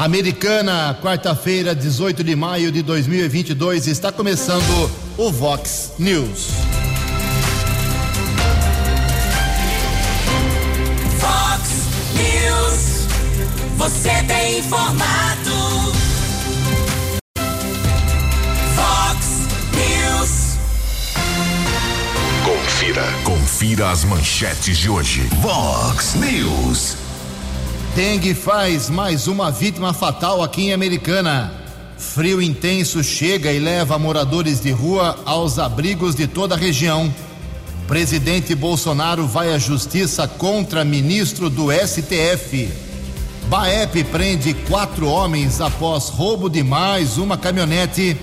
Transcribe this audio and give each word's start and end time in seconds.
Americana, 0.00 0.96
quarta-feira, 1.02 1.74
18 1.74 2.24
de 2.24 2.34
maio 2.34 2.72
de 2.72 2.80
2022, 2.80 3.86
está 3.86 4.10
começando 4.10 4.90
o 5.18 5.30
Vox 5.30 5.92
News. 5.98 6.52
Vox 11.18 11.68
News, 12.16 13.06
você 13.76 14.24
tem 14.26 14.60
informado. 14.60 15.92
Vox 18.74 19.26
News. 19.76 20.56
Confira. 22.42 23.04
Confira 23.22 23.90
as 23.90 24.04
manchetes 24.04 24.78
de 24.78 24.88
hoje. 24.88 25.28
Vox 25.42 26.14
News. 26.14 27.09
Dengue 27.94 28.34
faz 28.34 28.88
mais 28.88 29.26
uma 29.26 29.50
vítima 29.50 29.92
fatal 29.92 30.44
aqui 30.44 30.66
em 30.66 30.72
Americana. 30.72 31.52
Frio 31.98 32.40
intenso 32.40 33.02
chega 33.02 33.52
e 33.52 33.58
leva 33.58 33.98
moradores 33.98 34.60
de 34.60 34.70
rua 34.70 35.18
aos 35.26 35.58
abrigos 35.58 36.14
de 36.14 36.28
toda 36.28 36.54
a 36.54 36.58
região. 36.58 37.12
Presidente 37.88 38.54
Bolsonaro 38.54 39.26
vai 39.26 39.52
à 39.52 39.58
justiça 39.58 40.28
contra 40.28 40.84
ministro 40.84 41.50
do 41.50 41.66
STF. 41.72 42.70
Baep 43.48 44.04
prende 44.04 44.54
quatro 44.54 45.08
homens 45.08 45.60
após 45.60 46.10
roubo 46.10 46.48
de 46.48 46.62
mais 46.62 47.18
uma 47.18 47.36
caminhonete. 47.36 48.16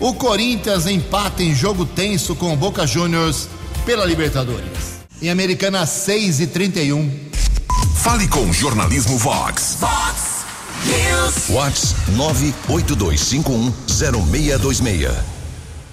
O 0.00 0.12
Corinthians 0.14 0.86
empata 0.86 1.40
em 1.44 1.54
jogo 1.54 1.86
tenso 1.86 2.34
com 2.34 2.56
Boca 2.56 2.84
Juniors 2.84 3.48
pela 3.86 4.04
Libertadores. 4.04 4.98
Em 5.22 5.30
Americana 5.30 5.86
6 5.86 6.40
e 6.40 6.46
31. 6.48 7.27
Fale 8.08 8.26
com 8.26 8.48
o 8.48 8.52
Jornalismo 8.54 9.18
Vox. 9.18 9.76
Vox 9.78 10.46
News. 10.86 11.50
Vox 11.50 11.94
982510626. 12.16 15.12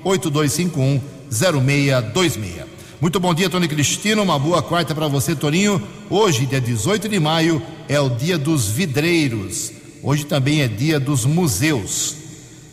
982510626. 0.03 2.66
Muito 3.00 3.20
bom 3.20 3.31
dia, 3.31 3.47
Tony 3.47 3.67
Cristino. 3.67 4.23
Uma 4.23 4.39
boa 4.39 4.64
quarta 4.64 4.95
para 4.95 5.08
você, 5.08 5.36
Toninho. 5.36 5.80
Hoje, 6.09 6.47
dia 6.47 6.59
18 6.59 7.08
de 7.08 7.20
maio, 7.20 7.61
é 7.88 8.00
o 8.00 8.09
dia 8.09 8.39
dos 8.39 8.67
vidreiros. 8.67 9.72
Hoje 10.02 10.25
também 10.25 10.64
é 10.64 10.67
dia 10.67 10.99
dos 10.99 11.26
museus. 11.26 12.15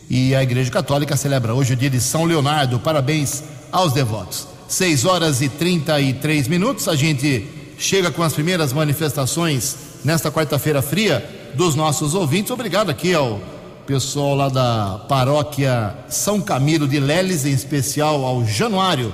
E 0.09 0.33
a 0.33 0.41
Igreja 0.41 0.71
Católica 0.71 1.15
celebra 1.15 1.53
hoje 1.53 1.73
o 1.73 1.77
dia 1.77 1.91
de 1.91 2.01
São 2.01 2.25
Leonardo. 2.25 2.79
Parabéns 2.79 3.43
aos 3.71 3.93
devotos. 3.93 4.47
6 4.67 5.05
horas 5.05 5.43
e 5.43 5.49
33 5.49 6.47
minutos. 6.47 6.87
A 6.87 6.95
gente 6.95 7.45
chega 7.77 8.09
com 8.09 8.23
as 8.23 8.33
primeiras 8.33 8.73
manifestações 8.73 9.75
nesta 10.03 10.31
quarta-feira 10.31 10.81
fria 10.81 11.36
dos 11.57 11.73
nossos 11.73 12.13
ouvintes. 12.13 12.51
Obrigado 12.51 12.91
aqui 12.91 13.15
ao 13.15 13.41
pessoal 13.87 14.35
lá 14.35 14.47
da 14.47 15.05
paróquia 15.09 15.95
São 16.07 16.39
Camilo 16.39 16.87
de 16.87 16.99
Leles, 16.99 17.45
em 17.45 17.51
especial 17.51 18.23
ao 18.23 18.45
Januário, 18.45 19.11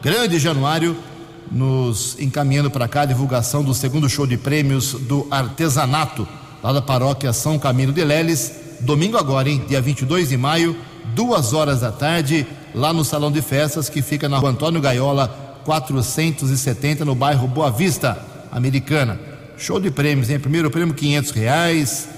grande 0.00 0.38
Januário, 0.38 0.96
nos 1.50 2.18
encaminhando 2.18 2.70
para 2.70 2.88
cá 2.88 3.02
a 3.02 3.04
divulgação 3.04 3.62
do 3.62 3.74
segundo 3.74 4.08
show 4.08 4.26
de 4.26 4.38
prêmios 4.38 4.94
do 4.94 5.26
artesanato, 5.30 6.26
lá 6.62 6.72
da 6.72 6.80
paróquia 6.80 7.30
São 7.30 7.58
Camilo 7.58 7.92
de 7.92 8.02
Leles, 8.02 8.52
domingo 8.80 9.18
agora, 9.18 9.50
hein? 9.50 9.62
Dia 9.68 9.82
22 9.82 10.30
de 10.30 10.36
maio, 10.38 10.74
duas 11.14 11.52
horas 11.52 11.80
da 11.80 11.92
tarde, 11.92 12.46
lá 12.74 12.90
no 12.90 13.04
Salão 13.04 13.30
de 13.30 13.42
Festas, 13.42 13.90
que 13.90 14.00
fica 14.00 14.30
na 14.30 14.38
rua 14.38 14.48
Antônio 14.48 14.80
Gaiola, 14.80 15.60
470, 15.66 17.04
no 17.04 17.14
bairro 17.14 17.46
Boa 17.46 17.70
Vista, 17.70 18.18
Americana. 18.50 19.31
Show 19.56 19.78
de 19.78 19.90
prêmios, 19.90 20.30
hein? 20.30 20.38
Primeiro 20.38 20.70
prêmio, 20.70 20.94
500 20.94 21.30
reais. 21.32 22.08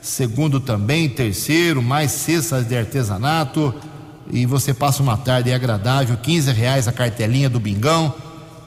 Segundo 0.00 0.60
também, 0.60 1.08
terceiro, 1.08 1.82
mais 1.82 2.12
cestas 2.12 2.66
de 2.66 2.76
artesanato. 2.76 3.74
E 4.30 4.46
você 4.46 4.72
passa 4.72 5.02
uma 5.02 5.16
tarde 5.16 5.52
agradável, 5.52 6.16
15 6.16 6.52
reais 6.52 6.88
a 6.88 6.92
cartelinha 6.92 7.48
do 7.48 7.60
Bingão. 7.60 8.14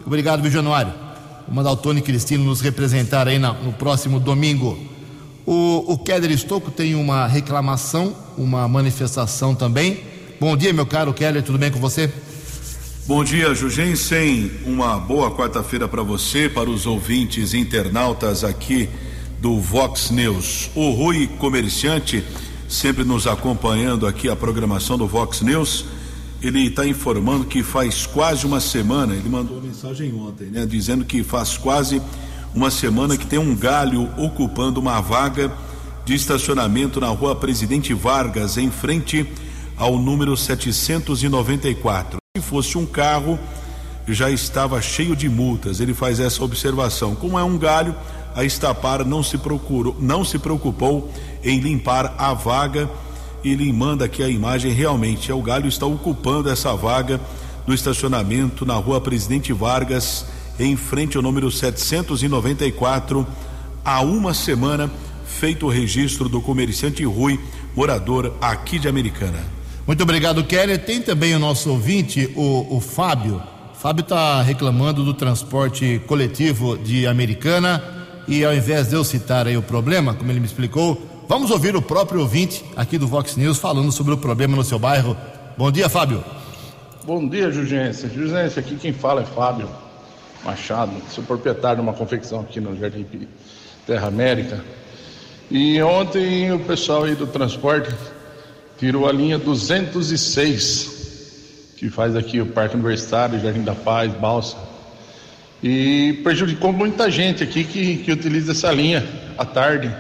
Obrigado, 0.06 0.42
viu, 0.42 0.52
Januário? 0.52 0.94
Vou 1.48 1.56
mandar 1.56 1.72
o 1.72 1.78
Tony 1.78 2.02
Cristino 2.02 2.44
nos 2.44 2.62
representar 2.62 3.28
aí 3.28 3.40
na, 3.40 3.54
no 3.54 3.74
próximo 3.74 4.20
domingo. 4.20 4.78
O, 5.46 5.94
o 5.94 5.98
Keller 5.98 6.32
Estocco 6.32 6.70
tem 6.70 6.96
uma 6.96 7.26
reclamação, 7.26 8.16
uma 8.38 8.68
manifestação 8.68 9.56
também. 9.56 10.04
Bom 10.40 10.56
dia, 10.56 10.72
meu 10.72 10.86
caro 10.86 11.14
Keller, 11.14 11.42
tudo 11.42 11.58
bem 11.58 11.72
com 11.72 11.80
você? 11.80 12.12
Bom 13.10 13.24
dia, 13.24 13.56
Jugensen. 13.56 14.52
Uma 14.68 15.00
boa 15.00 15.32
quarta-feira 15.32 15.88
para 15.88 16.04
você, 16.04 16.48
para 16.48 16.70
os 16.70 16.86
ouvintes 16.86 17.56
internautas 17.56 18.44
aqui 18.44 18.88
do 19.42 19.60
Vox 19.60 20.12
News. 20.12 20.70
O 20.76 20.92
Rui 20.92 21.26
Comerciante, 21.26 22.24
sempre 22.68 23.04
nos 23.04 23.26
acompanhando 23.26 24.06
aqui 24.06 24.30
a 24.30 24.36
programação 24.36 24.96
do 24.96 25.08
Vox 25.08 25.42
News, 25.42 25.86
ele 26.40 26.68
está 26.68 26.86
informando 26.86 27.46
que 27.46 27.64
faz 27.64 28.06
quase 28.06 28.46
uma 28.46 28.60
semana, 28.60 29.16
ele 29.16 29.28
mandou 29.28 29.58
uma 29.58 29.66
mensagem 29.66 30.14
ontem, 30.14 30.46
né? 30.46 30.68
Dizendo 30.68 31.04
que 31.04 31.24
faz 31.24 31.58
quase 31.58 32.00
uma 32.54 32.70
semana 32.70 33.18
que 33.18 33.26
tem 33.26 33.40
um 33.40 33.56
galho 33.56 34.08
ocupando 34.20 34.80
uma 34.80 35.02
vaga 35.02 35.52
de 36.06 36.14
estacionamento 36.14 37.00
na 37.00 37.08
rua 37.08 37.36
Presidente 37.36 37.92
Vargas, 37.92 38.56
em 38.56 38.70
frente 38.70 39.26
ao 39.76 39.98
número 39.98 40.38
794 40.38 42.20
se 42.42 42.48
fosse 42.48 42.78
um 42.78 42.86
carro, 42.86 43.40
já 44.08 44.30
estava 44.30 44.82
cheio 44.82 45.16
de 45.16 45.30
multas. 45.30 45.80
Ele 45.80 45.94
faz 45.94 46.20
essa 46.20 46.44
observação. 46.44 47.16
Como 47.16 47.38
é 47.38 47.44
um 47.44 47.58
galho, 47.58 47.96
a 48.36 48.44
Estapar 48.44 49.06
não 49.06 49.22
se 49.22 49.38
procurou, 49.38 49.96
não 50.00 50.24
se 50.24 50.40
preocupou 50.40 51.12
em 51.44 51.60
limpar 51.60 52.16
a 52.18 52.34
vaga. 52.34 52.90
Ele 53.44 53.72
manda 53.72 54.06
aqui 54.06 54.24
a 54.24 54.30
imagem 54.30 54.72
realmente. 54.72 55.32
É 55.32 55.34
o 55.34 55.42
galho 55.42 55.68
está 55.68 55.86
ocupando 55.86 56.50
essa 56.50 56.76
vaga 56.76 57.20
do 57.66 57.74
estacionamento 57.74 58.66
na 58.66 58.74
Rua 58.76 59.00
Presidente 59.00 59.54
Vargas, 59.54 60.26
em 60.60 60.76
frente 60.76 61.16
ao 61.18 61.24
número 61.24 61.52
794, 61.52 63.28
há 63.86 64.02
uma 64.02 64.34
semana 64.34 64.92
feito 65.24 65.68
o 65.68 65.70
registro 65.70 66.28
do 66.28 66.42
comerciante 66.42 67.04
Rui, 67.06 67.40
morador 67.76 68.34
aqui 68.42 68.80
de 68.80 68.88
Americana. 68.88 69.59
Muito 69.90 70.04
obrigado, 70.04 70.44
Keller. 70.44 70.78
Tem 70.78 71.02
também 71.02 71.34
o 71.34 71.40
nosso 71.40 71.72
ouvinte, 71.72 72.32
o, 72.36 72.76
o 72.78 72.80
Fábio. 72.80 73.42
Fábio 73.74 74.04
está 74.04 74.40
reclamando 74.40 75.04
do 75.04 75.16
transporte 75.16 76.00
coletivo 76.06 76.78
de 76.78 77.08
Americana 77.08 77.84
e 78.28 78.46
ao 78.46 78.54
invés 78.54 78.90
de 78.90 78.94
eu 78.94 79.04
citar 79.04 79.48
aí 79.48 79.58
o 79.58 79.64
problema, 79.64 80.14
como 80.14 80.32
ele 80.32 80.40
me 80.40 80.46
explicou, 80.46 81.02
vamos 81.28 81.50
ouvir 81.50 81.76
o 81.76 81.82
próprio 81.82 82.22
ouvinte 82.22 82.64
aqui 82.76 83.00
do 83.00 83.08
Vox 83.08 83.36
News 83.36 83.58
falando 83.58 83.92
sobre 83.92 84.14
o 84.14 84.18
problema 84.20 84.56
no 84.56 84.64
seu 84.64 84.78
bairro. 84.78 85.18
Bom 85.58 85.72
dia, 85.72 85.90
Fábio. 85.90 86.24
Bom 87.04 87.28
dia, 87.28 87.50
Jugência. 87.50 88.08
Jugência, 88.08 88.60
aqui 88.60 88.76
quem 88.76 88.94
fala 88.94 89.24
é 89.24 89.26
Fábio 89.26 89.68
Machado, 90.46 90.92
sou 91.10 91.24
proprietário 91.24 91.78
de 91.78 91.82
uma 91.82 91.94
confecção 91.94 92.42
aqui 92.42 92.62
no 92.62 92.78
Jardim 92.78 93.08
Terra 93.88 94.08
América. 94.08 94.64
E 95.50 95.82
ontem 95.82 96.52
o 96.52 96.60
pessoal 96.60 97.06
aí 97.06 97.16
do 97.16 97.26
transporte 97.26 97.90
tirou 98.80 99.08
a 99.10 99.12
linha 99.12 99.38
206, 99.38 101.74
que 101.76 101.90
faz 101.90 102.16
aqui 102.16 102.40
o 102.40 102.46
Parque 102.46 102.76
Universitário, 102.76 103.38
Jardim 103.40 103.62
da 103.62 103.76
Paz, 103.76 104.10
Balsa. 104.14 104.56
E 105.62 106.22
prejudicou 106.24 106.72
muita 106.72 107.12
gente 107.12 107.44
aqui 107.44 107.66
que, 107.66 107.98
que 107.98 108.12
utiliza 108.14 108.54
essa 108.54 108.72
linha 108.72 109.06
à 109.38 109.44
tarde. 109.44 109.94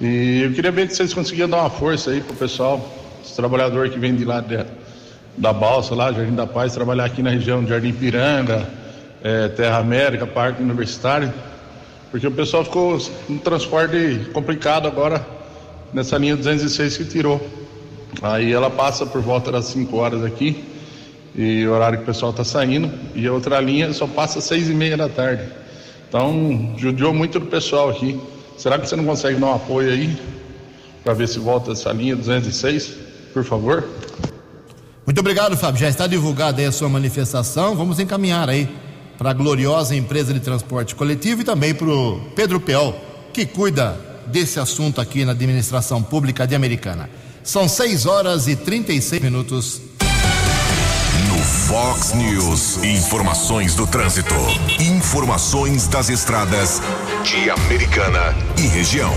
E 0.00 0.40
eu 0.42 0.52
queria 0.52 0.72
ver 0.72 0.90
se 0.90 0.96
vocês 0.96 1.14
conseguiam 1.14 1.48
dar 1.48 1.60
uma 1.60 1.70
força 1.70 2.10
aí 2.10 2.20
pro 2.20 2.34
pessoal, 2.34 2.84
os 3.24 3.30
trabalhadores 3.30 3.92
que 3.92 3.98
vêm 3.98 4.16
de 4.16 4.24
lá 4.24 4.40
de, 4.40 4.58
da 5.36 5.52
Balsa 5.52 5.94
lá, 5.94 6.12
Jardim 6.12 6.34
da 6.34 6.48
Paz, 6.48 6.74
trabalhar 6.74 7.04
aqui 7.04 7.22
na 7.22 7.30
região 7.30 7.62
de 7.62 7.70
Jardim 7.70 7.92
Piranga, 7.92 8.68
é, 9.22 9.46
Terra 9.48 9.78
América, 9.78 10.26
Parque 10.26 10.60
Universitário, 10.60 11.32
porque 12.10 12.26
o 12.26 12.32
pessoal 12.32 12.64
ficou 12.64 13.00
no 13.28 13.38
transporte 13.38 14.28
complicado 14.32 14.88
agora 14.88 15.24
nessa 15.92 16.18
linha 16.18 16.34
206 16.34 16.96
que 16.96 17.04
tirou. 17.04 17.67
Aí 18.22 18.52
ela 18.52 18.70
passa 18.70 19.06
por 19.06 19.20
volta 19.20 19.52
das 19.52 19.66
5 19.66 19.96
horas 19.96 20.24
aqui, 20.24 20.64
e 21.34 21.66
horário 21.66 21.98
que 21.98 22.04
o 22.04 22.06
pessoal 22.06 22.30
está 22.30 22.44
saindo, 22.44 22.90
e 23.14 23.26
a 23.26 23.32
outra 23.32 23.60
linha 23.60 23.92
só 23.92 24.06
passa 24.06 24.38
às 24.38 24.44
6 24.44 24.70
e 24.70 24.74
meia 24.74 24.96
da 24.96 25.08
tarde. 25.08 25.44
Então, 26.08 26.74
judiou 26.76 27.12
muito 27.12 27.38
do 27.38 27.46
pessoal 27.46 27.90
aqui. 27.90 28.18
Será 28.56 28.78
que 28.78 28.88
você 28.88 28.96
não 28.96 29.04
consegue 29.04 29.38
dar 29.38 29.46
um 29.46 29.54
apoio 29.54 29.90
aí, 29.90 30.18
para 31.04 31.14
ver 31.14 31.28
se 31.28 31.38
volta 31.38 31.72
essa 31.72 31.92
linha 31.92 32.16
206, 32.16 32.94
por 33.32 33.44
favor? 33.44 33.86
Muito 35.06 35.20
obrigado, 35.20 35.56
Fábio. 35.56 35.80
Já 35.80 35.88
está 35.88 36.06
divulgada 36.06 36.60
aí 36.60 36.66
a 36.66 36.72
sua 36.72 36.88
manifestação. 36.88 37.74
Vamos 37.74 37.98
encaminhar 37.98 38.48
aí 38.48 38.68
para 39.16 39.30
a 39.30 39.32
gloriosa 39.32 39.96
empresa 39.96 40.34
de 40.34 40.40
transporte 40.40 40.94
coletivo 40.94 41.40
e 41.40 41.44
também 41.44 41.74
para 41.74 41.88
o 41.88 42.20
Pedro 42.36 42.60
Peol, 42.60 42.94
que 43.32 43.46
cuida 43.46 43.98
desse 44.26 44.60
assunto 44.60 45.00
aqui 45.00 45.24
na 45.24 45.32
administração 45.32 46.02
pública 46.02 46.46
de 46.46 46.54
Americana. 46.54 47.08
São 47.48 47.66
6 47.66 48.04
horas 48.04 48.46
e 48.46 48.54
36 48.54 49.22
minutos. 49.22 49.80
No 51.30 51.38
Fox 51.42 52.12
News, 52.12 52.76
informações 52.84 53.74
do 53.74 53.86
trânsito. 53.86 54.34
Informações 54.78 55.88
das 55.88 56.10
estradas 56.10 56.82
de 57.24 57.48
Americana 57.48 58.36
e 58.58 58.66
região. 58.66 59.14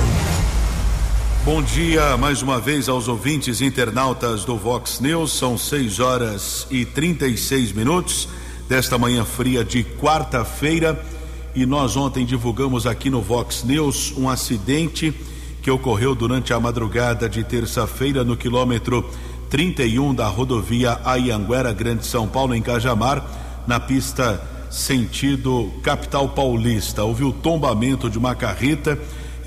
Bom 1.44 1.62
dia 1.62 2.16
mais 2.16 2.42
uma 2.42 2.58
vez 2.58 2.88
aos 2.88 3.10
ouvintes 3.10 3.60
internautas 3.60 4.46
do 4.46 4.56
Vox 4.58 5.02
News. 5.02 5.34
São 5.34 5.58
6 5.58 6.00
horas 6.00 6.68
e 6.72 6.86
36 6.86 7.74
minutos 7.74 8.30
desta 8.70 8.98
manhã 8.98 9.26
fria 9.26 9.62
de 9.62 9.84
quarta-feira. 9.84 11.04
E 11.54 11.66
nós 11.66 11.98
ontem 11.98 12.26
divulgamos 12.26 12.88
aqui 12.88 13.10
no 13.10 13.22
Vox 13.22 13.66
News 13.66 14.14
um 14.16 14.30
acidente 14.30 15.14
que 15.62 15.70
ocorreu 15.70 16.16
durante 16.16 16.54
a 16.54 16.60
madrugada 16.60 17.30
de 17.30 17.44
terça-feira 17.44 18.24
no 18.24 18.36
quilômetro 18.36 19.08
31 19.50 20.14
da 20.14 20.28
rodovia 20.28 21.00
Ayanguera 21.06 21.72
Grande 21.72 22.06
São 22.06 22.28
Paulo, 22.28 22.56
em 22.56 22.62
Cajamar, 22.62 23.24
na 23.68 23.80
pista 23.80 24.42
sentido 24.72 25.72
capital 25.84 26.30
paulista. 26.30 27.04
Houve 27.04 27.26
o 27.26 27.32
tombamento 27.32 28.10
de 28.10 28.18
uma 28.18 28.34
carreta. 28.34 28.98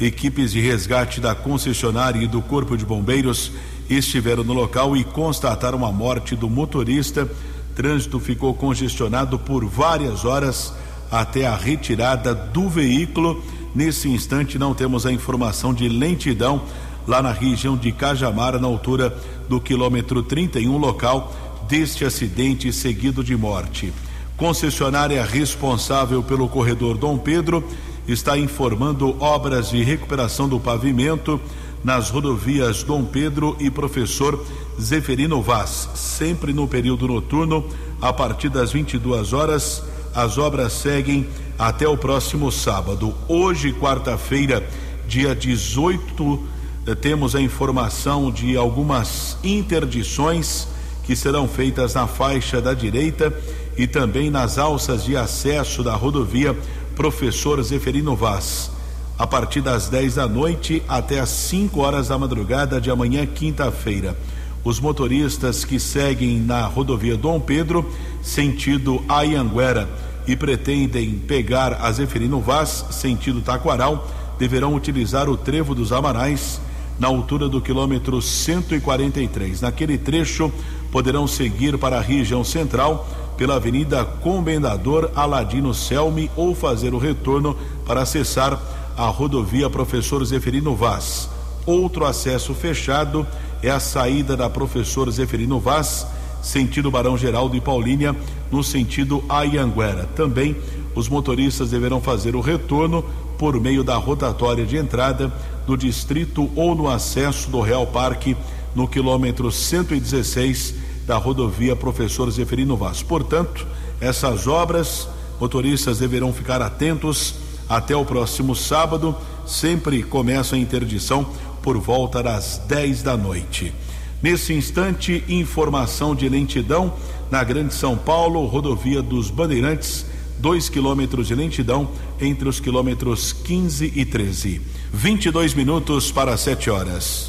Equipes 0.01 0.53
de 0.53 0.61
resgate 0.61 1.21
da 1.21 1.35
concessionária 1.35 2.23
e 2.23 2.27
do 2.27 2.43
Corpo 2.43 2.77
de 2.77 2.85
Bombeiros 2.85 3.51
estiveram 3.89 4.45
no 4.45 4.53
local 4.53 4.97
e 4.97 5.03
constataram 5.03 5.85
a 5.85 5.91
morte 5.91 6.37
do 6.37 6.51
motorista. 6.51 7.29
Trânsito 7.75 8.21
ficou 8.21 8.55
congestionado 8.55 9.39
por 9.39 9.65
várias 9.65 10.25
horas 10.25 10.75
até 11.11 11.47
a 11.47 11.57
retirada 11.57 12.35
do 12.35 12.69
veículo 12.69 13.43
Nesse 13.75 14.09
instante, 14.09 14.59
não 14.59 14.73
temos 14.73 15.05
a 15.05 15.13
informação 15.13 15.75
de 15.75 15.89
lentidão 15.89 16.63
lá 17.07 17.21
na 17.21 17.33
região 17.33 17.77
de 17.77 17.91
Cajamar, 17.91 18.59
na 18.61 18.67
altura 18.69 19.17
do 19.49 19.61
quilômetro 19.61 20.23
31, 20.23 20.77
local 20.79 21.35
deste 21.69 22.05
acidente 22.05 22.73
seguido 22.73 23.25
de 23.25 23.37
morte. 23.37 23.93
Concessionária 24.37 25.25
responsável 25.25 26.23
pelo 26.23 26.49
corredor 26.49 26.97
Dom 26.97 27.19
Pedro 27.19 27.65
está 28.07 28.39
informando 28.39 29.17
obras 29.21 29.71
de 29.71 29.83
recuperação 29.83 30.49
do 30.49 30.61
pavimento 30.61 31.41
nas 31.83 32.11
rodovias 32.11 32.83
Dom 32.83 33.05
Pedro 33.05 33.57
e 33.61 33.71
Professor 33.71 34.45
Zeferino 34.81 35.43
Vaz, 35.43 35.89
sempre 35.95 36.53
no 36.53 36.67
período 36.67 37.07
noturno, 37.07 37.65
a 38.01 38.13
partir 38.13 38.49
das 38.49 38.73
22 38.73 39.33
horas. 39.33 39.83
As 40.15 40.39
obras 40.39 40.73
seguem 40.73 41.27
até 41.59 41.87
o 41.89 41.97
próximo 41.97 42.51
sábado. 42.51 43.15
Hoje, 43.29 43.73
quarta-feira, 43.73 44.67
dia 45.07 45.35
18, 45.35 46.43
eh, 46.87 46.95
temos 46.95 47.35
a 47.35 47.41
informação 47.41 48.31
de 48.31 48.57
algumas 48.57 49.37
interdições 49.45 50.69
que 51.05 51.15
serão 51.15 51.47
feitas 51.47 51.95
na 51.95 52.07
faixa 52.07 52.61
da 52.61 52.75
direita 52.75 53.33
e 53.77 53.87
também 53.87 54.31
nas 54.31 54.59
alças 54.59 55.05
de 55.05 55.17
acesso 55.17 55.83
da 55.83 55.95
rodovia 55.95 56.57
Professor 56.97 57.63
Zeferino 57.63 58.17
Vaz. 58.17 58.71
A 59.17 59.27
partir 59.27 59.61
das 59.61 59.89
10 59.89 60.17
da 60.17 60.27
noite 60.27 60.83
até 60.89 61.21
as 61.21 61.29
5 61.29 61.81
horas 61.81 62.09
da 62.09 62.19
madrugada 62.19 62.81
de 62.81 62.91
amanhã, 62.91 63.25
quinta-feira. 63.27 64.17
Os 64.65 64.81
motoristas 64.81 65.65
que 65.65 65.79
seguem 65.79 66.41
na 66.41 66.67
rodovia 66.67 67.17
Dom 67.17 67.39
Pedro, 67.39 67.89
sentido 68.23 69.05
Ayanguera, 69.09 69.89
e 70.27 70.35
pretendem 70.35 71.13
pegar 71.13 71.75
a 71.81 71.91
Zeferino 71.93 72.41
Vaz, 72.41 72.87
sentido 72.91 73.41
Taquaral, 73.41 74.09
deverão 74.39 74.75
utilizar 74.75 75.29
o 75.29 75.37
trevo 75.37 75.75
dos 75.75 75.93
Amarais 75.93 76.61
na 76.99 77.09
altura 77.09 77.49
do 77.49 77.61
quilômetro 77.61 78.21
143. 78.23 79.61
Naquele 79.61 79.99
trecho, 79.99 80.53
poderão 80.91 81.27
seguir 81.27 81.77
para 81.77 81.99
a 81.99 82.03
região 82.03 82.45
central 82.45 83.07
pela 83.37 83.57
Avenida 83.57 84.05
Comendador 84.05 85.11
Aladino 85.15 85.75
Selmi 85.75 86.31
ou 86.37 86.55
fazer 86.55 86.95
o 86.95 86.99
retorno 86.99 87.57
para 87.85 88.03
acessar 88.03 88.61
a 88.97 89.07
rodovia 89.07 89.69
Professor 89.69 90.25
Zeferino 90.25 90.75
Vaz. 90.75 91.29
Outro 91.67 92.07
acesso 92.07 92.55
fechado 92.55 93.27
é 93.63 93.71
a 93.71 93.81
saída 93.81 94.37
da 94.37 94.49
Professor 94.49 95.11
Zeferino 95.11 95.59
Vaz 95.59 96.07
sentido 96.45 96.91
Barão 96.91 97.17
Geraldo 97.17 97.57
e 97.57 97.61
Paulínia, 97.61 98.15
no 98.55 98.63
sentido 98.63 99.25
Ayanguera. 99.29 100.09
Também 100.15 100.57
os 100.95 101.09
motoristas 101.09 101.71
deverão 101.71 102.01
fazer 102.01 102.37
o 102.37 102.41
retorno 102.41 103.05
por 103.37 103.61
meio 103.61 103.83
da 103.83 103.97
rotatória 103.97 104.65
de 104.65 104.77
entrada 104.77 105.33
do 105.67 105.77
distrito 105.77 106.49
ou 106.55 106.73
no 106.73 106.89
acesso 106.89 107.51
do 107.51 107.61
Real 107.61 107.85
Parque 107.85 108.37
no 108.73 108.87
quilômetro 108.87 109.51
116 109.51 110.73
da 111.05 111.17
rodovia 111.17 111.75
Professor 111.75 112.31
Zeferino 112.31 112.77
Vaz. 112.77 113.03
Portanto, 113.03 113.67
essas 114.01 114.47
obras, 114.47 115.09
motoristas 115.41 115.99
deverão 115.99 116.33
ficar 116.33 116.63
atentos 116.63 117.35
até 117.69 117.97
o 117.97 118.05
próximo 118.05 118.55
sábado, 118.55 119.17
sempre 119.45 120.05
começa 120.05 120.55
a 120.55 120.59
interdição 120.59 121.27
por 121.61 121.77
volta 121.79 122.23
das 122.23 122.63
10 122.69 123.03
da 123.03 123.17
noite. 123.17 123.75
Nesse 124.23 124.55
instante, 124.55 125.25
informação 125.29 126.15
de 126.15 126.29
lentidão 126.29 126.95
na 127.31 127.45
Grande 127.45 127.75
São 127.75 127.97
Paulo, 127.97 128.45
rodovia 128.47 129.03
dos 129.03 129.31
Bandeirantes, 129.31 130.07
2 130.39 130.69
quilômetros 130.69 131.29
de 131.29 131.35
lentidão 131.35 131.91
entre 132.21 132.49
os 132.49 132.61
quilômetros 132.61 133.33
15 133.33 133.93
e 133.95 134.05
13. 134.05 134.61
22 134.93 135.55
minutos 135.55 136.13
para 136.13 136.37
7 136.37 136.71
horas. 136.71 137.29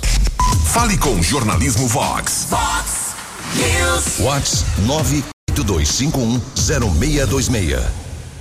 Fale 0.66 0.98
com 0.98 1.22
Jornalismo 1.22 1.88
Vox. 1.88 2.48
Vox 2.50 3.16
News. 3.56 4.18
Vox 4.20 4.66
982510626. 5.56 7.80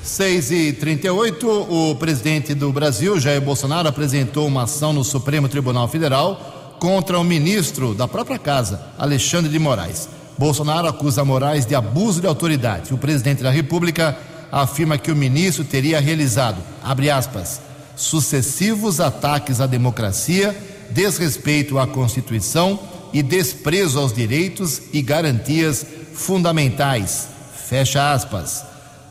6 0.03 0.51
e 0.51 0.73
38 0.73 1.49
o 1.49 1.95
presidente 1.95 2.53
do 2.53 2.71
Brasil, 2.71 3.19
Jair 3.19 3.41
Bolsonaro, 3.41 3.89
apresentou 3.89 4.47
uma 4.47 4.65
ação 4.65 4.93
no 4.93 5.03
Supremo 5.03 5.49
Tribunal 5.49 5.89
Federal 5.89 6.77
contra 6.79 7.19
o 7.19 7.25
ministro 7.25 7.95
da 7.95 8.07
própria 8.07 8.39
casa, 8.39 8.87
Alexandre 8.99 9.51
de 9.51 9.59
Moraes. 9.59 10.07
Bolsonaro 10.37 10.89
acusa 10.89 11.25
Moraes 11.25 11.65
de 11.65 11.75
abuso 11.75 12.21
de 12.21 12.27
autoridade. 12.27 12.93
O 12.93 12.99
presidente 12.99 13.43
da 13.43 13.51
República 13.51 14.17
afirma 14.51 14.99
que 14.99 15.11
o 15.11 15.17
ministro 15.17 15.65
teria 15.65 16.01
realizado, 16.01 16.59
abre 16.83 17.11
aspas, 17.11 17.61
sucessivos 17.97 19.01
ataques 19.01 19.61
à 19.61 19.67
democracia, 19.67 20.57
desrespeito 20.91 21.79
à 21.79 21.87
Constituição 21.87 22.79
e 23.13 23.23
desprezo 23.23 23.99
aos 23.99 24.13
direitos 24.13 24.83
e 24.93 25.01
garantias 25.01 25.87
fundamentais. 26.15 27.29
Fecha 27.69 28.13
aspas. 28.13 28.65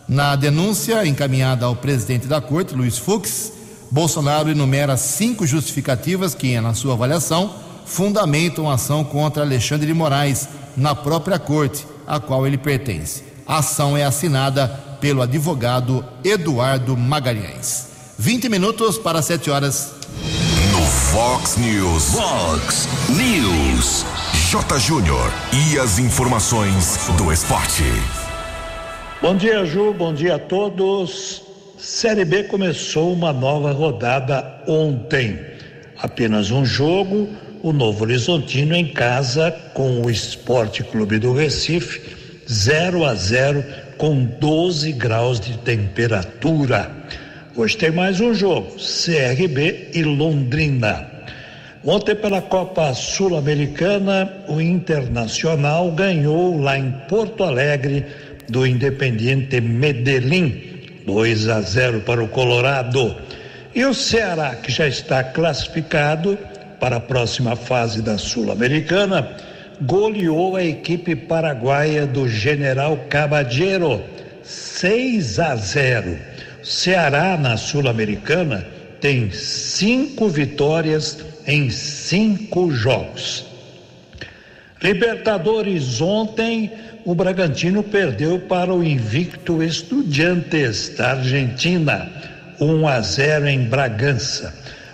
Na 0.07 0.35
denúncia 0.35 1.05
encaminhada 1.07 1.65
ao 1.65 1.75
presidente 1.75 2.27
da 2.27 2.41
corte, 2.41 2.75
Luiz 2.75 2.97
Fux, 2.97 3.53
Bolsonaro 3.89 4.49
enumera 4.49 4.97
cinco 4.97 5.45
justificativas 5.45 6.35
que, 6.35 6.59
na 6.59 6.73
sua 6.73 6.93
avaliação, 6.93 7.53
fundamentam 7.85 8.69
a 8.69 8.73
ação 8.73 9.03
contra 9.03 9.43
Alexandre 9.43 9.87
de 9.87 9.93
Moraes 9.93 10.47
na 10.75 10.95
própria 10.95 11.39
corte, 11.39 11.85
a 12.05 12.19
qual 12.19 12.45
ele 12.45 12.57
pertence. 12.57 13.23
A 13.45 13.59
ação 13.59 13.97
é 13.97 14.03
assinada 14.03 14.67
pelo 14.99 15.21
advogado 15.21 16.05
Eduardo 16.23 16.95
Magalhães. 16.95 17.89
20 18.17 18.47
minutos 18.47 18.97
para 18.97 19.21
7 19.21 19.49
horas. 19.49 19.95
No 20.71 20.81
Fox 20.81 21.57
News. 21.57 22.13
Fox 22.13 22.87
News. 23.09 24.05
J. 24.49 24.79
Júnior. 24.79 25.31
E 25.51 25.77
as 25.77 25.99
informações 25.99 26.99
do 27.17 27.33
esporte. 27.33 27.83
Bom 29.21 29.35
dia, 29.35 29.65
Ju. 29.65 29.93
Bom 29.93 30.13
dia 30.13 30.35
a 30.35 30.39
todos. 30.39 31.41
Série 31.77 32.23
B 32.23 32.43
começou 32.43 33.11
uma 33.11 33.33
nova 33.33 33.71
rodada 33.71 34.63
ontem. 34.67 35.39
Apenas 36.01 36.51
um 36.51 36.65
jogo 36.65 37.27
o 37.63 37.71
Novo 37.71 38.03
Horizontino 38.03 38.75
em 38.75 38.87
casa 38.87 39.49
com 39.73 40.01
o 40.01 40.11
Esporte 40.11 40.83
Clube 40.83 41.17
do 41.17 41.31
Recife, 41.31 42.01
0 42.45 43.05
a 43.05 43.15
0 43.15 43.63
com 43.97 44.25
12 44.25 44.91
graus 44.91 45.39
de 45.39 45.57
temperatura. 45.59 46.91
Hoje 47.55 47.77
tem 47.77 47.89
mais 47.89 48.19
um 48.19 48.33
jogo, 48.33 48.75
CRB 48.75 49.91
e 49.93 50.03
Londrina. 50.03 51.07
Ontem, 51.85 52.15
pela 52.15 52.41
Copa 52.41 52.93
Sul-Americana, 52.93 54.29
o 54.49 54.59
Internacional 54.59 55.89
ganhou 55.91 56.59
lá 56.59 56.77
em 56.77 56.91
Porto 57.07 57.45
Alegre 57.45 58.05
do 58.49 58.67
Independiente 58.67 59.61
Medellín, 59.61 60.61
2 61.05 61.47
a 61.47 61.61
0 61.61 62.01
para 62.01 62.21
o 62.21 62.27
Colorado. 62.27 63.15
E 63.73 63.85
o 63.85 63.93
Ceará, 63.93 64.53
que 64.55 64.71
já 64.71 64.85
está 64.85 65.23
classificado 65.23 66.37
para 66.83 66.97
a 66.97 66.99
próxima 66.99 67.55
fase 67.55 68.01
da 68.01 68.17
Sul-Americana, 68.17 69.37
goleou 69.83 70.57
a 70.57 70.65
equipe 70.65 71.15
paraguaia 71.15 72.05
do 72.05 72.27
General 72.27 72.97
Caballero, 73.09 74.03
6 74.43 75.39
a 75.39 75.55
0. 75.55 76.19
Ceará 76.61 77.37
na 77.37 77.55
Sul-Americana 77.55 78.67
tem 78.99 79.31
cinco 79.31 80.27
vitórias 80.27 81.23
em 81.47 81.69
cinco 81.69 82.69
jogos. 82.69 83.45
Libertadores 84.81 86.01
ontem, 86.01 86.69
o 87.05 87.15
Bragantino 87.15 87.81
perdeu 87.81 88.39
para 88.39 88.73
o 88.73 88.83
invicto 88.83 89.63
Estudiantes 89.63 90.89
da 90.97 91.11
Argentina, 91.11 92.11
1 92.59 92.85
a 92.89 92.99
0 92.99 93.47
em 93.47 93.63
Bragança. 93.69 94.53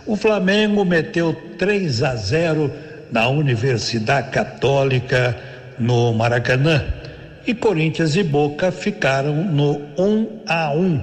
O 0.10 0.16
Flamengo 0.16 0.84
meteu 0.84 1.36
3 1.60 2.02
a 2.02 2.16
0 2.16 2.74
na 3.12 3.30
Universidade 3.30 4.32
Católica 4.32 5.38
no 5.78 6.12
Maracanã. 6.16 6.84
E 7.46 7.54
Corinthians 7.54 8.16
e 8.16 8.24
Boca 8.24 8.72
ficaram 8.72 9.36
no 9.36 9.74
1 10.00 10.28
a 10.48 10.72
1. 10.74 11.02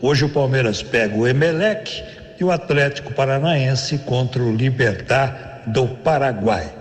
Hoje 0.00 0.24
o 0.24 0.28
Palmeiras 0.28 0.84
pega 0.84 1.16
o 1.16 1.26
Emelec 1.26 2.00
e 2.38 2.44
o 2.44 2.52
Atlético 2.52 3.12
Paranaense 3.12 3.98
contra 3.98 4.40
o 4.40 4.54
Libertar 4.54 5.64
do 5.66 5.88
Paraguai. 5.88 6.72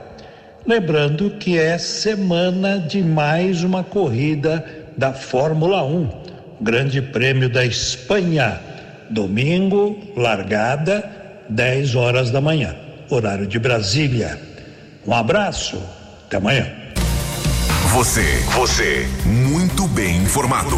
Lembrando 0.64 1.32
que 1.40 1.58
é 1.58 1.80
semana 1.80 2.78
de 2.78 3.02
mais 3.02 3.64
uma 3.64 3.84
corrida 3.84 4.64
da 4.96 5.12
Fórmula 5.12 5.84
1, 5.84 6.08
Grande 6.62 7.02
Prêmio 7.02 7.50
da 7.50 7.66
Espanha. 7.66 8.62
Domingo, 9.10 9.98
largada, 10.16 11.18
10 11.50 11.96
horas 11.96 12.32
da 12.32 12.42
manhã, 12.42 12.76
horário 13.10 13.48
de 13.48 13.60
Brasília. 13.60 14.40
Um 15.06 15.14
abraço, 15.14 15.82
até 16.26 16.38
amanhã. 16.38 16.68
Você, 17.94 18.44
você, 18.54 19.08
muito 19.26 19.88
bem 19.88 20.18
informado. 20.18 20.76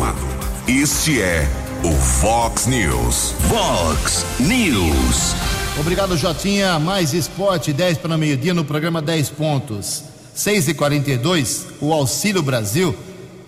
Este 0.68 1.22
é 1.22 1.48
o 1.84 1.92
Fox 1.92 2.68
News. 2.68 3.34
Fox 3.50 4.26
News. 4.40 5.36
Obrigado, 5.80 6.16
Jotinha. 6.16 6.78
Mais 6.78 7.14
esporte, 7.14 7.74
10 7.74 7.98
para 7.98 8.18
meio-dia 8.18 8.54
no 8.54 8.64
programa 8.64 9.02
10 9.02 9.30
pontos. 9.30 10.04
6 10.36 10.70
e 10.70 10.74
42 10.74 11.68
o 11.82 11.92
Auxílio 11.92 12.42
Brasil, 12.42 12.96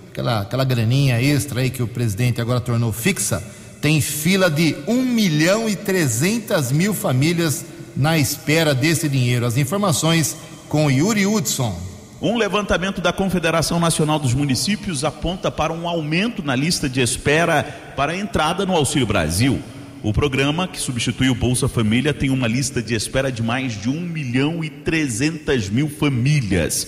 aquela, 0.10 0.42
aquela 0.42 0.66
graninha 0.66 1.22
extra 1.22 1.62
aí 1.62 1.70
que 1.70 1.82
o 1.82 1.88
presidente 1.88 2.42
agora 2.42 2.60
tornou 2.60 2.92
fixa, 2.92 3.42
tem 3.82 4.00
fila 4.00 4.50
de 4.50 4.76
1 4.88 5.02
milhão 5.04 5.68
e 5.68 5.76
300 5.76 6.72
mil 6.72 6.94
famílias 6.94 7.66
na 7.98 8.18
espera 8.18 8.76
desse 8.76 9.10
dinheiro. 9.10 9.46
As 9.46 9.58
informações 9.58 10.38
com 10.70 10.90
Yuri 10.90 11.26
Hudson. 11.26 11.78
Um 12.22 12.38
levantamento 12.38 13.02
da 13.02 13.12
Confederação 13.12 13.80
Nacional 13.80 14.20
dos 14.20 14.36
Municípios 14.36 15.04
aponta 15.04 15.50
para 15.50 15.74
um 15.74 15.88
aumento 15.90 16.44
na 16.44 16.56
lista 16.56 16.88
de 16.88 17.02
espera 17.02 17.64
para 17.96 18.12
a 18.12 18.18
entrada 18.18 18.64
no 18.64 18.76
Auxílio 18.76 19.08
Brasil. 19.08 19.60
O 20.04 20.14
programa, 20.14 20.68
que 20.68 20.80
substitui 20.80 21.30
o 21.30 21.36
Bolsa 21.36 21.68
Família, 21.68 22.14
tem 22.14 22.30
uma 22.30 22.48
lista 22.48 22.82
de 22.82 22.94
espera 22.94 23.32
de 23.32 23.42
mais 23.42 23.74
de 23.74 23.90
1 23.90 24.00
milhão 24.00 24.64
e 24.64 24.70
300 24.70 25.70
mil 25.70 25.90
famílias. 25.90 26.88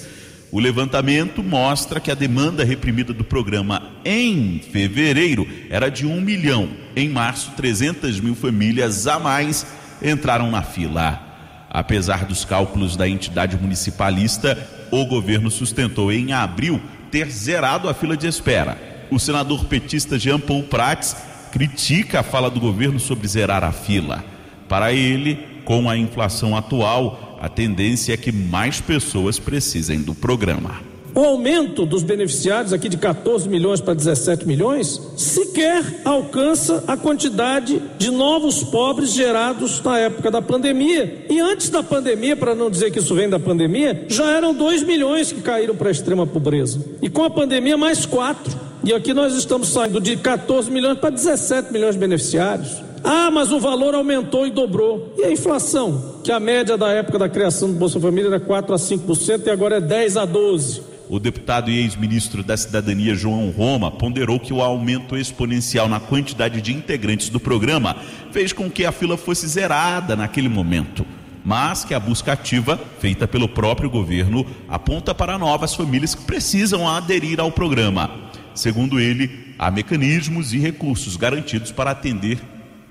O 0.54 0.60
levantamento 0.60 1.42
mostra 1.42 2.00
que 2.00 2.12
a 2.12 2.14
demanda 2.14 2.64
reprimida 2.64 3.12
do 3.12 3.24
programa 3.24 3.90
em 4.06 4.60
fevereiro 4.60 5.48
era 5.68 5.90
de 5.90 6.06
1 6.06 6.22
milhão. 6.22 6.70
Em 6.96 7.10
março, 7.10 7.54
300 7.58 8.20
mil 8.20 8.36
famílias 8.36 9.08
a 9.08 9.18
mais 9.18 9.66
entraram 10.00 10.52
na 10.52 10.62
fila. 10.62 11.20
Apesar 11.68 12.26
dos 12.26 12.46
cálculos 12.46 12.96
da 12.96 13.10
entidade 13.10 13.58
municipalista, 13.58 14.56
o 14.92 15.04
governo 15.08 15.50
sustentou 15.50 16.12
em 16.12 16.34
abril 16.34 16.80
ter 17.10 17.32
zerado 17.32 17.90
a 17.90 17.94
fila 17.96 18.16
de 18.16 18.28
espera. 18.28 18.78
O 19.10 19.18
senador 19.18 19.66
petista 19.66 20.20
Jean 20.20 20.40
Paul 20.40 20.62
Prats 20.62 21.18
critica 21.52 22.20
a 22.20 22.24
fala 22.24 22.52
do 22.52 22.60
governo 22.60 23.00
sobre 23.00 23.28
zerar 23.28 23.64
a 23.64 23.72
fila. 23.72 24.24
Para 24.70 24.94
ele, 24.94 25.64
com 25.66 25.90
a 25.90 25.98
inflação 25.98 26.56
atual, 26.56 27.33
a 27.44 27.50
tendência 27.50 28.14
é 28.14 28.18
que 28.18 28.32
mais 28.32 28.80
pessoas 28.80 29.38
precisem 29.38 30.02
do 30.02 30.16
programa. 30.16 30.80
O 31.14 31.20
aumento 31.20 31.86
dos 31.86 32.02
beneficiários 32.02 32.72
aqui 32.72 32.88
de 32.88 32.96
14 32.96 33.50
milhões 33.50 33.82
para 33.82 33.94
17 33.94 34.48
milhões 34.48 34.98
sequer 35.18 35.84
alcança 36.06 36.86
a 36.88 36.96
quantidade 36.96 37.82
de 38.00 38.10
novos 38.10 38.64
pobres 38.64 39.12
gerados 39.12 39.82
na 39.84 40.00
época 40.00 40.32
da 40.32 40.42
pandemia. 40.42 41.26
E 41.30 41.42
antes 41.42 41.68
da 41.68 41.84
pandemia, 41.84 42.34
para 42.38 42.56
não 42.56 42.72
dizer 42.72 42.92
que 42.92 43.00
isso 43.00 43.14
vem 43.14 43.30
da 43.30 43.38
pandemia, 43.38 44.06
já 44.08 44.32
eram 44.32 44.54
2 44.54 44.84
milhões 44.84 45.34
que 45.34 45.42
caíram 45.42 45.76
para 45.76 45.90
a 45.90 45.92
extrema 45.92 46.26
pobreza. 46.26 46.80
E 47.02 47.10
com 47.10 47.26
a 47.26 47.30
pandemia, 47.30 47.76
mais 47.76 48.06
4. 48.06 48.58
E 48.86 48.94
aqui 48.94 49.14
nós 49.14 49.36
estamos 49.36 49.68
saindo 49.68 50.00
de 50.00 50.16
14 50.16 50.72
milhões 50.72 50.98
para 50.98 51.10
17 51.10 51.74
milhões 51.74 51.96
de 51.96 52.00
beneficiários. 52.00 52.93
Ah, 53.04 53.30
mas 53.32 53.52
o 53.52 53.60
valor 53.60 53.94
aumentou 53.94 54.48
e 54.48 54.52
dobrou. 54.52 55.14
E 55.18 55.24
a 55.24 55.32
inflação? 55.32 56.22
Que 56.24 56.32
a 56.32 56.40
média 56.40 56.78
da 56.78 56.90
época 56.90 57.20
da 57.20 57.28
criação 57.28 57.72
do 57.72 57.78
Bolsa 57.78 58.00
Família 58.00 58.30
era 58.30 58.40
4 58.40 58.74
a 58.74 58.78
5% 58.78 59.46
e 59.46 59.50
agora 59.50 59.78
é 59.78 59.82
10 59.82 60.18
a 60.18 60.26
12 60.26 60.94
o 61.10 61.20
deputado 61.20 61.70
e 61.70 61.78
ex-ministro 61.78 62.44
da 62.44 62.56
Cidadania 62.58 63.14
João 63.14 63.52
Roma 63.52 63.92
ponderou 63.92 64.40
que 64.40 64.54
o 64.54 64.62
aumento 64.62 65.16
exponencial 65.18 65.88
na 65.88 66.00
quantidade 66.00 66.62
de 66.62 66.74
integrantes 66.74 67.30
do 67.30 67.40
programa 67.40 67.96
fez 68.32 68.54
com 68.54 68.68
que 68.68 68.86
a 68.86 68.92
fila 68.92 69.18
fosse 69.18 69.48
zerada 69.48 70.16
naquele 70.16 70.50
momento, 70.50 71.06
mas 71.46 71.84
que 71.84 71.94
a 71.94 72.00
busca 72.00 72.34
ativa, 72.34 72.80
feita 73.00 73.28
pelo 73.28 73.50
próprio 73.50 73.90
governo, 73.90 74.46
aponta 74.68 75.14
para 75.14 75.38
novas 75.38 75.76
famílias 75.76 76.16
que 76.16 76.24
precisam 76.24 76.90
aderir 76.90 77.40
ao 77.40 77.52
programa. 77.52 78.10
Segundo 78.56 79.00
ele, 79.00 79.54
há 79.60 79.70
mecanismos 79.70 80.54
e 80.54 80.58
recursos 80.58 81.16
garantidos 81.16 81.72
para 81.72 81.92
atender 81.92 82.40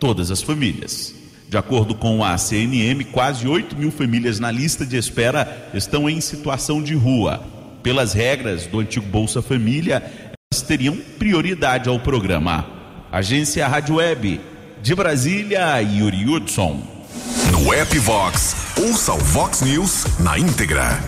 todas 0.02 0.32
as 0.32 0.42
famílias. 0.42 1.14
De 1.48 1.56
acordo 1.56 1.94
com 1.94 2.24
a 2.24 2.36
CNM, 2.36 3.04
quase 3.12 3.46
8 3.46 3.76
mil 3.76 3.92
famílias 3.92 4.40
na 4.40 4.50
lista 4.50 4.84
de 4.84 4.96
espera 4.96 5.70
estão 5.72 6.10
em 6.10 6.20
situação 6.20 6.82
de 6.82 6.92
rua 6.92 7.40
pelas 7.84 8.12
regras 8.12 8.66
do 8.66 8.80
antigo 8.80 9.06
Bolsa 9.06 9.40
Família, 9.40 10.02
elas 10.52 10.62
teriam 10.66 10.96
prioridade 11.20 11.88
ao 11.88 12.00
programa. 12.00 12.66
Agência 13.12 13.68
Rádio 13.68 13.96
Web, 13.96 14.40
de 14.82 14.92
Brasília, 14.92 15.80
Yuri 15.80 16.28
Hudson. 16.28 16.82
No 17.52 17.72
app 17.72 17.96
Vox, 18.00 18.56
ouça 18.76 19.12
o 19.12 19.18
Vox 19.18 19.60
News 19.60 20.04
na 20.18 20.36
íntegra. 20.36 20.98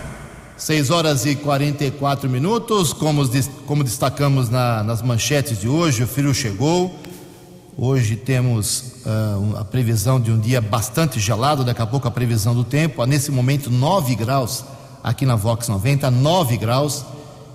6 0.56 0.90
horas 0.90 1.26
e 1.26 1.34
44 1.34 2.30
minutos, 2.30 2.92
como, 2.92 3.28
como 3.66 3.82
destacamos 3.82 4.48
na, 4.48 4.84
nas 4.84 5.02
manchetes 5.02 5.60
de 5.60 5.66
hoje, 5.66 6.04
o 6.04 6.06
frio 6.06 6.32
chegou. 6.32 7.02
Hoje 7.76 8.14
temos 8.14 9.02
uh, 9.04 9.56
a 9.56 9.64
previsão 9.64 10.20
de 10.20 10.30
um 10.30 10.38
dia 10.38 10.60
bastante 10.60 11.18
gelado, 11.18 11.64
daqui 11.64 11.82
a 11.82 11.86
pouco 11.86 12.06
a 12.06 12.10
previsão 12.10 12.54
do 12.54 12.62
tempo. 12.62 13.02
Há 13.02 13.06
nesse 13.06 13.32
momento 13.32 13.68
9 13.68 14.14
graus 14.14 14.64
aqui 15.02 15.26
na 15.26 15.34
Vox 15.34 15.66
90, 15.66 16.08
9 16.08 16.56
graus 16.56 17.04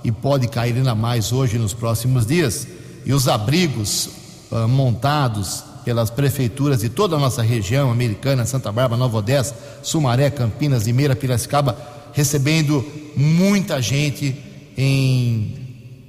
e 0.04 0.12
pode 0.12 0.50
cair 0.50 0.76
ainda 0.76 0.94
mais 0.94 1.32
hoje 1.32 1.58
nos 1.58 1.74
próximos 1.74 2.26
dias. 2.26 2.68
E 3.06 3.14
os 3.14 3.30
abrigos 3.30 4.10
uh, 4.52 4.68
montados 4.68 5.64
pelas 5.86 6.10
prefeituras 6.10 6.82
de 6.82 6.90
toda 6.90 7.16
a 7.16 7.20
nossa 7.20 7.42
região, 7.42 7.90
Americana, 7.90 8.46
Santa 8.46 8.74
Bárbara, 8.74 9.00
Nova 9.00 9.20
Odessa, 9.20 9.56
Sumaré, 9.82 10.30
Campinas, 10.30 10.86
Limeira, 10.86 11.16
Piracicaba, 11.16 11.78
recebendo 12.12 12.86
muita 13.16 13.82
gente 13.82 14.36
em 14.78 15.56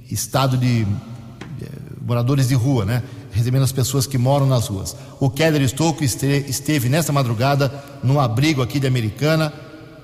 estado 0.09 0.57
de, 0.57 0.83
de 0.83 1.67
moradores 2.05 2.49
de 2.49 2.55
rua, 2.55 2.83
né? 2.83 3.03
Recebendo 3.31 3.63
as 3.63 3.71
pessoas 3.71 4.05
que 4.05 4.17
moram 4.17 4.45
nas 4.45 4.67
ruas. 4.67 4.95
O 5.19 5.29
Keller 5.29 5.67
Stouco 5.67 6.03
esteve 6.03 6.89
nesta 6.89 7.11
madrugada 7.13 7.73
no 8.03 8.19
abrigo 8.19 8.61
aqui 8.61 8.79
de 8.79 8.87
Americana, 8.87 9.53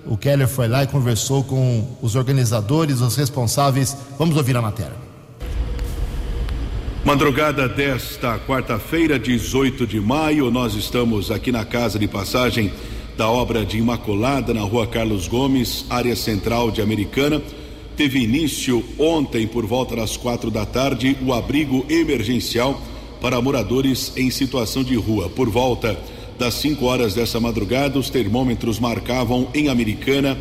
o 0.10 0.15
Keller 0.15 0.48
foi 0.48 0.69
lá 0.69 0.84
e 0.84 0.88
conversou 0.88 1.43
com 1.43 1.86
os 2.01 2.15
organizadores, 2.15 3.01
os 3.01 3.17
responsáveis. 3.17 3.96
Vamos 4.17 4.38
ouvir 4.38 4.55
a 4.55 4.62
matéria. 4.62 4.96
Madrugada 7.03 7.67
desta 7.67 8.39
quarta-feira, 8.39 9.19
18 9.19 9.86
de 9.86 10.00
maio, 10.00 10.50
nós 10.50 10.75
estamos 10.75 11.29
aqui 11.29 11.51
na 11.51 11.65
casa 11.65 12.00
de 12.00 12.07
passagem 12.07 12.72
da 13.17 13.29
obra 13.29 13.65
de 13.65 13.77
Imaculada 13.77 14.53
na 14.53 14.62
rua 14.62 14.88
Carlos 14.88 15.27
Gomes, 15.27 15.86
área 15.89 16.15
central 16.15 16.72
de 16.72 16.81
Americana. 16.81 17.41
Teve 17.96 18.19
início 18.19 18.84
ontem, 18.98 19.48
por 19.48 19.65
volta 19.65 19.96
das 19.96 20.15
quatro 20.15 20.51
da 20.51 20.65
tarde, 20.65 21.17
o 21.25 21.34
abrigo 21.34 21.86
emergencial 21.89 22.79
para 23.21 23.41
moradores 23.41 24.13
em 24.15 24.29
situação 24.29 24.83
de 24.83 24.95
rua. 24.95 25.29
Por 25.29 25.50
volta 25.50 25.97
das 26.38 26.55
5 26.55 26.86
horas 26.86 27.13
dessa 27.13 27.39
madrugada, 27.39 27.97
os 27.97 28.09
termômetros 28.09 28.79
marcavam 28.79 29.47
em 29.53 29.69
Americana 29.69 30.38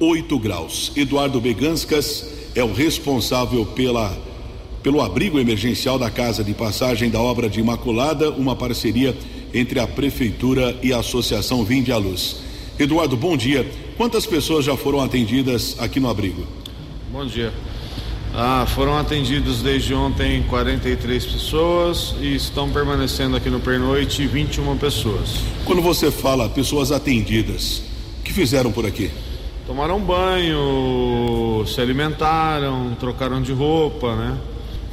8 0.00 0.38
graus. 0.38 0.92
Eduardo 0.96 1.40
Beganscas 1.40 2.26
é 2.54 2.62
o 2.62 2.72
responsável 2.72 3.64
pela 3.64 4.26
pelo 4.82 5.02
abrigo 5.02 5.40
emergencial 5.40 5.98
da 5.98 6.08
Casa 6.08 6.44
de 6.44 6.54
Passagem 6.54 7.10
da 7.10 7.20
obra 7.20 7.50
de 7.50 7.58
Imaculada, 7.58 8.30
uma 8.30 8.54
parceria 8.54 9.16
entre 9.52 9.80
a 9.80 9.86
prefeitura 9.86 10.78
e 10.80 10.92
a 10.92 11.00
Associação 11.00 11.64
Vinde 11.64 11.90
à 11.90 11.96
Luz. 11.96 12.36
Eduardo, 12.78 13.16
bom 13.16 13.36
dia. 13.36 13.68
Quantas 13.96 14.26
pessoas 14.26 14.64
já 14.64 14.76
foram 14.76 15.00
atendidas 15.00 15.74
aqui 15.80 15.98
no 15.98 16.08
abrigo? 16.08 16.46
Bom 17.10 17.26
dia. 17.26 17.52
Ah, 18.38 18.66
foram 18.66 18.98
atendidos 18.98 19.62
desde 19.62 19.94
ontem 19.94 20.42
43 20.42 21.24
pessoas 21.24 22.14
e 22.20 22.36
estão 22.36 22.68
permanecendo 22.68 23.34
aqui 23.34 23.48
no 23.48 23.60
pernoite 23.60 24.26
21 24.26 24.76
pessoas. 24.76 25.36
Quando 25.64 25.80
você 25.80 26.10
fala 26.10 26.46
pessoas 26.46 26.92
atendidas, 26.92 27.82
o 28.20 28.22
que 28.22 28.34
fizeram 28.34 28.70
por 28.70 28.84
aqui? 28.84 29.10
Tomaram 29.66 29.98
banho, 29.98 31.64
se 31.66 31.80
alimentaram, 31.80 32.94
trocaram 33.00 33.40
de 33.40 33.54
roupa, 33.54 34.14
né? 34.14 34.38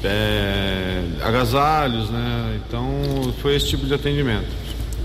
É, 0.06 1.04
agasalhos, 1.22 2.10
né? 2.10 2.62
Então 2.66 2.90
foi 3.42 3.58
esse 3.58 3.68
tipo 3.68 3.86
de 3.86 3.94
atendimento. 3.94 4.48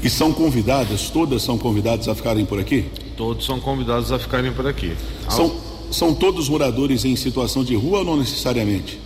E 0.00 0.08
são 0.08 0.32
convidadas, 0.32 1.10
todas 1.10 1.42
são 1.42 1.58
convidadas 1.58 2.06
a 2.06 2.14
ficarem 2.14 2.44
por 2.46 2.60
aqui? 2.60 2.86
Todos 3.16 3.44
são 3.44 3.58
convidados 3.58 4.12
a 4.12 4.18
ficarem 4.18 4.52
por 4.52 4.64
aqui. 4.64 4.94
São, 5.28 5.67
são 5.90 6.14
todos 6.14 6.48
moradores 6.48 7.04
em 7.04 7.16
situação 7.16 7.64
de 7.64 7.74
rua 7.74 8.00
ou 8.00 8.04
não 8.04 8.16
necessariamente? 8.16 8.98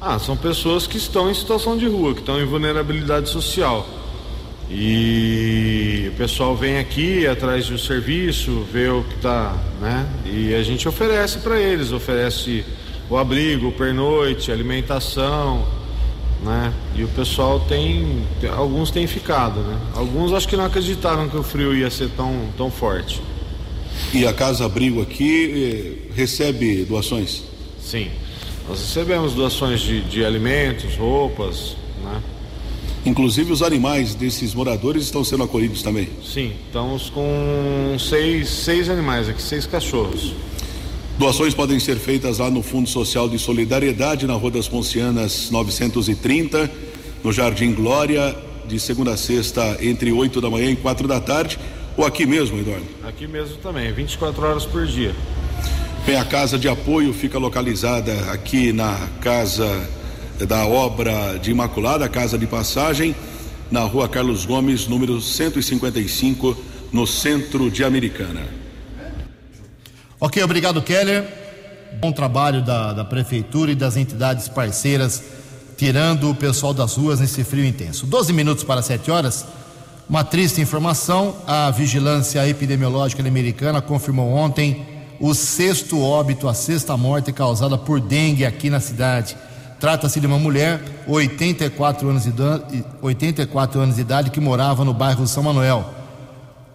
Ah, 0.00 0.18
são 0.18 0.36
pessoas 0.36 0.86
que 0.86 0.96
estão 0.96 1.30
em 1.30 1.34
situação 1.34 1.76
de 1.76 1.86
rua, 1.86 2.14
que 2.14 2.20
estão 2.20 2.40
em 2.40 2.46
vulnerabilidade 2.46 3.28
social. 3.28 3.86
E 4.70 6.10
o 6.12 6.16
pessoal 6.16 6.56
vem 6.56 6.78
aqui 6.78 7.26
atrás 7.26 7.66
do 7.66 7.76
serviço, 7.76 8.64
vê 8.72 8.88
o 8.88 9.02
que 9.02 9.16
está, 9.16 9.54
né? 9.80 10.08
E 10.24 10.54
a 10.54 10.62
gente 10.62 10.88
oferece 10.88 11.40
para 11.40 11.60
eles, 11.60 11.90
oferece 11.90 12.64
o 13.10 13.16
abrigo, 13.16 13.68
o 13.68 13.72
pernoite, 13.72 14.52
alimentação, 14.52 15.66
né? 16.44 16.72
E 16.94 17.02
o 17.02 17.08
pessoal 17.08 17.60
tem, 17.60 18.24
alguns 18.56 18.90
têm 18.92 19.06
ficado, 19.06 19.60
né? 19.60 19.76
Alguns 19.94 20.32
acho 20.32 20.46
que 20.46 20.56
não 20.56 20.64
acreditaram 20.64 21.28
que 21.28 21.36
o 21.36 21.42
frio 21.42 21.74
ia 21.74 21.90
ser 21.90 22.08
tão, 22.10 22.48
tão 22.56 22.70
forte. 22.70 23.20
E 24.12 24.26
a 24.26 24.32
Casa 24.32 24.64
Abrigo 24.64 25.00
aqui 25.00 26.08
eh, 26.10 26.12
recebe 26.14 26.84
doações? 26.84 27.42
Sim, 27.80 28.08
nós 28.68 28.80
recebemos 28.80 29.34
doações 29.34 29.80
de, 29.80 30.00
de 30.02 30.24
alimentos, 30.24 30.96
roupas, 30.96 31.76
né? 32.02 32.22
Inclusive 33.04 33.50
os 33.50 33.62
animais 33.62 34.14
desses 34.14 34.54
moradores 34.54 35.04
estão 35.04 35.24
sendo 35.24 35.42
acolhidos 35.42 35.82
também? 35.82 36.08
Sim, 36.22 36.52
estamos 36.66 37.08
com 37.08 37.96
seis, 37.98 38.48
seis 38.48 38.90
animais 38.90 39.28
aqui, 39.28 39.40
seis 39.40 39.64
cachorros. 39.64 40.34
Doações 41.18 41.54
podem 41.54 41.78
ser 41.80 41.96
feitas 41.96 42.38
lá 42.38 42.50
no 42.50 42.62
Fundo 42.62 42.88
Social 42.88 43.28
de 43.28 43.38
Solidariedade, 43.38 44.26
na 44.26 44.34
Rua 44.34 44.50
das 44.50 44.68
Poncianas 44.68 45.50
930, 45.50 46.70
no 47.24 47.32
Jardim 47.32 47.72
Glória, 47.72 48.36
de 48.66 48.78
segunda 48.78 49.12
a 49.12 49.16
sexta, 49.16 49.78
entre 49.80 50.12
8 50.12 50.40
da 50.40 50.48
manhã 50.48 50.70
e 50.70 50.76
4 50.76 51.08
da 51.08 51.20
tarde, 51.20 51.58
ou 52.00 52.06
aqui 52.06 52.24
mesmo, 52.24 52.58
Eduardo? 52.58 52.86
Aqui 53.06 53.26
mesmo 53.26 53.56
também, 53.58 53.92
24 53.92 54.42
horas 54.42 54.64
por 54.64 54.86
dia. 54.86 55.14
Bem, 56.06 56.16
a 56.16 56.24
casa 56.24 56.58
de 56.58 56.66
apoio 56.66 57.12
fica 57.12 57.38
localizada 57.38 58.32
aqui 58.32 58.72
na 58.72 58.96
casa 59.20 59.86
da 60.38 60.66
obra 60.66 61.38
de 61.38 61.50
Imaculada, 61.50 62.08
Casa 62.08 62.38
de 62.38 62.46
Passagem, 62.46 63.14
na 63.70 63.80
rua 63.80 64.08
Carlos 64.08 64.46
Gomes, 64.46 64.88
número 64.88 65.20
155, 65.20 66.56
no 66.90 67.06
centro 67.06 67.70
de 67.70 67.84
Americana. 67.84 68.46
Ok, 70.18 70.42
obrigado, 70.42 70.80
Keller. 70.80 71.24
Bom 72.00 72.12
trabalho 72.12 72.64
da, 72.64 72.94
da 72.94 73.04
Prefeitura 73.04 73.72
e 73.72 73.74
das 73.74 73.98
entidades 73.98 74.48
parceiras, 74.48 75.22
tirando 75.76 76.30
o 76.30 76.34
pessoal 76.34 76.72
das 76.72 76.94
ruas 76.94 77.20
nesse 77.20 77.44
frio 77.44 77.64
intenso. 77.64 78.06
12 78.06 78.32
minutos 78.32 78.64
para 78.64 78.80
7 78.80 79.10
horas. 79.10 79.44
Uma 80.10 80.24
triste 80.24 80.60
informação: 80.60 81.36
a 81.46 81.70
Vigilância 81.70 82.46
Epidemiológica 82.46 83.22
Americana 83.26 83.80
confirmou 83.80 84.28
ontem 84.32 84.84
o 85.20 85.32
sexto 85.34 86.02
óbito, 86.02 86.48
a 86.48 86.54
sexta 86.54 86.96
morte 86.96 87.32
causada 87.32 87.78
por 87.78 88.00
dengue 88.00 88.44
aqui 88.44 88.68
na 88.68 88.80
cidade. 88.80 89.36
Trata-se 89.78 90.18
de 90.18 90.26
uma 90.26 90.38
mulher, 90.38 90.82
84 91.06 92.08
anos, 92.08 92.24
de, 92.24 92.32
84 93.00 93.80
anos 93.80 93.94
de 93.94 94.00
idade, 94.00 94.30
que 94.30 94.40
morava 94.40 94.84
no 94.84 94.92
bairro 94.92 95.28
São 95.28 95.44
Manuel. 95.44 95.88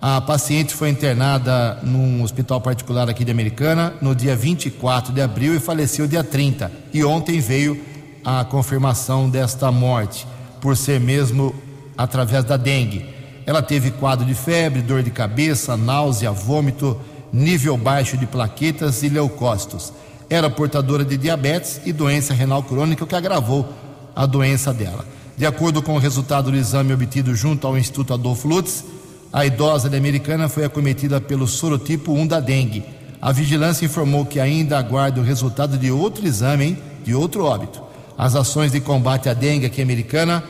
A 0.02 0.22
paciente 0.22 0.74
foi 0.74 0.88
internada 0.90 1.80
num 1.84 2.24
hospital 2.24 2.62
particular 2.62 3.10
aqui 3.10 3.26
de 3.26 3.32
Americana 3.32 3.96
no 4.02 4.16
dia 4.16 4.36
24 4.36 5.14
de 5.14 5.22
abril 5.22 5.54
e 5.54 5.60
faleceu 5.60 6.08
dia 6.08 6.24
30. 6.24 6.72
E 6.94 7.04
ontem 7.04 7.42
veio 7.42 7.78
a 8.24 8.46
confirmação 8.46 9.30
desta 9.30 9.70
morte, 9.74 10.26
por 10.62 10.78
ser 10.78 11.02
mesmo 11.02 11.54
através 11.98 12.46
da 12.46 12.56
dengue. 12.56 13.15
Ela 13.46 13.62
teve 13.62 13.92
quadro 13.92 14.26
de 14.26 14.34
febre, 14.34 14.82
dor 14.82 15.04
de 15.04 15.12
cabeça, 15.12 15.78
náusea, 15.78 16.32
vômito, 16.32 17.00
nível 17.32 17.78
baixo 17.78 18.18
de 18.18 18.26
plaquetas 18.26 19.04
e 19.04 19.10
leucócitos 19.10 19.94
era 20.30 20.50
portadora 20.50 21.06
de 21.06 21.18
diabetes 21.18 21.82
e 21.86 21.94
doença 21.94 22.34
renal 22.34 22.64
crônica, 22.64 23.04
o 23.04 23.08
que 23.08 23.16
agravou 23.16 23.68
a 24.16 24.26
doença 24.26 24.74
dela. 24.74 25.06
De 25.38 25.46
acordo 25.46 25.82
com 25.82 25.96
o 25.96 26.00
resultado 26.00 26.50
do 26.50 26.58
exame 26.58 26.94
obtido 26.94 27.36
junto 27.36 27.68
ao 27.68 27.78
Instituto 27.78 28.14
Adolfo 28.14 28.48
Lutz, 28.48 28.84
a 29.32 29.46
idosa 29.46 29.96
americana 29.96 30.48
foi 30.48 30.64
acometida 30.64 31.20
pelo 31.20 31.46
sorotipo 31.46 32.14
1 32.14 32.28
da 32.28 32.40
dengue. 32.40 32.84
A 33.22 33.32
vigilância 33.32 33.86
informou 33.86 34.26
que 34.26 34.40
ainda 34.40 34.78
aguarda 34.78 35.20
o 35.20 35.24
resultado 35.24 35.78
de 35.78 35.92
outro 35.92 36.26
exame, 36.26 36.66
hein? 36.66 36.78
de 37.04 37.14
outro 37.14 37.46
óbito. 37.46 37.84
As 38.18 38.36
ações 38.36 38.72
de 38.72 38.80
combate 38.80 39.28
à 39.28 39.34
dengue 39.34 39.66
aqui 39.66 39.82
americana, 39.82 40.44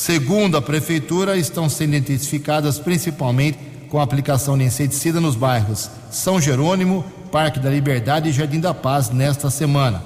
segundo 0.00 0.56
a 0.56 0.62
prefeitura, 0.62 1.36
estão 1.36 1.68
sendo 1.68 1.94
intensificadas 1.94 2.78
principalmente 2.78 3.58
com 3.90 4.00
a 4.00 4.02
aplicação 4.02 4.56
de 4.56 4.64
inseticida 4.64 5.20
nos 5.20 5.36
bairros 5.36 5.90
São 6.10 6.40
Jerônimo, 6.40 7.04
Parque 7.30 7.60
da 7.60 7.68
Liberdade 7.68 8.30
e 8.30 8.32
Jardim 8.32 8.60
da 8.60 8.72
Paz 8.72 9.10
nesta 9.10 9.50
semana. 9.50 10.02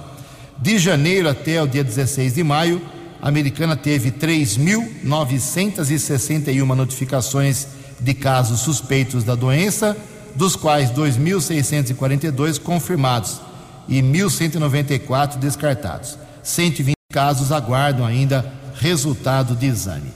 De 0.59 0.79
janeiro 0.79 1.29
até 1.29 1.63
o 1.63 1.69
dia 1.69 1.85
16 1.85 2.35
de 2.35 2.43
maio, 2.43 2.83
a 3.23 3.29
americana 3.29 3.77
teve 3.77 4.11
3.961 4.11 6.65
notificações 6.75 7.69
de 8.01 8.15
casos 8.15 8.63
suspeitos 8.63 9.23
da 9.23 9.37
doença, 9.37 9.97
dos 10.35 10.57
quais 10.57 10.91
2.642 10.91 12.61
confirmados 12.61 13.41
e 13.89 14.03
1.194 14.03 15.39
descartados. 15.39 16.19
120 16.43 16.95
casos 17.13 17.53
aguardam 17.53 18.05
ainda 18.05 18.64
resultado 18.75 19.55
de 19.55 19.67
exame. 19.67 20.11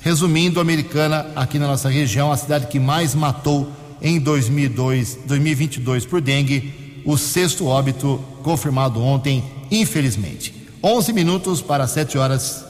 Resumindo, 0.00 0.58
a 0.58 0.62
americana 0.62 1.30
aqui 1.36 1.58
na 1.58 1.66
nossa 1.66 1.88
região, 1.88 2.32
a 2.32 2.36
cidade 2.36 2.66
que 2.66 2.78
mais 2.78 3.14
matou 3.14 3.70
em 4.00 4.18
2002, 4.18 5.18
2022 5.26 6.06
por 6.06 6.20
dengue, 6.20 7.02
o 7.04 7.18
sexto 7.18 7.66
óbito 7.66 8.22
confirmado 8.42 9.02
ontem, 9.02 9.44
infelizmente. 9.70 10.54
11 10.82 11.12
minutos 11.12 11.60
para 11.60 11.86
7 11.86 12.16
horas. 12.16 12.64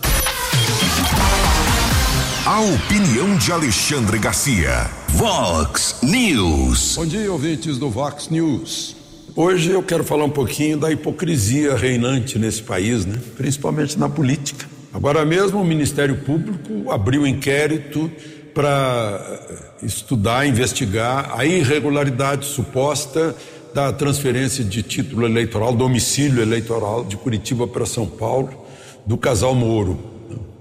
A 2.44 2.60
opinião 2.60 3.36
de 3.36 3.52
Alexandre 3.52 4.18
Garcia. 4.18 4.90
Vox 5.10 5.96
News. 6.02 6.96
Bom 6.96 7.06
dia, 7.06 7.30
ouvintes 7.30 7.78
do 7.78 7.88
Vox 7.88 8.28
News. 8.28 8.96
Hoje 9.36 9.70
eu 9.70 9.82
quero 9.82 10.02
falar 10.02 10.24
um 10.24 10.30
pouquinho 10.30 10.76
da 10.76 10.90
hipocrisia 10.90 11.76
reinante 11.76 12.38
nesse 12.38 12.62
país, 12.62 13.06
né? 13.06 13.20
principalmente 13.36 13.96
na 13.96 14.08
política. 14.08 14.66
Agora 14.92 15.24
mesmo 15.24 15.60
o 15.60 15.64
Ministério 15.64 16.16
Público 16.16 16.90
abriu 16.90 17.26
inquérito 17.26 18.10
para 18.52 19.40
estudar, 19.82 20.46
investigar 20.46 21.32
a 21.38 21.44
irregularidade 21.44 22.46
suposta 22.46 23.34
da 23.72 23.92
transferência 23.92 24.64
de 24.64 24.82
título 24.82 25.24
eleitoral, 25.24 25.72
domicílio 25.72 26.42
eleitoral 26.42 27.04
de 27.04 27.16
Curitiba 27.16 27.68
para 27.68 27.86
São 27.86 28.06
Paulo, 28.06 28.66
do 29.06 29.16
casal 29.16 29.54
Moro, 29.54 29.98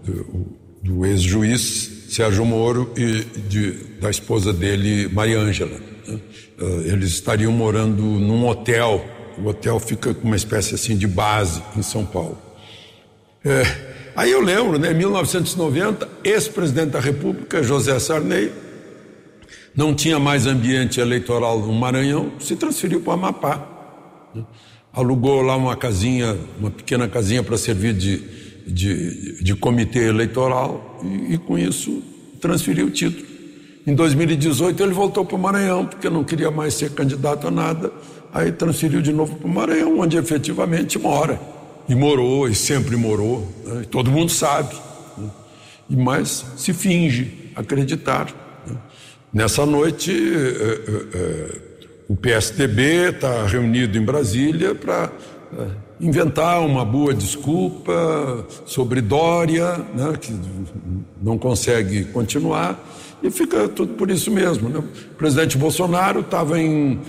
do, 0.03 0.45
do 0.83 1.05
ex-juiz 1.05 1.97
Sérgio 2.09 2.45
Moro 2.45 2.91
e 2.95 3.23
de, 3.47 3.71
da 3.99 4.09
esposa 4.09 4.53
dele, 4.53 5.07
Maria 5.09 5.39
Ângela. 5.39 5.79
Né? 6.07 6.19
Eles 6.85 7.11
estariam 7.11 7.51
morando 7.51 8.01
num 8.01 8.47
hotel, 8.47 9.05
o 9.37 9.47
hotel 9.47 9.79
fica 9.79 10.13
com 10.13 10.27
uma 10.27 10.35
espécie 10.35 10.75
assim 10.75 10.97
de 10.97 11.07
base 11.07 11.61
em 11.77 11.81
São 11.81 12.05
Paulo. 12.05 12.37
É, 13.45 13.88
aí 14.19 14.31
eu 14.31 14.41
lembro, 14.41 14.77
né, 14.77 14.91
em 14.91 14.95
1990, 14.95 16.07
ex-presidente 16.25 16.89
da 16.89 16.99
República, 16.99 17.63
José 17.63 17.97
Sarney, 17.99 18.51
não 19.73 19.95
tinha 19.95 20.19
mais 20.19 20.45
ambiente 20.45 20.99
eleitoral 20.99 21.59
no 21.61 21.71
Maranhão, 21.71 22.33
se 22.37 22.57
transferiu 22.57 22.99
para 22.99 23.11
o 23.11 23.13
Amapá. 23.13 23.65
Alugou 24.91 25.41
lá 25.41 25.55
uma 25.55 25.73
casinha, 25.73 26.37
uma 26.59 26.69
pequena 26.69 27.07
casinha 27.07 27.41
para 27.41 27.57
servir 27.57 27.93
de, 27.93 28.17
de, 28.67 29.41
de, 29.41 29.55
comitê 29.55 30.09
eleitoral 30.09 30.99
e, 31.01 31.35
e 31.35 31.37
com 31.37 31.57
isso 31.57 32.03
transferiu 32.41 32.87
o 32.87 32.91
título. 32.91 33.25
Em 33.87 33.95
2018 33.95 34.83
ele 34.83 34.91
voltou 34.91 35.23
para 35.23 35.37
o 35.37 35.39
Maranhão, 35.39 35.85
porque 35.85 36.09
não 36.09 36.25
queria 36.25 36.51
mais 36.51 36.73
ser 36.73 36.91
candidato 36.91 37.47
a 37.47 37.51
nada, 37.51 37.89
aí 38.33 38.51
transferiu 38.51 39.01
de 39.01 39.13
novo 39.13 39.37
para 39.37 39.47
o 39.47 39.49
Maranhão, 39.49 39.97
onde 39.97 40.17
efetivamente 40.17 40.99
mora. 40.99 41.39
E 41.89 41.95
morou, 41.95 42.47
e 42.47 42.53
sempre 42.53 42.95
morou, 42.95 43.51
né? 43.65 43.83
todo 43.89 44.11
mundo 44.11 44.31
sabe. 44.31 44.75
Né? 45.17 45.27
E 45.89 45.95
mas 45.95 46.45
se 46.55 46.71
finge 46.71 47.49
acreditar. 47.55 48.27
Né? 48.67 48.77
Nessa 49.33 49.65
noite, 49.65 50.11
é, 50.11 51.17
é, 51.17 51.55
o 52.07 52.15
PSDB 52.15 53.09
está 53.09 53.47
reunido 53.47 53.97
em 53.97 54.03
Brasília 54.03 54.75
para 54.75 55.11
é, 55.57 55.65
inventar 55.99 56.61
uma 56.61 56.85
boa 56.85 57.11
desculpa 57.11 58.45
sobre 58.67 59.01
Dória, 59.01 59.77
né, 59.95 60.13
que 60.21 60.31
não 61.19 61.39
consegue 61.39 62.03
continuar, 62.05 62.79
e 63.23 63.31
fica 63.31 63.67
tudo 63.67 63.95
por 63.95 64.11
isso 64.11 64.29
mesmo. 64.29 64.69
Né? 64.69 64.77
O 64.77 65.15
presidente 65.15 65.57
Bolsonaro 65.57 66.19
estava 66.19 66.59
em, 66.59 66.99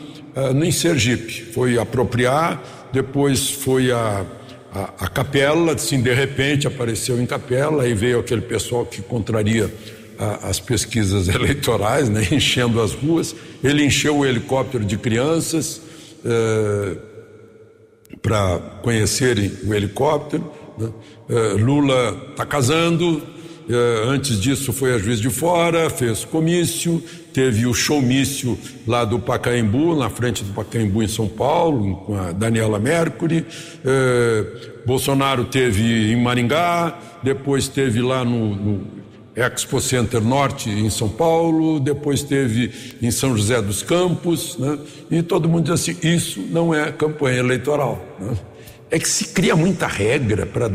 em 0.54 0.72
Sergipe, 0.72 1.52
foi 1.52 1.78
apropriar, 1.78 2.62
depois 2.92 3.50
foi 3.50 3.92
a, 3.92 4.24
a, 4.72 5.04
a 5.04 5.08
capela, 5.08 5.74
assim, 5.74 6.00
de 6.00 6.12
repente 6.12 6.66
apareceu 6.66 7.20
em 7.20 7.26
capela, 7.26 7.82
aí 7.82 7.94
veio 7.94 8.20
aquele 8.20 8.42
pessoal 8.42 8.86
que 8.86 9.02
contraria 9.02 9.70
as 10.42 10.60
pesquisas 10.60 11.28
eleitorais, 11.34 12.08
né, 12.08 12.26
enchendo 12.30 12.80
as 12.80 12.92
ruas. 12.92 13.34
Ele 13.64 13.84
encheu 13.84 14.18
o 14.18 14.26
helicóptero 14.26 14.84
de 14.84 14.98
crianças 14.98 15.80
eh, 16.24 16.96
para 18.20 18.58
conhecerem 18.82 19.50
o 19.64 19.72
helicóptero. 19.72 20.50
Né. 20.78 20.90
Eh, 21.28 21.52
Lula 21.54 22.28
está 22.30 22.44
casando. 22.44 23.22
Eh, 23.68 24.02
antes 24.06 24.40
disso 24.40 24.72
foi 24.72 24.94
a 24.94 24.98
Juiz 24.98 25.20
de 25.20 25.30
Fora, 25.30 25.88
fez 25.88 26.24
comício, 26.24 27.02
teve 27.32 27.66
o 27.66 27.74
showmício 27.74 28.58
lá 28.86 29.04
do 29.04 29.18
Pacaembu, 29.18 29.96
na 29.96 30.10
frente 30.10 30.44
do 30.44 30.52
Pacaembu 30.52 31.02
em 31.02 31.08
São 31.08 31.28
Paulo, 31.28 31.96
com 31.96 32.16
a 32.16 32.32
Daniela 32.32 32.78
Mercury. 32.78 33.46
Bolsonaro 34.84 35.44
teve 35.44 36.12
em 36.12 36.16
Maringá, 36.16 36.98
depois 37.22 37.68
teve 37.68 38.00
lá 38.00 38.24
no, 38.24 38.54
no 38.54 38.86
Expo 39.34 39.80
Center 39.80 40.20
Norte 40.20 40.68
em 40.68 40.90
São 40.90 41.08
Paulo, 41.08 41.78
depois 41.78 42.22
teve 42.22 42.96
em 43.00 43.10
São 43.10 43.36
José 43.36 43.62
dos 43.62 43.82
Campos, 43.82 44.58
né? 44.58 44.78
e 45.10 45.22
todo 45.22 45.48
mundo 45.48 45.64
diz 45.64 45.74
assim: 45.74 45.96
isso 46.02 46.40
não 46.50 46.74
é 46.74 46.90
campanha 46.90 47.38
eleitoral. 47.38 48.04
Né? 48.18 48.36
É 48.90 48.98
que 48.98 49.08
se 49.08 49.28
cria 49.28 49.54
muita 49.54 49.86
regra 49.86 50.44
para 50.44 50.70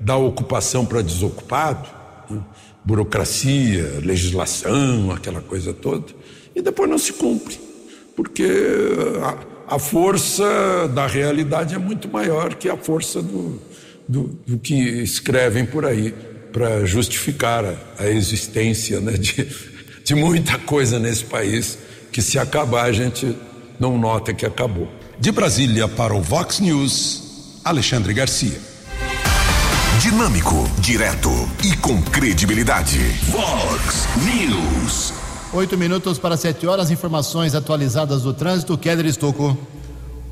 dar 0.00 0.16
ocupação 0.16 0.84
para 0.84 1.00
desocupado, 1.00 1.88
né? 2.28 2.40
Burocracia, 2.84 4.00
legislação, 4.02 5.10
aquela 5.10 5.40
coisa 5.40 5.72
toda, 5.72 6.06
e 6.54 6.60
depois 6.60 6.88
não 6.88 6.98
se 6.98 7.12
cumpre, 7.14 7.58
porque 8.14 8.46
a, 9.22 9.74
a 9.74 9.78
força 9.78 10.88
da 10.94 11.06
realidade 11.06 11.74
é 11.74 11.78
muito 11.78 12.08
maior 12.08 12.54
que 12.54 12.68
a 12.68 12.76
força 12.76 13.22
do, 13.22 13.60
do, 14.06 14.38
do 14.46 14.58
que 14.58 14.74
escrevem 14.74 15.64
por 15.64 15.86
aí 15.86 16.14
para 16.52 16.84
justificar 16.84 17.64
a, 17.64 17.76
a 17.98 18.08
existência 18.08 19.00
né, 19.00 19.12
de, 19.12 19.48
de 20.04 20.14
muita 20.14 20.58
coisa 20.58 20.98
nesse 20.98 21.24
país 21.24 21.78
que, 22.12 22.22
se 22.22 22.38
acabar, 22.38 22.84
a 22.84 22.92
gente 22.92 23.36
não 23.80 23.98
nota 23.98 24.32
que 24.32 24.46
acabou. 24.46 24.88
De 25.18 25.32
Brasília 25.32 25.88
para 25.88 26.14
o 26.14 26.20
Vox 26.20 26.60
News, 26.60 27.60
Alexandre 27.64 28.12
Garcia. 28.12 28.73
Dinâmico, 30.00 30.68
direto 30.80 31.30
e 31.62 31.74
com 31.76 32.02
credibilidade. 32.02 32.98
Vox 33.30 34.06
News. 34.24 35.14
Oito 35.52 35.78
minutos 35.78 36.18
para 36.18 36.36
sete 36.36 36.66
horas, 36.66 36.90
informações 36.90 37.54
atualizadas 37.54 38.22
do 38.22 38.34
trânsito. 38.34 38.76
Keller 38.76 39.06
Estocou. 39.06 39.56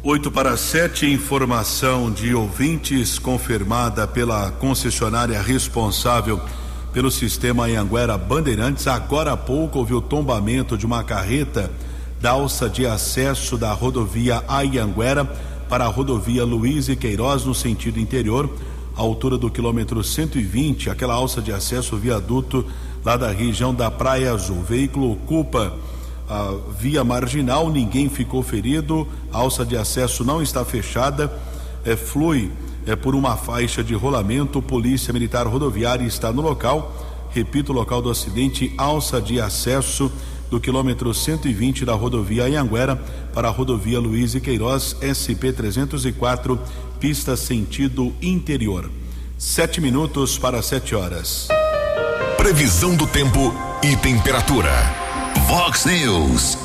8 0.05 0.33
para 0.33 0.57
7, 0.57 1.07
informação 1.07 2.11
de 2.11 2.35
ouvintes 2.35 3.21
confirmada 3.21 4.05
pela 4.05 4.51
concessionária 4.51 5.41
responsável 5.41 6.41
pelo 6.93 7.09
sistema 7.09 7.67
Anhanguera 7.67 8.19
Bandeirantes. 8.19 8.89
Agora 8.89 9.33
há 9.33 9.37
pouco 9.37 9.79
houve 9.79 9.95
o 9.95 10.01
tombamento 10.01 10.77
de 10.77 10.85
uma 10.85 11.05
carreta 11.05 11.71
da 12.21 12.33
alça 12.33 12.69
de 12.69 12.85
acesso 12.85 13.57
da 13.57 13.73
rodovia 13.73 14.43
Anhanguera 14.49 15.25
para 15.69 15.85
a 15.85 15.89
rodovia 15.89 16.45
Luiz 16.45 16.89
e 16.89 16.97
Queiroz 16.97 17.45
no 17.45 17.55
sentido 17.55 17.99
interior, 17.99 18.51
altura 19.01 19.39
do 19.39 19.51
quilômetro 19.51 20.03
120, 20.03 20.91
aquela 20.91 21.15
alça 21.15 21.41
de 21.41 21.53
acesso 21.53 21.97
viaduto 21.97 22.65
lá 23.05 23.17
da 23.17 23.31
região 23.31 23.75
da 23.75 23.91
Praia 23.91 24.33
Azul. 24.33 24.59
O 24.59 24.63
veículo 24.63 25.13
ocupa 25.13 25.75
a 26.29 26.55
via 26.79 27.03
marginal, 27.03 27.71
ninguém 27.71 28.09
ficou 28.09 28.43
ferido, 28.43 29.07
a 29.33 29.39
alça 29.39 29.65
de 29.65 29.77
acesso 29.77 30.25
não 30.25 30.43
está 30.43 30.65
fechada, 30.65 31.33
é, 31.85 31.97
flui 31.97 32.51
é, 32.87 32.97
por 32.97 33.15
uma 33.15 33.37
faixa 33.37 33.83
de 33.83 33.95
rolamento, 33.95 34.63
polícia 34.63 35.13
militar 35.13 35.47
rodoviária 35.47 36.05
está 36.05 36.33
no 36.33 36.43
local, 36.43 36.95
repito, 37.31 37.73
o 37.73 37.75
local 37.75 38.03
do 38.03 38.11
acidente, 38.11 38.73
alça 38.77 39.21
de 39.21 39.41
acesso 39.41 40.11
do 40.53 40.61
quilômetro 40.61 41.15
120 41.15 41.87
da 41.87 41.95
rodovia 41.95 42.45
Anhanguera 42.45 42.95
para 43.33 43.49
a 43.49 43.51
rodovia 43.51 43.99
Luiz 43.99 44.35
e 44.35 44.41
Queiroz, 44.41 44.95
SP 45.01 45.49
304, 45.51 46.61
pista 47.01 47.35
sentido 47.39 48.15
interior. 48.21 48.91
Sete 49.39 49.81
minutos 49.81 50.37
para 50.37 50.61
sete 50.61 50.95
horas. 50.95 51.49
Previsão 52.37 52.95
do 52.95 53.07
tempo 53.07 53.55
e 53.83 53.97
temperatura. 53.97 54.71
Fox 55.49 55.87
News. 55.87 56.59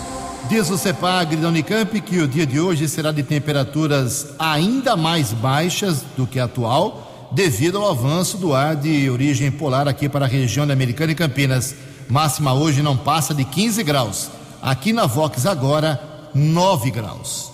Diz 0.50 0.69
o 0.69 0.78
CEPAG 0.78 1.38
da 1.38 1.47
Unicamp 1.47 2.02
que 2.02 2.19
o 2.19 2.28
dia 2.28 2.45
de 2.45 2.60
hoje 2.60 2.89
será 2.89 3.13
de 3.13 3.23
temperaturas 3.23 4.36
ainda 4.38 4.97
mais 4.97 5.32
baixas 5.32 6.04
do 6.17 6.28
que 6.28 6.41
a 6.41 6.43
atual, 6.43 7.30
devido 7.32 7.78
ao 7.78 7.89
avanço 7.89 8.38
do 8.38 8.54
ar 8.54 8.76
de 8.76 9.10
origem 9.10 9.50
polar 9.50 9.88
aqui 9.88 10.10
para 10.10 10.26
a 10.26 10.28
região 10.28 10.67
da 10.67 10.73
Americana 10.73 11.13
e 11.13 11.15
Campinas. 11.15 11.73
Máxima 12.10 12.54
hoje 12.54 12.82
não 12.82 12.96
passa 12.96 13.34
de 13.34 13.43
15 13.43 13.84
graus. 13.84 14.30
Aqui 14.62 14.93
na 14.93 15.06
Vox 15.06 15.46
agora, 15.46 16.30
9 16.34 16.89
graus. 16.91 17.52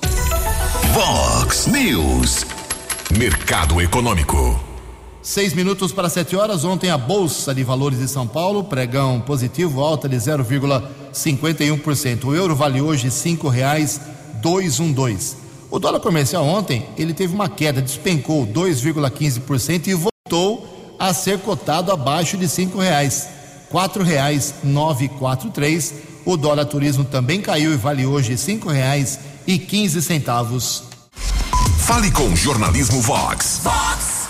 Vox 0.94 1.66
News. 1.68 2.46
Mercado 3.18 3.82
Econômico. 3.82 4.62
Seis 5.22 5.54
minutos 5.54 5.92
para 5.92 6.10
sete 6.10 6.36
horas. 6.36 6.66
Ontem 6.66 6.90
a 6.90 6.98
Bolsa 6.98 7.54
de 7.56 7.64
Valores 7.64 8.00
de 8.00 8.08
São 8.08 8.28
Paulo, 8.28 8.66
pregão 8.66 9.22
positivo, 9.22 9.82
alta 9.82 10.10
de 10.10 10.18
0,51%. 10.18 12.26
O 12.26 12.36
euro 12.36 12.56
vale 12.56 12.82
hoje 12.82 13.10
cinco 13.10 13.48
reais 13.48 14.02
dois 14.42 14.82
um 14.82 14.92
dois. 14.92 15.38
O 15.72 15.80
dólar 15.80 16.02
comercial 16.02 16.46
ontem 16.46 16.86
ele 16.98 17.14
teve 17.14 17.34
uma 17.34 17.48
queda, 17.48 17.82
despencou 17.82 18.46
2,15% 18.46 19.88
e 19.88 19.94
voltou 19.94 20.68
a 21.00 21.14
ser 21.14 21.40
cotado 21.40 21.92
abaixo 21.92 22.38
de 22.38 22.48
cinco 22.48 22.78
reais, 22.78 23.30
quatro 23.74 24.02
reais 24.04 24.54
nove 24.64 25.10
quatro 25.10 25.50
três. 25.50 25.96
O 26.24 26.38
dólar 26.38 26.66
turismo 26.66 27.04
também 27.04 27.42
caiu 27.42 27.74
e 27.74 27.76
vale 27.76 28.06
hoje 28.06 28.38
cinco 28.38 28.70
reais 28.70 29.20
e 29.48 29.58
quinze 29.58 30.00
centavos. 30.00 30.84
Fale 31.80 32.12
com 32.12 32.36
Jornalismo 32.36 33.02
Vox. 33.02 33.62
Vox. 33.64 34.28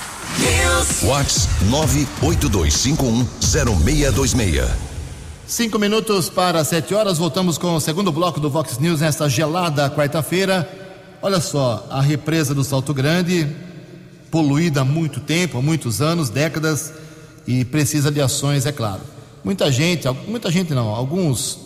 Whats 1.03 1.49
982510626. 2.21 4.65
Cinco 5.45 5.77
minutos 5.77 6.29
para 6.29 6.63
sete 6.63 6.95
horas, 6.95 7.17
voltamos 7.17 7.58
com 7.58 7.75
o 7.75 7.82
segundo 7.82 8.13
bloco 8.13 8.39
do 8.39 8.49
Vox 8.49 8.79
News 8.79 9.01
nesta 9.01 9.29
gelada 9.29 9.89
quarta-feira. 9.89 10.65
Olha 11.21 11.41
só, 11.41 11.86
a 11.91 11.99
represa 12.01 12.56
do 12.56 12.63
Salto 12.63 12.93
Grande, 12.93 13.53
poluída 14.32 14.79
há 14.82 14.86
muito 14.86 15.19
tempo, 15.19 15.58
há 15.58 15.62
muitos 15.62 16.01
anos, 16.01 16.29
décadas, 16.29 16.93
e 17.45 17.65
precisa 17.65 18.10
de 18.10 18.21
ações, 18.21 18.65
é 18.65 18.71
claro. 18.71 19.01
Muita 19.43 19.69
gente, 19.69 20.08
muita 20.25 20.49
gente 20.49 20.73
não, 20.73 20.88
alguns 20.88 21.60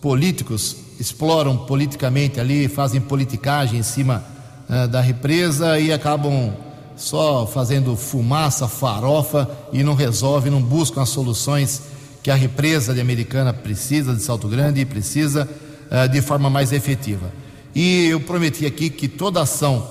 políticos 0.00 0.74
exploram 0.98 1.56
politicamente 1.56 2.40
ali, 2.40 2.66
fazem 2.66 2.98
politicagem 2.98 3.78
em 3.78 3.82
cima 3.82 4.24
uh, 4.68 4.88
da 4.88 5.02
represa 5.02 5.78
e 5.78 5.92
acabam 5.92 6.54
só 6.96 7.46
fazendo 7.46 7.94
fumaça, 7.94 8.66
farofa 8.66 9.50
e 9.70 9.82
não 9.82 9.94
resolve, 9.94 10.48
não 10.48 10.62
buscam 10.62 11.02
as 11.02 11.10
soluções 11.10 11.82
que 12.22 12.30
a 12.30 12.34
represa 12.34 12.94
de 12.94 13.00
Americana 13.00 13.52
precisa, 13.52 14.14
de 14.14 14.22
Salto 14.22 14.48
Grande, 14.48 14.84
precisa 14.86 15.46
uh, 15.90 16.08
de 16.08 16.22
forma 16.22 16.48
mais 16.48 16.72
efetiva. 16.72 17.30
E 17.74 18.06
eu 18.06 18.20
prometi 18.20 18.64
aqui 18.64 18.88
que 18.88 19.08
toda 19.08 19.42
ação 19.42 19.86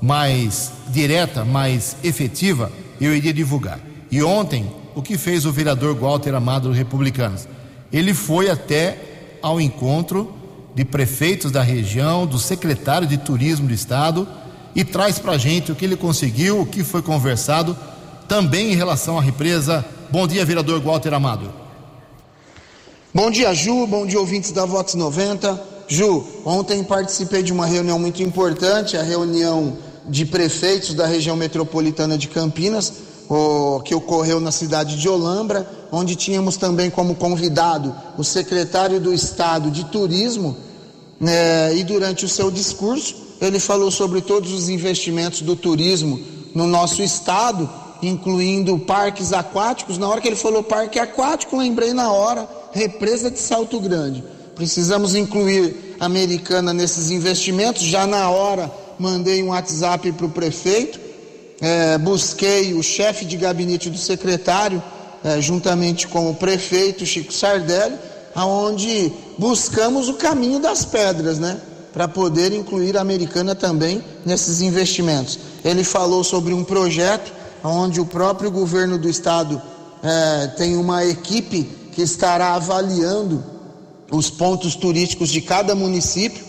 mais 0.00 0.72
direta, 0.88 1.44
mais 1.44 1.96
efetiva, 2.02 2.72
eu 2.98 3.14
iria 3.14 3.32
divulgar. 3.32 3.78
E 4.10 4.22
ontem, 4.22 4.66
o 4.94 5.02
que 5.02 5.16
fez 5.16 5.44
o 5.44 5.52
vereador 5.52 5.94
Walter 5.94 6.34
Amado 6.34 6.68
dos 6.68 6.76
Republicanos? 6.76 7.46
Ele 7.92 8.14
foi 8.14 8.50
até 8.50 9.38
ao 9.42 9.60
encontro 9.60 10.32
de 10.74 10.84
prefeitos 10.84 11.50
da 11.50 11.62
região, 11.62 12.26
do 12.26 12.38
secretário 12.38 13.06
de 13.06 13.18
turismo 13.18 13.68
do 13.68 13.74
estado 13.74 14.26
e 14.74 14.84
traz 14.84 15.18
para 15.18 15.32
a 15.32 15.38
gente 15.38 15.70
o 15.70 15.74
que 15.74 15.84
ele 15.84 15.96
conseguiu, 15.96 16.60
o 16.60 16.66
que 16.66 16.82
foi 16.82 17.02
conversado 17.02 17.76
também 18.26 18.72
em 18.72 18.76
relação 18.76 19.18
à 19.18 19.22
represa. 19.22 19.84
Bom 20.10 20.26
dia, 20.26 20.44
vereador 20.44 20.80
Walter 20.80 21.12
Amado. 21.12 21.52
Bom 23.14 23.30
dia, 23.30 23.52
Ju. 23.52 23.86
Bom 23.86 24.06
dia, 24.06 24.18
ouvintes 24.18 24.52
da 24.52 24.64
Vox 24.64 24.94
90. 24.94 25.62
Ju, 25.86 26.24
ontem 26.44 26.82
participei 26.82 27.42
de 27.42 27.52
uma 27.52 27.66
reunião 27.66 27.98
muito 27.98 28.22
importante, 28.22 28.96
a 28.96 29.02
reunião 29.02 29.76
de 30.08 30.24
prefeitos 30.24 30.94
da 30.94 31.06
região 31.06 31.36
metropolitana 31.36 32.16
de 32.16 32.28
Campinas, 32.28 32.92
o, 33.34 33.80
que 33.80 33.94
ocorreu 33.94 34.40
na 34.40 34.52
cidade 34.52 34.96
de 34.96 35.08
Olambra, 35.08 35.66
onde 35.90 36.14
tínhamos 36.16 36.56
também 36.56 36.90
como 36.90 37.14
convidado 37.14 37.94
o 38.18 38.24
secretário 38.24 39.00
do 39.00 39.12
Estado 39.12 39.70
de 39.70 39.84
Turismo, 39.86 40.56
né, 41.18 41.74
e 41.76 41.84
durante 41.84 42.24
o 42.24 42.28
seu 42.28 42.50
discurso 42.50 43.14
ele 43.40 43.58
falou 43.58 43.90
sobre 43.90 44.20
todos 44.20 44.52
os 44.52 44.68
investimentos 44.68 45.40
do 45.42 45.56
turismo 45.56 46.20
no 46.54 46.66
nosso 46.66 47.02
estado, 47.02 47.68
incluindo 48.00 48.78
parques 48.78 49.32
aquáticos. 49.32 49.98
Na 49.98 50.08
hora 50.08 50.20
que 50.20 50.28
ele 50.28 50.36
falou 50.36 50.62
parque 50.62 50.98
aquático, 50.98 51.56
lembrei 51.56 51.92
na 51.92 52.12
hora, 52.12 52.48
represa 52.72 53.30
de 53.30 53.40
Salto 53.40 53.80
Grande. 53.80 54.22
Precisamos 54.54 55.16
incluir 55.16 55.96
a 55.98 56.04
Americana 56.06 56.72
nesses 56.72 57.10
investimentos. 57.10 57.82
Já 57.82 58.06
na 58.06 58.30
hora 58.30 58.70
mandei 58.96 59.42
um 59.42 59.48
WhatsApp 59.48 60.12
para 60.12 60.26
o 60.26 60.30
prefeito, 60.30 61.00
é, 61.62 61.96
busquei 61.96 62.74
o 62.74 62.82
chefe 62.82 63.24
de 63.24 63.36
gabinete 63.36 63.88
do 63.88 63.96
secretário, 63.96 64.82
é, 65.22 65.40
juntamente 65.40 66.08
com 66.08 66.28
o 66.28 66.34
prefeito 66.34 67.06
Chico 67.06 67.32
Sardelli, 67.32 67.96
aonde 68.34 69.12
buscamos 69.38 70.08
o 70.08 70.14
caminho 70.14 70.58
das 70.58 70.84
pedras, 70.84 71.38
né? 71.38 71.60
Para 71.92 72.08
poder 72.08 72.52
incluir 72.52 72.96
a 72.96 73.00
americana 73.00 73.54
também 73.54 74.02
nesses 74.26 74.60
investimentos. 74.60 75.38
Ele 75.64 75.84
falou 75.84 76.24
sobre 76.24 76.52
um 76.52 76.64
projeto 76.64 77.32
onde 77.62 78.00
o 78.00 78.06
próprio 78.06 78.50
governo 78.50 78.98
do 78.98 79.08
estado 79.08 79.62
é, 80.02 80.48
tem 80.56 80.76
uma 80.76 81.04
equipe 81.04 81.62
que 81.92 82.02
estará 82.02 82.54
avaliando 82.54 83.44
os 84.10 84.28
pontos 84.28 84.74
turísticos 84.74 85.28
de 85.28 85.40
cada 85.40 85.76
município 85.76 86.44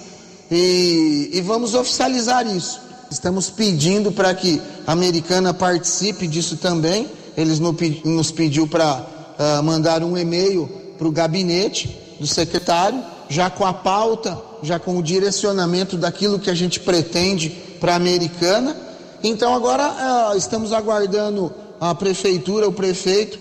e, 0.50 1.30
e 1.34 1.42
vamos 1.42 1.76
oficializar 1.76 2.48
isso. 2.48 2.82
Estamos 3.10 3.50
pedindo 3.50 4.12
para 4.12 4.34
que 4.34 4.62
a 4.88 4.92
Americana 4.92 5.54
participe 5.54 6.28
disso 6.28 6.58
também. 6.58 7.10
Eles 7.38 7.60
nos 7.60 8.32
pediu 8.32 8.68
para 8.68 9.06
uh, 9.40 9.64
mandar 9.64 10.04
um 10.04 10.18
e-mail 10.18 10.70
para 10.98 11.08
o 11.08 11.12
gabinete 11.12 11.98
do 12.20 12.28
secretário, 12.28 13.04
já 13.30 13.50
com 13.50 13.66
a 13.66 13.74
pauta, 13.74 14.38
já 14.62 14.80
com 14.80 14.98
o 14.98 15.04
direcionamento 15.04 15.98
daquilo 15.98 16.40
que 16.40 16.50
a 16.50 16.56
gente 16.56 16.80
pretende 16.80 17.50
para 17.80 17.94
a 17.94 17.96
Americana. 17.96 18.76
Então 19.24 19.54
agora 19.54 20.32
uh, 20.34 20.38
estamos 20.38 20.72
aguardando 20.74 21.54
a 21.80 21.94
prefeitura, 21.94 22.68
o 22.68 22.74
prefeito 22.74 23.40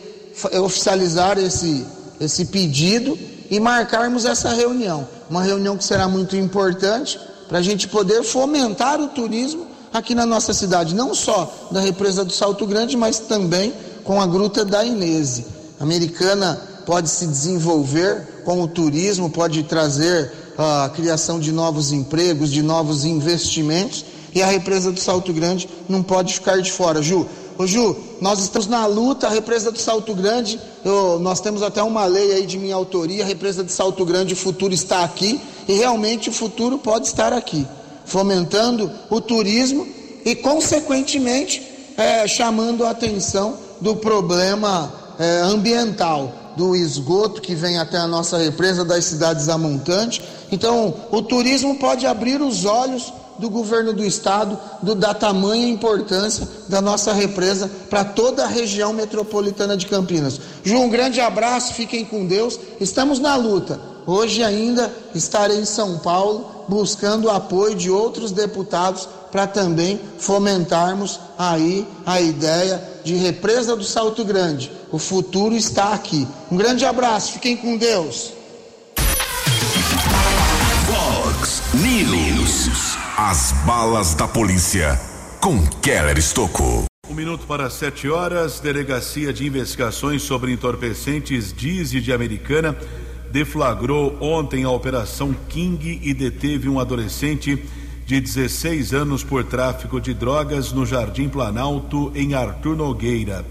oficializar 0.62 1.38
esse, 1.38 1.84
esse 2.20 2.46
pedido 2.46 3.18
e 3.50 3.60
marcarmos 3.60 4.24
essa 4.24 4.50
reunião. 4.50 5.06
Uma 5.28 5.42
reunião 5.42 5.76
que 5.76 5.84
será 5.84 6.08
muito 6.08 6.36
importante 6.36 7.18
para 7.52 7.58
a 7.58 7.62
gente 7.62 7.86
poder 7.86 8.22
fomentar 8.22 8.98
o 8.98 9.08
turismo 9.08 9.66
aqui 9.92 10.14
na 10.14 10.24
nossa 10.24 10.54
cidade, 10.54 10.94
não 10.94 11.14
só 11.14 11.68
da 11.70 11.80
represa 11.80 12.24
do 12.24 12.32
Salto 12.32 12.66
Grande, 12.66 12.96
mas 12.96 13.18
também 13.18 13.74
com 14.04 14.22
a 14.22 14.26
Gruta 14.26 14.64
da 14.64 14.82
Inese. 14.82 15.44
A 15.78 15.82
americana 15.84 16.58
pode 16.86 17.10
se 17.10 17.26
desenvolver 17.26 18.40
com 18.42 18.62
o 18.62 18.66
turismo, 18.66 19.28
pode 19.28 19.64
trazer 19.64 20.32
a 20.56 20.90
criação 20.94 21.38
de 21.38 21.52
novos 21.52 21.92
empregos, 21.92 22.50
de 22.50 22.62
novos 22.62 23.04
investimentos, 23.04 24.02
e 24.34 24.42
a 24.42 24.46
represa 24.46 24.90
do 24.90 24.98
Salto 24.98 25.30
Grande 25.30 25.68
não 25.86 26.02
pode 26.02 26.32
ficar 26.32 26.58
de 26.58 26.72
fora. 26.72 27.02
Ju, 27.02 27.26
Ô 27.58 27.66
Ju, 27.66 27.94
nós 28.18 28.38
estamos 28.38 28.66
na 28.66 28.86
luta, 28.86 29.26
a 29.26 29.30
represa 29.30 29.70
do 29.70 29.78
Salto 29.78 30.14
Grande, 30.14 30.58
eu, 30.82 31.18
nós 31.20 31.38
temos 31.38 31.62
até 31.62 31.82
uma 31.82 32.06
lei 32.06 32.32
aí 32.32 32.46
de 32.46 32.58
minha 32.58 32.74
autoria, 32.74 33.22
a 33.22 33.26
represa 33.26 33.62
de 33.62 33.70
Salto 33.72 34.06
Grande, 34.06 34.32
o 34.32 34.36
futuro 34.36 34.72
está 34.72 35.04
aqui, 35.04 35.38
e 35.68 35.74
realmente 35.74 36.28
o 36.28 36.32
futuro 36.32 36.78
pode 36.78 37.06
estar 37.06 37.32
aqui, 37.32 37.66
fomentando 38.04 38.90
o 39.10 39.20
turismo 39.20 39.86
e, 40.24 40.34
consequentemente, 40.34 41.62
é, 41.96 42.26
chamando 42.26 42.84
a 42.84 42.90
atenção 42.90 43.56
do 43.80 43.96
problema 43.96 44.92
é, 45.18 45.40
ambiental, 45.40 46.32
do 46.56 46.76
esgoto 46.76 47.40
que 47.40 47.54
vem 47.54 47.78
até 47.78 47.96
a 47.96 48.06
nossa 48.06 48.36
represa 48.38 48.84
das 48.84 49.04
cidades 49.04 49.48
a 49.48 49.56
montante. 49.56 50.22
Então, 50.50 50.94
o 51.10 51.22
turismo 51.22 51.76
pode 51.78 52.06
abrir 52.06 52.40
os 52.40 52.64
olhos 52.64 53.12
do 53.38 53.48
governo 53.48 53.92
do 53.92 54.04
estado 54.04 54.58
do, 54.82 54.94
da 54.94 55.14
tamanha 55.14 55.68
importância 55.68 56.46
da 56.68 56.80
nossa 56.80 57.12
represa 57.12 57.70
para 57.88 58.04
toda 58.04 58.44
a 58.44 58.46
região 58.46 58.92
metropolitana 58.92 59.76
de 59.76 59.86
Campinas. 59.86 60.40
Ju, 60.62 60.76
um 60.76 60.90
grande 60.90 61.20
abraço, 61.20 61.74
fiquem 61.74 62.04
com 62.04 62.26
Deus. 62.26 62.58
Estamos 62.80 63.18
na 63.18 63.34
luta. 63.36 63.91
Hoje 64.06 64.42
ainda 64.42 64.92
estarei 65.14 65.58
em 65.58 65.64
São 65.64 65.98
Paulo 65.98 66.64
buscando 66.68 67.26
o 67.26 67.30
apoio 67.30 67.74
de 67.74 67.90
outros 67.90 68.32
deputados 68.32 69.08
para 69.30 69.46
também 69.46 70.00
fomentarmos 70.18 71.20
aí 71.38 71.86
a 72.04 72.20
ideia 72.20 72.82
de 73.04 73.14
represa 73.14 73.76
do 73.76 73.84
Salto 73.84 74.24
Grande. 74.24 74.70
O 74.90 74.98
futuro 74.98 75.54
está 75.54 75.92
aqui. 75.92 76.26
Um 76.50 76.56
grande 76.56 76.84
abraço, 76.84 77.32
fiquem 77.32 77.56
com 77.56 77.76
Deus. 77.76 78.32
Fox 80.86 81.62
News. 81.74 82.96
As 83.16 83.52
balas 83.64 84.14
da 84.14 84.26
polícia 84.26 85.00
com 85.40 85.64
Keller 85.80 86.18
Estocou. 86.18 86.84
Um 87.08 87.14
minuto 87.14 87.46
para 87.46 87.68
sete 87.68 88.08
horas, 88.08 88.60
Delegacia 88.60 89.32
de 89.32 89.46
Investigações 89.46 90.22
sobre 90.22 90.52
Entorpecentes 90.52 91.52
Dize 91.52 92.00
de 92.00 92.12
Americana 92.12 92.76
deflagrou 93.32 94.18
ontem 94.20 94.62
a 94.62 94.70
Operação 94.70 95.34
King 95.48 96.00
e 96.02 96.12
deteve 96.12 96.68
um 96.68 96.78
adolescente 96.78 97.58
de 98.04 98.20
16 98.20 98.92
anos 98.92 99.24
por 99.24 99.42
tráfico 99.42 99.98
de 99.98 100.12
drogas 100.12 100.70
no 100.70 100.84
Jardim 100.84 101.30
Planalto, 101.30 102.12
em 102.14 102.34
Arthur 102.34 102.76
Nogueira. 102.76 103.46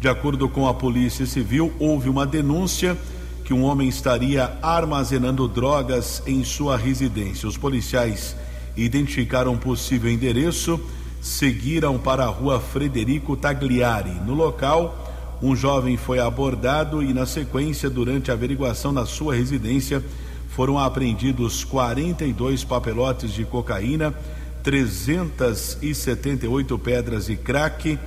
De 0.00 0.08
acordo 0.08 0.48
com 0.48 0.66
a 0.66 0.74
Polícia 0.74 1.24
Civil, 1.26 1.72
houve 1.78 2.08
uma 2.08 2.26
denúncia 2.26 2.98
que 3.44 3.54
um 3.54 3.62
homem 3.62 3.88
estaria 3.88 4.58
armazenando 4.60 5.46
drogas 5.46 6.22
em 6.26 6.42
sua 6.42 6.76
residência. 6.76 7.48
Os 7.48 7.56
policiais 7.56 8.34
identificaram 8.76 9.56
possível 9.56 10.10
endereço, 10.10 10.80
seguiram 11.20 11.98
para 11.98 12.24
a 12.24 12.28
rua 12.28 12.58
Frederico 12.58 13.36
Tagliari. 13.36 14.14
No 14.26 14.34
local, 14.34 15.09
um 15.42 15.56
jovem 15.56 15.96
foi 15.96 16.18
abordado 16.18 17.02
e, 17.02 17.14
na 17.14 17.26
sequência, 17.26 17.88
durante 17.88 18.30
a 18.30 18.34
averiguação 18.34 18.92
na 18.92 19.06
sua 19.06 19.34
residência, 19.34 20.04
foram 20.50 20.78
apreendidos 20.78 21.64
42 21.64 22.64
papelotes 22.64 23.32
de 23.32 23.44
cocaína, 23.44 24.14
378 24.62 26.78
pedras 26.78 27.24
de 27.26 27.36
crack, 27.36 27.98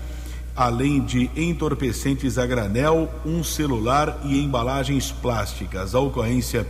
além 0.55 1.03
de 1.03 1.29
entorpecentes 1.35 2.37
a 2.37 2.45
granel, 2.45 3.11
um 3.25 3.43
celular 3.43 4.21
e 4.23 4.39
embalagens 4.39 5.11
plásticas. 5.11 5.95
A 5.95 5.99
ocorrência 5.99 6.67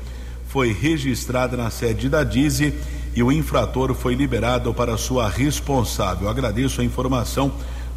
foi 0.48 0.72
registrada 0.72 1.58
na 1.58 1.70
sede 1.70 2.08
da 2.08 2.24
DIZE 2.24 2.74
e 3.16 3.22
o 3.22 3.32
infrator 3.32 3.94
foi 3.94 4.16
liberado 4.16 4.74
para 4.74 4.98
sua 4.98 5.28
responsável. 5.28 6.30
Agradeço 6.30 6.80
a 6.80 6.84
informação 6.84 7.52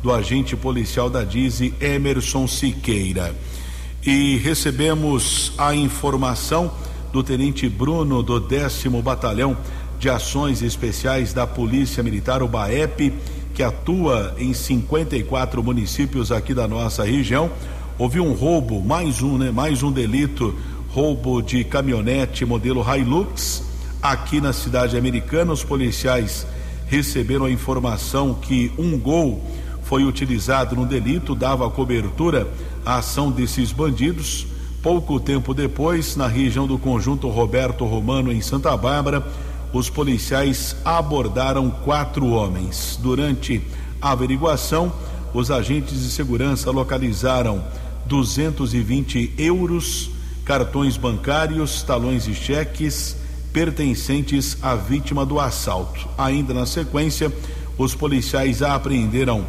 do 0.06 0.12
agente 0.12 0.54
policial 0.54 1.10
da 1.10 1.24
DIZE, 1.24 1.74
Emerson 1.80 2.46
Siqueira. 2.46 3.34
E 4.06 4.36
recebemos 4.36 5.52
a 5.58 5.74
informação 5.74 6.70
do 7.12 7.24
tenente 7.24 7.68
Bruno 7.68 8.22
do 8.22 8.38
décimo 8.38 9.02
batalhão 9.02 9.56
de 9.98 10.08
ações 10.08 10.62
especiais 10.62 11.32
da 11.32 11.44
Polícia 11.44 12.04
Militar, 12.04 12.40
o 12.40 12.46
BAEP, 12.46 13.14
que 13.52 13.64
atua 13.64 14.32
em 14.38 14.54
54 14.54 15.60
municípios 15.60 16.30
aqui 16.30 16.54
da 16.54 16.68
nossa 16.68 17.02
região. 17.02 17.50
Houve 17.98 18.20
um 18.20 18.32
roubo, 18.32 18.80
mais 18.80 19.22
um, 19.22 19.36
né? 19.36 19.50
Mais 19.50 19.82
um 19.82 19.90
delito, 19.90 20.54
roubo 20.90 21.42
de 21.42 21.64
caminhonete 21.64 22.44
modelo 22.44 22.84
Hilux 22.88 23.64
Aqui 24.00 24.40
na 24.40 24.52
cidade 24.52 24.96
americana, 24.96 25.52
os 25.52 25.64
policiais 25.64 26.46
receberam 26.86 27.46
a 27.46 27.50
informação 27.50 28.34
que 28.34 28.70
um 28.78 28.96
gol 28.96 29.42
foi 29.86 30.04
utilizado 30.04 30.76
no 30.76 30.84
delito, 30.84 31.34
dava 31.34 31.70
cobertura 31.70 32.46
à 32.84 32.96
ação 32.96 33.30
desses 33.30 33.72
bandidos. 33.72 34.46
Pouco 34.82 35.18
tempo 35.18 35.54
depois, 35.54 36.16
na 36.16 36.26
região 36.26 36.66
do 36.66 36.78
conjunto 36.78 37.28
Roberto 37.28 37.84
Romano, 37.84 38.32
em 38.32 38.40
Santa 38.40 38.76
Bárbara, 38.76 39.26
os 39.72 39.88
policiais 39.88 40.76
abordaram 40.84 41.70
quatro 41.70 42.26
homens. 42.26 42.98
Durante 43.00 43.62
a 44.00 44.10
averiguação, 44.10 44.92
os 45.32 45.50
agentes 45.50 46.02
de 46.02 46.10
segurança 46.10 46.70
localizaram 46.70 47.64
220 48.06 49.34
euros 49.38 50.10
cartões 50.44 50.96
bancários, 50.96 51.82
talões 51.82 52.28
e 52.28 52.34
cheques 52.34 53.16
pertencentes 53.52 54.56
à 54.62 54.76
vítima 54.76 55.26
do 55.26 55.40
assalto. 55.40 56.08
Ainda 56.16 56.54
na 56.54 56.64
sequência, 56.64 57.32
os 57.76 57.94
policiais 57.94 58.62
apreenderam 58.62 59.44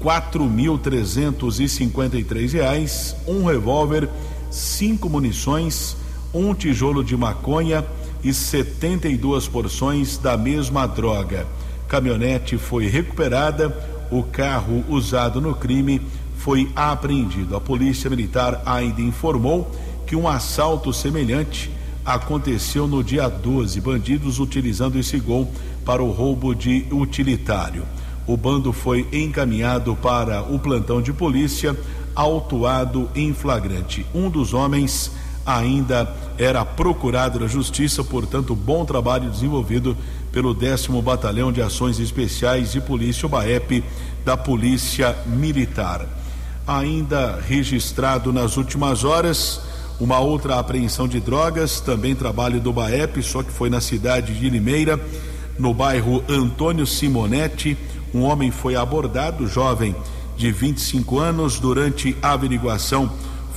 quatro 0.00 0.44
mil 0.44 0.78
trezentos 0.78 1.60
e 1.60 1.68
cinquenta 1.68 2.18
e 2.18 2.24
três 2.24 2.52
reais, 2.52 3.14
um 3.28 3.44
revólver, 3.44 4.08
cinco 4.50 5.08
munições, 5.08 5.96
um 6.34 6.54
tijolo 6.54 7.04
de 7.04 7.16
maconha 7.16 7.84
e 8.24 8.32
72 8.32 9.46
porções 9.46 10.16
da 10.16 10.36
mesma 10.36 10.86
droga. 10.86 11.46
Caminhonete 11.86 12.56
foi 12.56 12.86
recuperada, 12.86 13.76
o 14.10 14.22
carro 14.22 14.84
usado 14.88 15.40
no 15.40 15.54
crime 15.54 16.00
foi 16.38 16.70
apreendido. 16.74 17.54
A 17.54 17.60
Polícia 17.60 18.08
Militar 18.08 18.62
ainda 18.64 19.02
informou 19.02 19.70
que 20.06 20.16
um 20.16 20.26
assalto 20.26 20.92
semelhante 20.92 21.70
aconteceu 22.04 22.86
no 22.86 23.04
dia 23.04 23.28
12. 23.28 23.80
Bandidos 23.80 24.38
utilizando 24.38 24.98
esse 24.98 25.18
gol 25.18 25.50
para 25.84 26.02
o 26.02 26.10
roubo 26.10 26.54
de 26.54 26.86
utilitário. 26.90 27.84
O 28.26 28.36
bando 28.36 28.72
foi 28.72 29.06
encaminhado 29.12 29.96
para 29.96 30.42
o 30.42 30.58
plantão 30.58 31.02
de 31.02 31.12
polícia, 31.12 31.76
autuado 32.14 33.08
em 33.14 33.32
flagrante. 33.32 34.06
Um 34.14 34.28
dos 34.28 34.54
homens 34.54 35.10
ainda 35.44 36.14
era 36.38 36.64
procurado 36.64 37.40
na 37.40 37.46
justiça, 37.46 38.04
portanto, 38.04 38.54
bom 38.54 38.84
trabalho 38.84 39.30
desenvolvido 39.30 39.96
pelo 40.32 40.54
décimo 40.54 41.02
Batalhão 41.02 41.50
de 41.50 41.60
Ações 41.60 41.98
Especiais 41.98 42.72
de 42.72 42.80
Polícia, 42.80 43.26
o 43.26 43.28
BAEP, 43.28 43.82
da 44.24 44.36
Polícia 44.36 45.16
Militar. 45.26 46.06
Ainda 46.66 47.40
registrado 47.46 48.32
nas 48.32 48.56
últimas 48.56 49.02
horas, 49.02 49.60
uma 49.98 50.18
outra 50.18 50.58
apreensão 50.58 51.08
de 51.08 51.20
drogas, 51.20 51.80
também 51.80 52.14
trabalho 52.14 52.60
do 52.60 52.72
BAEP, 52.72 53.22
só 53.22 53.42
que 53.42 53.50
foi 53.50 53.68
na 53.68 53.80
cidade 53.80 54.34
de 54.34 54.48
Limeira, 54.48 55.00
no 55.58 55.74
bairro 55.74 56.22
Antônio 56.28 56.86
Simonetti. 56.86 57.76
Um 58.14 58.22
homem 58.22 58.50
foi 58.50 58.76
abordado, 58.76 59.46
jovem 59.46 59.94
de 60.36 60.50
25 60.50 61.18
anos, 61.18 61.58
durante 61.58 62.16
a 62.22 62.32
averiguação 62.32 63.10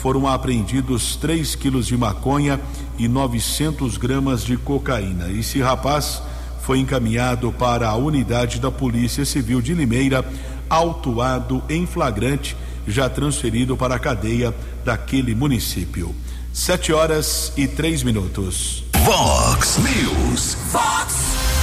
foram 0.03 0.27
apreendidos 0.27 1.15
3 1.15 1.55
quilos 1.55 1.87
de 1.87 1.95
maconha 1.95 2.59
e 2.99 3.07
900 3.07 3.95
gramas 3.95 4.43
de 4.43 4.57
cocaína. 4.57 5.31
Esse 5.31 5.61
rapaz 5.61 6.21
foi 6.61 6.79
encaminhado 6.79 7.53
para 7.53 7.87
a 7.87 7.95
unidade 7.95 8.59
da 8.59 8.69
Polícia 8.69 9.23
Civil 9.23 9.61
de 9.61 9.73
Limeira, 9.73 10.25
autuado 10.69 11.63
em 11.69 11.85
flagrante, 11.85 12.57
já 12.85 13.09
transferido 13.09 13.77
para 13.77 13.95
a 13.95 13.99
cadeia 13.99 14.53
daquele 14.83 15.33
município. 15.33 16.13
Sete 16.51 16.91
horas 16.91 17.53
e 17.55 17.65
três 17.65 18.03
minutos. 18.03 18.83
Vox 19.05 19.77
News. 19.77 20.57
Vox 20.69 21.15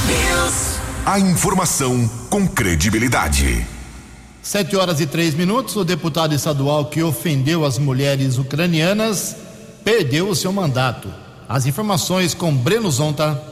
News. 0.07 0.80
A 1.05 1.19
informação 1.19 2.09
com 2.29 2.47
credibilidade. 2.47 3.67
Sete 4.43 4.77
horas 4.77 5.01
e 5.01 5.07
três 5.07 5.35
minutos. 5.35 5.75
O 5.75 5.83
deputado 5.83 6.35
estadual 6.35 6.85
que 6.85 7.03
ofendeu 7.03 7.65
as 7.65 7.79
mulheres 7.79 8.37
ucranianas 8.37 9.35
perdeu 9.83 10.29
o 10.29 10.37
seu 10.37 10.53
mandato. 10.53 11.09
As 11.49 11.65
informações 11.65 12.35
com 12.35 12.55
Breno 12.55 12.91
Zonta. 12.91 13.43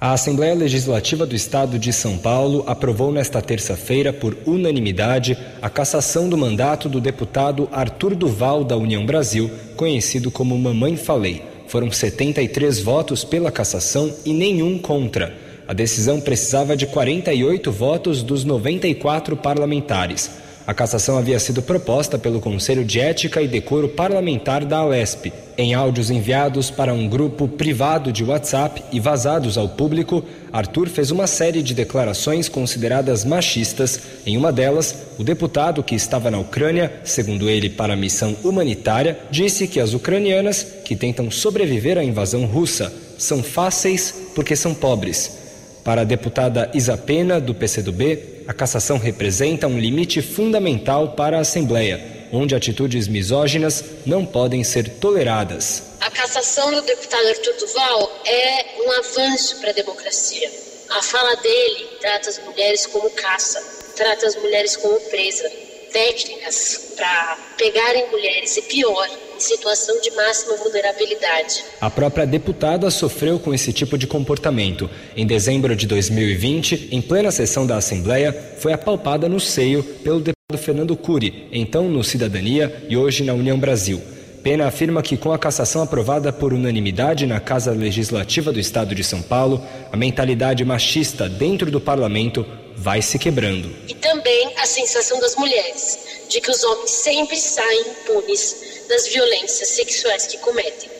A 0.00 0.14
Assembleia 0.14 0.54
Legislativa 0.54 1.26
do 1.26 1.36
Estado 1.36 1.78
de 1.78 1.92
São 1.92 2.16
Paulo 2.16 2.64
aprovou 2.66 3.12
nesta 3.12 3.42
terça-feira, 3.42 4.10
por 4.10 4.36
unanimidade, 4.46 5.36
a 5.60 5.68
cassação 5.68 6.30
do 6.30 6.36
mandato 6.36 6.88
do 6.88 7.00
deputado 7.00 7.68
Arthur 7.70 8.14
Duval, 8.14 8.64
da 8.64 8.76
União 8.76 9.04
Brasil, 9.04 9.50
conhecido 9.76 10.30
como 10.30 10.58
Mamãe 10.58 10.96
Falei. 10.96 11.44
Foram 11.68 11.90
73 11.92 12.80
votos 12.80 13.22
pela 13.22 13.52
cassação 13.52 14.12
e 14.24 14.32
nenhum 14.32 14.78
contra. 14.78 15.41
A 15.66 15.72
decisão 15.72 16.20
precisava 16.20 16.76
de 16.76 16.86
48 16.86 17.70
votos 17.70 18.22
dos 18.22 18.44
94 18.44 19.36
parlamentares. 19.36 20.30
A 20.64 20.72
cassação 20.72 21.18
havia 21.18 21.40
sido 21.40 21.60
proposta 21.60 22.16
pelo 22.16 22.40
Conselho 22.40 22.84
de 22.84 23.00
Ética 23.00 23.42
e 23.42 23.48
Decoro 23.48 23.88
Parlamentar 23.88 24.64
da 24.64 24.78
Alesp. 24.78 25.32
Em 25.58 25.74
áudios 25.74 26.08
enviados 26.08 26.70
para 26.70 26.94
um 26.94 27.08
grupo 27.08 27.48
privado 27.48 28.12
de 28.12 28.22
WhatsApp 28.22 28.80
e 28.92 29.00
vazados 29.00 29.58
ao 29.58 29.68
público, 29.68 30.24
Arthur 30.52 30.88
fez 30.88 31.10
uma 31.10 31.26
série 31.26 31.64
de 31.64 31.74
declarações 31.74 32.48
consideradas 32.48 33.24
machistas. 33.24 34.00
Em 34.24 34.36
uma 34.36 34.52
delas, 34.52 34.94
o 35.18 35.24
deputado 35.24 35.82
que 35.82 35.96
estava 35.96 36.30
na 36.30 36.38
Ucrânia, 36.38 36.92
segundo 37.02 37.50
ele 37.50 37.68
para 37.68 37.94
a 37.94 37.96
missão 37.96 38.36
humanitária, 38.44 39.18
disse 39.32 39.66
que 39.66 39.80
as 39.80 39.94
ucranianas, 39.94 40.64
que 40.84 40.94
tentam 40.94 41.28
sobreviver 41.28 41.98
à 41.98 42.04
invasão 42.04 42.46
russa, 42.46 42.92
são 43.18 43.42
fáceis 43.42 44.14
porque 44.32 44.54
são 44.54 44.72
pobres. 44.72 45.41
Para 45.84 46.02
a 46.02 46.04
deputada 46.04 46.70
Isapena, 46.72 47.40
do 47.40 47.54
PCdoB, 47.54 48.44
a 48.46 48.54
cassação 48.54 48.98
representa 48.98 49.66
um 49.66 49.80
limite 49.80 50.22
fundamental 50.22 51.12
para 51.12 51.38
a 51.38 51.40
Assembleia, 51.40 52.28
onde 52.32 52.54
atitudes 52.54 53.08
misóginas 53.08 53.84
não 54.06 54.24
podem 54.24 54.62
ser 54.62 54.88
toleradas. 54.88 55.82
A 56.00 56.08
cassação 56.08 56.70
do 56.70 56.82
deputado 56.82 57.26
Arthur 57.26 57.54
Duval 57.58 58.20
é 58.24 58.66
um 58.84 58.92
avanço 58.92 59.60
para 59.60 59.70
a 59.70 59.74
democracia. 59.74 60.50
A 60.90 61.02
fala 61.02 61.34
dele 61.36 61.88
trata 62.00 62.30
as 62.30 62.38
mulheres 62.44 62.86
como 62.86 63.10
caça, 63.10 63.60
trata 63.96 64.26
as 64.26 64.36
mulheres 64.36 64.76
como 64.76 65.00
presa. 65.10 65.50
Técnicas 65.92 66.92
para 66.96 67.38
pegarem 67.58 68.08
mulheres 68.10 68.56
e 68.56 68.62
pior, 68.62 69.08
situação 69.42 70.00
de 70.00 70.10
máxima 70.12 70.56
vulnerabilidade. 70.56 71.64
A 71.80 71.90
própria 71.90 72.26
deputada 72.26 72.90
sofreu 72.90 73.38
com 73.38 73.52
esse 73.52 73.72
tipo 73.72 73.98
de 73.98 74.06
comportamento. 74.06 74.88
Em 75.16 75.26
dezembro 75.26 75.76
de 75.76 75.86
2020, 75.86 76.88
em 76.90 77.02
plena 77.02 77.30
sessão 77.30 77.66
da 77.66 77.76
Assembleia, 77.76 78.32
foi 78.58 78.72
apalpada 78.72 79.28
no 79.28 79.40
seio 79.40 79.82
pelo 79.82 80.20
deputado 80.20 80.58
Fernando 80.58 80.96
Cury, 80.96 81.48
então 81.52 81.88
no 81.88 82.04
Cidadania 82.04 82.84
e 82.88 82.96
hoje 82.96 83.24
na 83.24 83.34
União 83.34 83.58
Brasil. 83.58 84.00
Pena 84.42 84.66
afirma 84.66 85.02
que, 85.02 85.16
com 85.16 85.32
a 85.32 85.38
cassação 85.38 85.82
aprovada 85.82 86.32
por 86.32 86.52
unanimidade 86.52 87.26
na 87.26 87.38
Casa 87.38 87.70
Legislativa 87.70 88.50
do 88.50 88.58
Estado 88.58 88.92
de 88.92 89.04
São 89.04 89.22
Paulo, 89.22 89.64
a 89.92 89.96
mentalidade 89.96 90.64
machista 90.64 91.28
dentro 91.28 91.70
do 91.70 91.80
parlamento 91.80 92.44
vai 92.76 93.00
se 93.00 93.20
quebrando. 93.20 93.70
E 93.86 93.94
também 93.94 94.52
a 94.58 94.66
sensação 94.66 95.20
das 95.20 95.36
mulheres 95.36 95.98
de 96.28 96.40
que 96.40 96.50
os 96.50 96.64
homens 96.64 96.90
sempre 96.90 97.36
saem 97.36 97.82
impunes 97.82 98.71
das 98.88 99.08
violências 99.08 99.68
sexuais 99.68 100.26
que 100.26 100.38
cometem. 100.38 100.90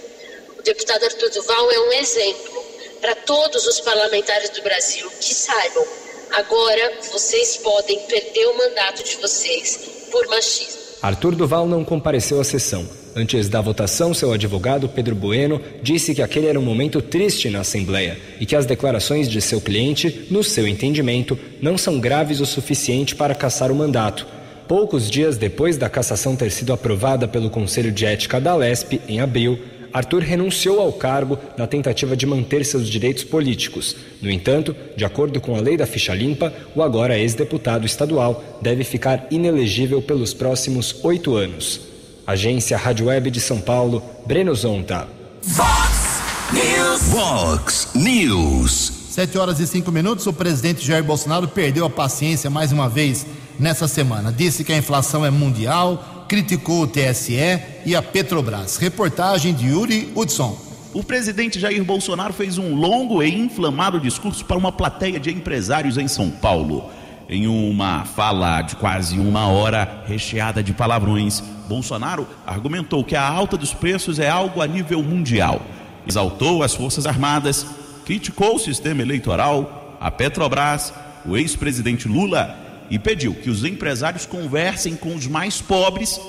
O 0.59 0.62
deputado 0.62 1.05
Arthur 1.05 1.31
Duval 1.31 1.71
é 1.71 1.81
um 1.81 1.92
exemplo 1.92 2.62
para 3.03 3.16
todos 3.16 3.66
os 3.66 3.81
parlamentares 3.81 4.51
do 4.51 4.62
Brasil 4.62 5.11
que 5.21 5.35
saibam, 5.35 5.85
agora 6.31 6.92
vocês 7.11 7.57
podem 7.57 7.99
perder 8.07 8.47
o 8.47 8.57
mandato 8.57 9.03
de 9.03 9.16
vocês 9.16 10.07
por 10.11 10.25
machismo. 10.29 10.81
Arthur 11.03 11.35
Duval 11.35 11.66
não 11.66 11.85
compareceu 11.85 12.40
à 12.40 12.45
sessão. 12.45 12.88
Antes 13.16 13.49
da 13.49 13.61
votação, 13.61 14.14
seu 14.14 14.33
advogado 14.33 14.88
Pedro 14.88 15.16
Bueno 15.16 15.61
disse 15.83 16.14
que 16.14 16.23
aquele 16.23 16.47
era 16.47 16.59
um 16.59 16.62
momento 16.62 17.03
triste 17.03 17.51
na 17.51 17.61
Assembleia 17.61 18.16
e 18.38 18.47
que 18.47 18.55
as 18.55 18.66
declarações 18.66 19.29
de 19.29 19.40
seu 19.42 19.61
cliente, 19.61 20.29
no 20.31 20.45
seu 20.45 20.66
entendimento, 20.66 21.37
não 21.61 21.77
são 21.77 21.99
graves 21.99 22.40
o 22.40 22.47
suficiente 22.47 23.16
para 23.16 23.35
caçar 23.35 23.73
o 23.73 23.75
mandato 23.75 24.27
Poucos 24.73 25.11
dias 25.11 25.37
depois 25.37 25.77
da 25.77 25.87
cassação 25.87 26.35
ter 26.35 26.51
sido 26.51 26.73
aprovada 26.73 27.29
pelo 27.29 27.51
Conselho 27.51 27.93
de 27.93 28.07
Ética 28.07 28.41
da 28.41 28.55
Lesp, 28.55 29.03
em 29.07 29.21
abril, 29.21 29.59
Arthur 29.93 30.23
renunciou 30.23 30.81
ao 30.81 30.91
cargo 30.91 31.39
na 31.59 31.67
tentativa 31.67 32.17
de 32.17 32.25
manter 32.25 32.65
seus 32.65 32.89
direitos 32.89 33.23
políticos. 33.23 33.95
No 34.23 34.31
entanto, 34.31 34.75
de 34.97 35.05
acordo 35.05 35.43
com 35.43 35.55
a 35.55 35.61
lei 35.61 35.77
da 35.77 35.85
ficha 35.85 36.15
limpa, 36.15 36.51
o 36.75 36.83
agora 36.83 37.19
ex-deputado 37.19 37.85
estadual 37.85 38.43
deve 38.63 38.83
ficar 38.83 39.27
inelegível 39.31 40.01
pelos 40.01 40.33
próximos 40.33 41.05
oito 41.05 41.37
anos. 41.37 41.83
Agência 42.27 42.79
Rádio 42.79 43.09
Web 43.09 43.31
de 43.31 43.41
São 43.41 43.61
Paulo, 43.61 44.03
Breno 44.25 44.55
Zonta. 44.55 45.07
Vox 45.43 46.23
News. 46.51 47.03
Vox 47.11 47.89
News. 47.95 48.92
Sete 49.12 49.37
horas 49.37 49.61
e 49.61 49.66
cinco 49.66 49.92
minutos. 49.92 50.27
O 50.27 50.33
presidente 50.33 50.87
Jair 50.87 51.04
Bolsonaro 51.04 51.46
perdeu 51.46 51.85
a 51.85 51.90
paciência 51.90 52.48
mais 52.48 52.73
uma 52.73 52.88
vez 52.88 53.27
nessa 53.60 53.87
semana. 53.87 54.33
Disse 54.33 54.65
que 54.65 54.73
a 54.73 54.79
inflação 54.79 55.23
é 55.23 55.31
mundial, 55.31 56.25
criticou 56.27 56.85
o 56.85 56.87
TSE 56.87 57.37
e 57.85 57.94
a 57.94 58.00
Petrobras. 58.00 58.79
Reportagem 58.79 59.52
de 59.52 59.67
Yuri 59.67 60.10
Hudson. 60.17 60.58
O 60.94 61.04
presidente 61.04 61.60
Jair 61.60 61.85
Bolsonaro 61.85 62.33
fez 62.33 62.56
um 62.56 62.75
longo 62.75 63.23
e 63.23 63.38
inflamado 63.38 64.00
discurso 64.00 64.46
para 64.46 64.56
uma 64.56 64.73
plateia 64.73 65.21
de 65.21 65.31
empresários 65.31 65.98
em 65.98 66.08
São 66.08 66.31
Paulo. 66.31 66.88
Em 67.29 67.46
uma 67.46 68.06
fala 68.06 68.63
de 68.63 68.77
quase 68.77 69.19
uma 69.19 69.46
hora, 69.46 70.04
recheada 70.06 70.63
de 70.63 70.73
palavrões, 70.73 71.42
Bolsonaro 71.69 72.27
argumentou 72.46 73.04
que 73.04 73.15
a 73.15 73.29
alta 73.29 73.58
dos 73.58 73.75
preços 73.75 74.19
é 74.19 74.31
algo 74.31 74.63
a 74.63 74.67
nível 74.67 75.02
mundial. 75.02 75.60
Exaltou 76.06 76.63
as 76.63 76.75
Forças 76.75 77.06
Armadas, 77.06 77.67
criticou 78.05 78.57
o 78.57 78.59
sistema 78.59 79.03
eleitoral, 79.03 79.96
a 80.00 80.11
Petrobras, 80.11 80.92
o 81.25 81.37
ex-presidente 81.37 82.09
Lula 82.09 82.57
e 82.90 82.98
pediu 82.98 83.35
que 83.35 83.48
os 83.48 83.65
empresários 83.65 84.27
conversem 84.27 84.94
com 84.94 85.15
os 85.15 85.27
mais 85.27 85.61
pobres 85.61 86.21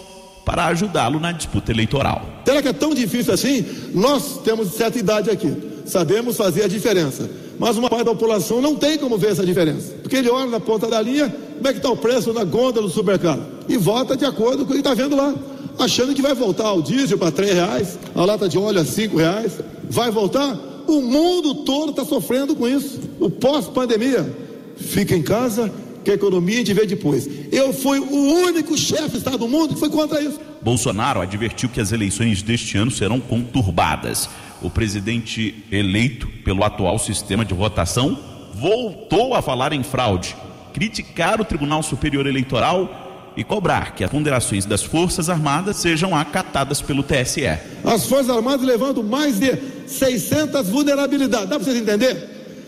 para 0.46 0.66
ajudá-lo 0.68 1.20
na 1.20 1.32
disputa 1.32 1.72
eleitoral. 1.72 2.26
Será 2.46 2.62
que 2.62 2.68
é 2.68 2.74
tão 2.74 2.94
difícil 2.94 3.34
assim? 3.34 3.66
Nós 3.94 4.40
temos 4.44 4.74
certa 4.74 5.00
idade 5.00 5.30
aqui, 5.30 5.82
sabemos 5.86 6.38
fazer 6.38 6.64
a 6.64 6.68
diferença. 6.68 7.30
Mas 7.60 7.78
uma 7.78 7.90
parte 7.90 8.06
da 8.06 8.12
população 8.12 8.62
não 8.62 8.76
tem 8.76 8.98
como 8.98 9.18
ver 9.18 9.32
essa 9.32 9.46
diferença. 9.46 9.94
Porque 10.02 10.16
ele 10.16 10.30
olha 10.30 10.50
na 10.50 10.60
ponta 10.60 10.88
da 10.88 11.02
linha, 11.02 11.30
como 11.30 11.68
é 11.68 11.72
que 11.72 11.80
está 11.80 11.90
o 11.90 11.96
preço 11.96 12.34
na 12.34 12.44
gôndola 12.44 12.88
do 12.88 12.94
supermercado. 12.94 13.46
E 13.70 13.78
vota 13.78 14.18
de 14.18 14.26
acordo 14.26 14.66
com 14.66 14.72
o 14.72 14.74
que 14.74 14.80
está 14.80 14.94
vendo 14.94 15.16
lá. 15.16 15.34
Achando 15.78 16.14
que 16.14 16.22
vai 16.22 16.34
voltar 16.34 16.72
o 16.74 16.82
diesel 16.82 17.18
para 17.18 17.32
três 17.32 17.54
reais, 17.54 18.00
a 18.16 18.26
lata 18.26 18.50
de 18.50 18.58
óleo 18.58 18.82
a 18.82 18.86
cinco 18.86 19.18
reais. 19.18 19.54
Vai 19.90 20.10
voltar? 20.12 20.58
O 20.88 21.02
mundo 21.02 21.56
todo 21.64 21.92
está 21.92 22.06
sofrendo 22.06 22.56
com 22.56 22.68
isso. 22.68 23.00
O 23.20 23.30
pós-pandemia. 23.30 24.44
Fica 24.76 25.16
em 25.16 25.22
casa, 25.22 25.72
que 26.04 26.12
a 26.12 26.14
economia 26.14 26.56
a 26.56 26.58
gente 26.60 26.74
vê 26.74 26.86
depois. 26.86 27.30
Eu 27.52 27.74
fui 27.74 28.00
o 28.00 28.44
único 28.46 28.78
chefe 28.78 29.12
de 29.12 29.18
Estado 29.18 29.38
do 29.38 29.48
mundo 29.48 29.74
que 29.74 29.80
foi 29.80 29.90
contra 29.90 30.22
isso. 30.22 30.40
Bolsonaro 30.62 31.22
advertiu 31.22 31.70
que 31.70 31.82
as 31.82 31.92
eleições 31.92 32.42
deste 32.42 32.78
ano 32.78 32.92
serão 32.92 33.20
conturbadas. 33.20 34.30
O 34.62 34.70
presidente 34.70 35.64
eleito 35.72 36.28
pelo 36.44 36.64
atual 36.64 37.00
sistema 37.00 37.44
de 37.44 37.54
votação 37.54 38.18
voltou 38.54 39.34
a 39.34 39.42
falar 39.42 39.74
em 39.74 39.84
fraude, 39.84 40.36
criticar 40.74 41.42
o 41.42 41.46
Tribunal 41.46 41.84
Superior 41.84 42.28
Eleitoral 42.28 43.34
e 43.36 43.44
cobrar 43.44 43.96
que 43.96 44.04
as 44.04 44.12
ponderações 44.12 44.66
das 44.66 44.84
Forças 44.84 45.30
Armadas 45.30 45.78
sejam 45.78 46.16
acatadas 46.16 46.82
pelo 46.82 47.04
TSE. 47.04 47.46
As 47.84 48.06
Forças 48.06 48.30
Armadas 48.30 48.66
levando 48.66 49.04
mais 49.04 49.40
de 49.40 49.58
600 49.88 50.68
vulnerabilidades. 50.70 51.50
Dá 51.50 51.56
para 51.56 51.66
vocês 51.66 51.78
entenderem? 51.78 52.22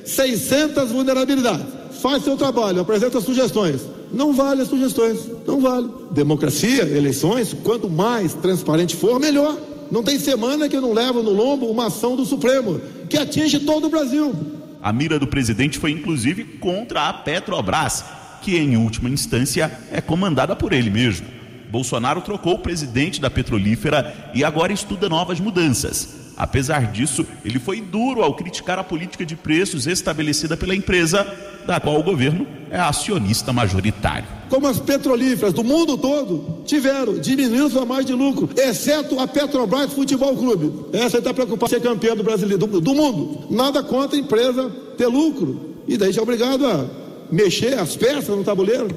600 0.05 0.89
vulnerabilidades. 0.89 1.65
Faz 2.01 2.23
seu 2.23 2.37
trabalho, 2.37 2.81
apresenta 2.81 3.19
sugestões. 3.19 3.81
Não 4.11 4.33
vale 4.33 4.61
as 4.61 4.67
sugestões, 4.67 5.19
não 5.45 5.59
vale. 5.59 5.89
Democracia, 6.11 6.83
eleições, 6.83 7.55
quanto 7.63 7.89
mais 7.89 8.33
transparente 8.33 8.95
for, 8.95 9.19
melhor. 9.19 9.57
Não 9.91 10.03
tem 10.03 10.19
semana 10.19 10.67
que 10.69 10.75
eu 10.75 10.81
não 10.81 10.93
levo 10.93 11.21
no 11.21 11.31
lombo 11.31 11.67
uma 11.67 11.87
ação 11.87 12.15
do 12.15 12.25
Supremo 12.25 12.79
que 13.09 13.17
atinge 13.17 13.59
todo 13.59 13.87
o 13.87 13.89
Brasil. 13.89 14.33
A 14.81 14.93
mira 14.93 15.17
do 15.17 15.27
presidente 15.27 15.79
foi 15.79 15.91
inclusive 15.91 16.43
contra 16.59 17.09
a 17.09 17.13
Petrobras, 17.13 18.03
que 18.41 18.55
em 18.55 18.77
última 18.77 19.09
instância 19.09 19.71
é 19.91 19.99
comandada 19.99 20.55
por 20.55 20.73
ele 20.73 20.89
mesmo. 20.89 21.25
Bolsonaro 21.69 22.21
trocou 22.21 22.53
o 22.53 22.59
presidente 22.59 23.19
da 23.19 23.29
petrolífera 23.29 24.31
e 24.33 24.43
agora 24.43 24.71
estuda 24.71 25.09
novas 25.09 25.39
mudanças. 25.39 26.24
Apesar 26.37 26.91
disso, 26.91 27.25
ele 27.45 27.59
foi 27.59 27.79
duro 27.79 28.21
ao 28.21 28.35
criticar 28.35 28.77
a 28.77 28.83
política 28.83 29.25
de 29.25 29.35
preços 29.35 29.87
estabelecida 29.87 30.57
pela 30.57 30.75
empresa, 30.75 31.25
da 31.65 31.79
qual 31.79 31.99
o 31.99 32.03
governo 32.03 32.45
é 32.69 32.77
acionista 32.77 33.53
majoritário. 33.53 34.27
Como 34.49 34.67
as 34.67 34.79
petrolíferas 34.79 35.53
do 35.53 35.63
mundo 35.63 35.97
todo 35.97 36.61
tiveram, 36.65 37.17
diminuindo 37.19 37.69
sua 37.69 37.85
margem 37.85 38.07
de 38.07 38.13
lucro, 38.13 38.49
exceto 38.55 39.19
a 39.19 39.27
Petrobras 39.27 39.93
Futebol 39.93 40.35
Clube. 40.35 40.85
Essa 40.93 41.17
está 41.17 41.33
preocupada 41.33 41.73
em 41.73 41.79
ser 41.79 41.87
campeã 41.87 42.15
do 42.15 42.23
brasileiro, 42.23 42.67
do, 42.67 42.81
do 42.81 42.93
mundo. 42.93 43.47
Nada 43.49 43.81
contra 43.81 44.17
a 44.17 44.19
empresa 44.19 44.69
ter 44.97 45.07
lucro. 45.07 45.75
E 45.87 45.97
daí 45.97 46.11
já 46.11 46.21
é 46.21 46.23
obrigado 46.23 46.65
a 46.65 46.85
mexer 47.31 47.79
as 47.79 47.95
peças 47.95 48.35
no 48.35 48.43
tabuleiro. 48.43 48.87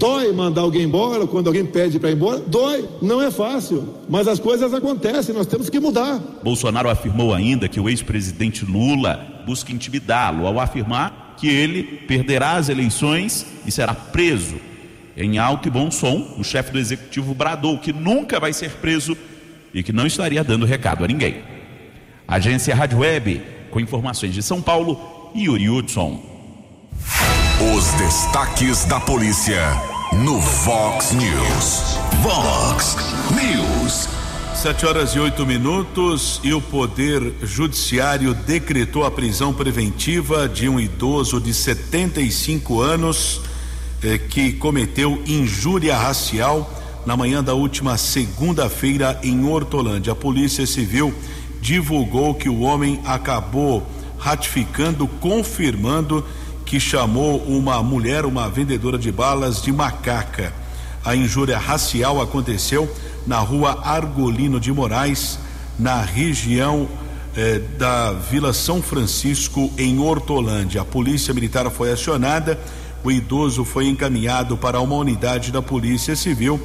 Dói 0.00 0.32
mandar 0.32 0.62
alguém 0.62 0.84
embora, 0.84 1.26
quando 1.26 1.48
alguém 1.48 1.66
pede 1.66 1.98
para 1.98 2.08
ir 2.08 2.14
embora, 2.14 2.38
dói, 2.38 2.88
não 3.02 3.20
é 3.20 3.30
fácil, 3.30 3.96
mas 4.08 4.26
as 4.26 4.40
coisas 4.40 4.72
acontecem, 4.72 5.34
nós 5.34 5.46
temos 5.46 5.68
que 5.68 5.78
mudar. 5.78 6.18
Bolsonaro 6.42 6.88
afirmou 6.88 7.34
ainda 7.34 7.68
que 7.68 7.78
o 7.78 7.86
ex-presidente 7.86 8.64
Lula 8.64 9.42
busca 9.44 9.70
intimidá-lo 9.70 10.46
ao 10.46 10.58
afirmar 10.58 11.34
que 11.36 11.48
ele 11.48 11.82
perderá 11.82 12.52
as 12.52 12.70
eleições 12.70 13.44
e 13.66 13.70
será 13.70 13.92
preso. 13.92 14.54
Em 15.14 15.36
alto 15.36 15.68
e 15.68 15.70
bom 15.70 15.90
som, 15.90 16.34
o 16.38 16.42
chefe 16.42 16.72
do 16.72 16.78
executivo 16.78 17.34
bradou 17.34 17.76
que 17.76 17.92
nunca 17.92 18.40
vai 18.40 18.54
ser 18.54 18.70
preso 18.76 19.14
e 19.74 19.82
que 19.82 19.92
não 19.92 20.06
estaria 20.06 20.42
dando 20.42 20.64
recado 20.64 21.04
a 21.04 21.06
ninguém. 21.06 21.42
Agência 22.26 22.74
Rádio 22.74 23.00
Web, 23.00 23.42
com 23.70 23.78
informações 23.78 24.32
de 24.32 24.42
São 24.42 24.62
Paulo, 24.62 24.98
Yuri 25.36 25.68
Hudson. 25.68 26.22
Os 27.76 27.92
destaques 27.92 28.86
da 28.86 28.98
polícia 28.98 29.89
no 30.12 30.40
Vox 30.40 31.12
News. 31.12 31.96
Vox 32.20 32.96
News. 33.30 34.08
Sete 34.54 34.84
horas 34.84 35.14
e 35.14 35.20
oito 35.20 35.46
minutos 35.46 36.40
e 36.42 36.52
o 36.52 36.60
Poder 36.60 37.32
Judiciário 37.42 38.34
decretou 38.34 39.04
a 39.04 39.10
prisão 39.10 39.54
preventiva 39.54 40.48
de 40.48 40.68
um 40.68 40.80
idoso 40.80 41.40
de 41.40 41.54
75 41.54 42.80
anos 42.80 43.40
eh, 44.02 44.18
que 44.18 44.52
cometeu 44.54 45.22
injúria 45.26 45.96
racial 45.96 46.68
na 47.06 47.16
manhã 47.16 47.42
da 47.42 47.54
última 47.54 47.96
segunda-feira 47.96 49.18
em 49.22 49.44
Hortolândia. 49.44 50.12
A 50.12 50.16
Polícia 50.16 50.66
Civil 50.66 51.14
divulgou 51.60 52.34
que 52.34 52.48
o 52.48 52.60
homem 52.60 53.00
acabou 53.04 53.86
ratificando, 54.18 55.06
confirmando 55.06 56.24
que 56.70 56.78
chamou 56.78 57.38
uma 57.48 57.82
mulher, 57.82 58.24
uma 58.24 58.48
vendedora 58.48 58.96
de 58.96 59.10
balas, 59.10 59.60
de 59.60 59.72
macaca. 59.72 60.52
A 61.04 61.16
injúria 61.16 61.58
racial 61.58 62.22
aconteceu 62.22 62.88
na 63.26 63.40
rua 63.40 63.80
Argolino 63.82 64.60
de 64.60 64.72
Moraes, 64.72 65.36
na 65.76 66.00
região 66.00 66.88
eh, 67.36 67.60
da 67.76 68.12
Vila 68.12 68.52
São 68.52 68.80
Francisco, 68.80 69.68
em 69.76 69.98
Hortolândia. 69.98 70.82
A 70.82 70.84
polícia 70.84 71.34
militar 71.34 71.68
foi 71.72 71.90
acionada, 71.90 72.56
o 73.02 73.10
idoso 73.10 73.64
foi 73.64 73.88
encaminhado 73.88 74.56
para 74.56 74.80
uma 74.80 74.94
unidade 74.94 75.50
da 75.50 75.60
Polícia 75.60 76.14
Civil 76.14 76.60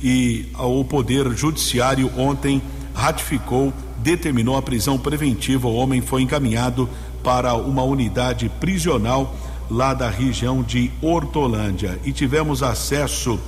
e 0.00 0.46
o 0.60 0.84
Poder 0.84 1.28
Judiciário 1.36 2.08
ontem 2.16 2.62
ratificou, 2.94 3.72
determinou 3.98 4.56
a 4.56 4.62
prisão 4.62 4.96
preventiva. 4.96 5.66
O 5.66 5.74
homem 5.74 6.00
foi 6.00 6.22
encaminhado 6.22 6.88
para 7.22 7.54
uma 7.54 7.82
unidade 7.82 8.48
prisional 8.60 9.34
lá 9.70 9.94
da 9.94 10.10
região 10.10 10.62
de 10.62 10.90
Hortolândia 11.00 11.98
e 12.04 12.12
tivemos 12.12 12.62
acesso 12.62 13.38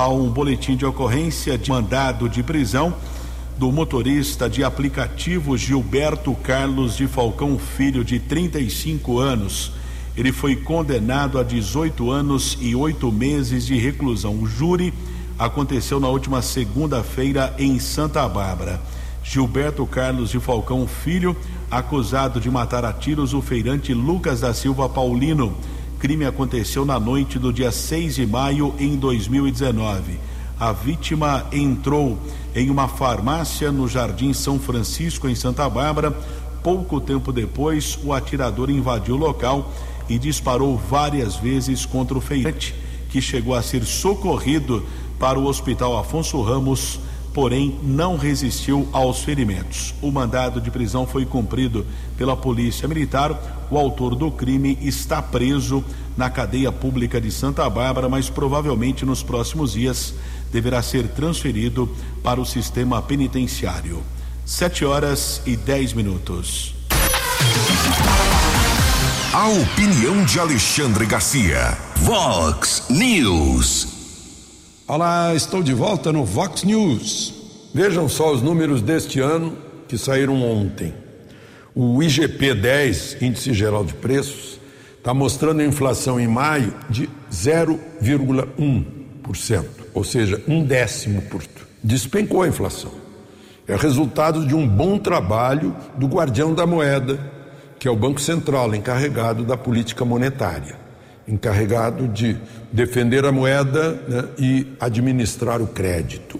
a 0.00 0.08
um 0.08 0.28
boletim 0.28 0.76
de 0.76 0.86
ocorrência 0.86 1.58
de 1.58 1.70
mandado 1.70 2.28
de 2.28 2.42
prisão 2.42 2.94
do 3.58 3.70
motorista 3.70 4.48
de 4.48 4.64
aplicativo 4.64 5.56
Gilberto 5.56 6.34
Carlos 6.34 6.96
de 6.96 7.06
Falcão 7.06 7.58
Filho, 7.58 8.04
de 8.04 8.18
35 8.18 9.18
anos. 9.18 9.72
Ele 10.16 10.32
foi 10.32 10.56
condenado 10.56 11.38
a 11.38 11.42
18 11.42 12.10
anos 12.10 12.58
e 12.60 12.74
oito 12.74 13.10
meses 13.10 13.66
de 13.66 13.76
reclusão. 13.76 14.34
O 14.34 14.46
júri 14.46 14.92
aconteceu 15.38 15.98
na 15.98 16.08
última 16.08 16.42
segunda-feira 16.42 17.54
em 17.58 17.78
Santa 17.78 18.28
Bárbara. 18.28 18.80
Gilberto 19.24 19.86
Carlos 19.86 20.30
de 20.30 20.38
Falcão 20.38 20.86
Filho, 20.86 21.34
acusado 21.70 22.38
de 22.38 22.50
matar 22.50 22.84
a 22.84 22.92
tiros 22.92 23.32
o 23.32 23.40
feirante 23.40 23.94
Lucas 23.94 24.40
da 24.40 24.52
Silva 24.52 24.86
Paulino. 24.86 25.56
Crime 25.98 26.26
aconteceu 26.26 26.84
na 26.84 27.00
noite 27.00 27.38
do 27.38 27.50
dia 27.50 27.72
6 27.72 28.16
de 28.16 28.26
maio 28.26 28.74
em 28.78 28.96
2019. 28.96 30.20
A 30.60 30.72
vítima 30.72 31.46
entrou 31.50 32.18
em 32.54 32.68
uma 32.68 32.86
farmácia 32.86 33.72
no 33.72 33.88
Jardim 33.88 34.34
São 34.34 34.58
Francisco, 34.58 35.26
em 35.26 35.34
Santa 35.34 35.68
Bárbara. 35.70 36.12
Pouco 36.62 37.00
tempo 37.00 37.32
depois, 37.32 37.98
o 38.04 38.12
atirador 38.12 38.68
invadiu 38.68 39.14
o 39.14 39.18
local 39.18 39.72
e 40.06 40.18
disparou 40.18 40.76
várias 40.76 41.34
vezes 41.34 41.86
contra 41.86 42.16
o 42.16 42.20
feirante, 42.20 42.74
que 43.08 43.22
chegou 43.22 43.54
a 43.54 43.62
ser 43.62 43.84
socorrido 43.84 44.84
para 45.18 45.38
o 45.38 45.46
Hospital 45.46 45.98
Afonso 45.98 46.40
Ramos 46.42 47.00
porém 47.34 47.78
não 47.82 48.16
resistiu 48.16 48.88
aos 48.92 49.22
ferimentos. 49.22 49.92
O 50.00 50.10
mandado 50.12 50.60
de 50.60 50.70
prisão 50.70 51.04
foi 51.04 51.26
cumprido 51.26 51.84
pela 52.16 52.36
Polícia 52.36 52.86
Militar. 52.86 53.66
O 53.70 53.76
autor 53.76 54.14
do 54.14 54.30
crime 54.30 54.78
está 54.80 55.20
preso 55.20 55.84
na 56.16 56.30
cadeia 56.30 56.70
pública 56.70 57.20
de 57.20 57.32
Santa 57.32 57.68
Bárbara, 57.68 58.08
mas 58.08 58.30
provavelmente 58.30 59.04
nos 59.04 59.22
próximos 59.22 59.72
dias 59.72 60.14
deverá 60.52 60.80
ser 60.80 61.08
transferido 61.08 61.92
para 62.22 62.40
o 62.40 62.46
sistema 62.46 63.02
penitenciário. 63.02 64.00
Sete 64.46 64.84
horas 64.84 65.42
e 65.44 65.56
dez 65.56 65.92
minutos. 65.92 66.72
A 69.32 69.48
opinião 69.48 70.24
de 70.24 70.38
Alexandre 70.38 71.04
Garcia. 71.06 71.76
Vox 71.96 72.84
News. 72.88 73.93
Olá, 74.86 75.34
estou 75.34 75.62
de 75.62 75.72
volta 75.72 76.12
no 76.12 76.26
Vox 76.26 76.62
News. 76.62 77.32
Vejam 77.72 78.06
só 78.06 78.30
os 78.30 78.42
números 78.42 78.82
deste 78.82 79.18
ano 79.18 79.56
que 79.88 79.96
saíram 79.96 80.42
ontem. 80.42 80.92
O 81.74 82.02
IGP 82.02 82.52
10, 82.52 83.22
Índice 83.22 83.54
Geral 83.54 83.82
de 83.82 83.94
Preços, 83.94 84.60
está 84.98 85.14
mostrando 85.14 85.60
a 85.60 85.64
inflação 85.64 86.20
em 86.20 86.28
maio 86.28 86.74
de 86.90 87.08
0,1%, 87.32 89.64
ou 89.94 90.04
seja, 90.04 90.44
um 90.46 90.62
décimo 90.62 91.22
por 91.22 91.42
Despencou 91.82 92.42
a 92.42 92.48
inflação. 92.48 92.92
É 93.66 93.74
resultado 93.76 94.46
de 94.46 94.54
um 94.54 94.68
bom 94.68 94.98
trabalho 94.98 95.74
do 95.96 96.06
guardião 96.06 96.52
da 96.52 96.66
moeda, 96.66 97.18
que 97.78 97.88
é 97.88 97.90
o 97.90 97.96
Banco 97.96 98.20
Central, 98.20 98.74
encarregado 98.74 99.44
da 99.44 99.56
política 99.56 100.04
monetária 100.04 100.83
encarregado 101.26 102.08
de 102.08 102.36
defender 102.72 103.24
a 103.24 103.32
moeda 103.32 103.92
né, 104.08 104.24
e 104.38 104.66
administrar 104.78 105.60
o 105.62 105.66
crédito. 105.66 106.38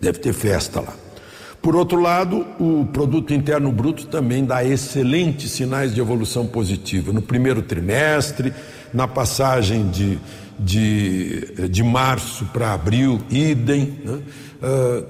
Deve 0.00 0.18
ter 0.18 0.32
festa 0.32 0.80
lá. 0.80 0.94
Por 1.64 1.74
outro 1.74 1.98
lado, 1.98 2.44
o 2.60 2.86
produto 2.92 3.32
interno 3.32 3.72
bruto 3.72 4.06
também 4.06 4.44
dá 4.44 4.62
excelentes 4.62 5.50
sinais 5.50 5.94
de 5.94 6.00
evolução 6.00 6.46
positiva. 6.46 7.10
No 7.10 7.22
primeiro 7.22 7.62
trimestre, 7.62 8.52
na 8.92 9.08
passagem 9.08 9.88
de, 9.88 10.18
de, 10.58 11.68
de 11.70 11.82
março 11.82 12.44
para 12.52 12.74
abril, 12.74 13.18
idem. 13.30 13.98
Né? 14.04 14.20
Uh, 14.62 15.06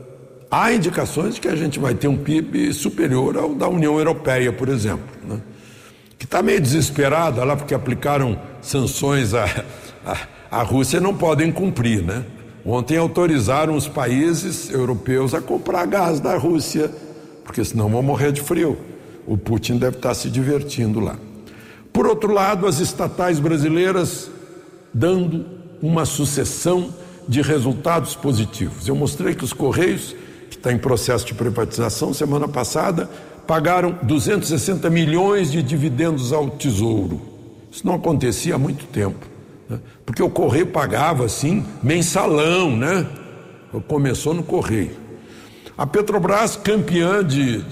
há 0.49 0.73
indicações 0.73 1.35
de 1.35 1.41
que 1.41 1.49
a 1.49 1.57
gente 1.57 1.81
vai 1.81 1.93
ter 1.93 2.07
um 2.07 2.17
PIB 2.17 2.73
superior 2.73 3.37
ao 3.37 3.53
da 3.53 3.69
União 3.69 3.99
Europeia, 3.99 4.53
por 4.53 4.69
exemplo. 4.69 5.09
Né? 5.27 5.41
Que 6.25 6.27
está 6.27 6.43
meio 6.43 6.59
desesperada 6.59 7.45
lá 7.45 7.55
porque 7.55 7.75
aplicaram 7.75 8.41
sanções 8.63 9.35
à, 9.35 9.45
à, 10.07 10.17
à 10.51 10.63
Rússia 10.63 10.99
não 10.99 11.15
podem 11.15 11.53
cumprir, 11.53 12.03
né? 12.03 12.25
Ontem 12.65 12.97
autorizaram 12.97 13.77
os 13.77 13.87
países 13.87 14.71
europeus 14.71 15.35
a 15.35 15.43
comprar 15.43 15.85
gás 15.87 16.21
da 16.21 16.35
Rússia, 16.39 16.91
porque 17.45 17.63
senão 17.63 17.91
vão 17.91 18.03
morrer 18.03 18.33
de 18.33 18.41
frio. 18.41 18.79
O 19.27 19.37
Putin 19.37 19.77
deve 19.77 19.99
estar 19.99 20.15
se 20.15 20.31
divertindo 20.31 20.99
lá. 20.99 21.17
Por 21.93 22.07
outro 22.07 22.33
lado, 22.33 22.67
as 22.67 22.81
estatais 22.81 23.39
brasileiras 23.39 24.31
dando 24.95 25.45
uma 25.83 26.07
sucessão 26.07 26.89
de 27.29 27.43
resultados 27.43 28.17
positivos. 28.17 28.89
Eu 28.89 28.97
mostrei 28.97 29.35
que 29.35 29.45
os 29.45 29.53
Correios, 29.53 30.17
que 30.49 30.57
está 30.57 30.73
em 30.73 30.79
processo 30.79 31.27
de 31.27 31.35
privatização, 31.35 32.15
semana 32.15 32.49
passada, 32.49 33.11
pagaram 33.47 33.99
260 34.03 34.89
milhões 34.91 35.51
de 35.51 35.63
dividendos 35.63 36.33
ao 36.33 36.51
Tesouro. 36.51 37.21
Isso 37.71 37.87
não 37.87 37.95
acontecia 37.95 38.55
há 38.55 38.59
muito 38.59 38.87
tempo. 38.87 39.27
Né? 39.69 39.79
Porque 40.05 40.23
o 40.23 40.31
Correio 40.31 40.67
pagava 40.67 41.25
assim, 41.25 41.65
mensalão, 41.83 42.77
né? 42.77 43.07
Começou 43.89 44.33
no 44.33 44.43
Correio. 44.43 44.97
A 45.77 45.85
Petrobras, 45.85 46.55
campeã 46.55 47.25
de, 47.25 47.65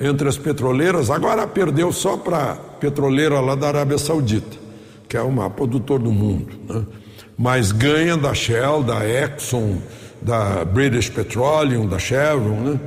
entre 0.00 0.26
as 0.26 0.38
petroleiras, 0.38 1.10
agora 1.10 1.46
perdeu 1.46 1.92
só 1.92 2.16
para 2.16 2.52
a 2.52 2.54
petroleira 2.54 3.38
lá 3.40 3.54
da 3.54 3.68
Arábia 3.68 3.98
Saudita, 3.98 4.56
que 5.06 5.16
é 5.16 5.20
uma 5.20 5.50
produtor 5.50 5.98
do 5.98 6.10
mundo. 6.10 6.54
Né? 6.66 6.82
Mas 7.36 7.70
ganha 7.70 8.16
da 8.16 8.32
Shell, 8.32 8.82
da 8.82 9.06
Exxon, 9.06 9.78
da 10.22 10.64
British 10.64 11.10
Petroleum, 11.10 11.86
da 11.86 11.98
Chevron. 11.98 12.60
Né? 12.60 12.80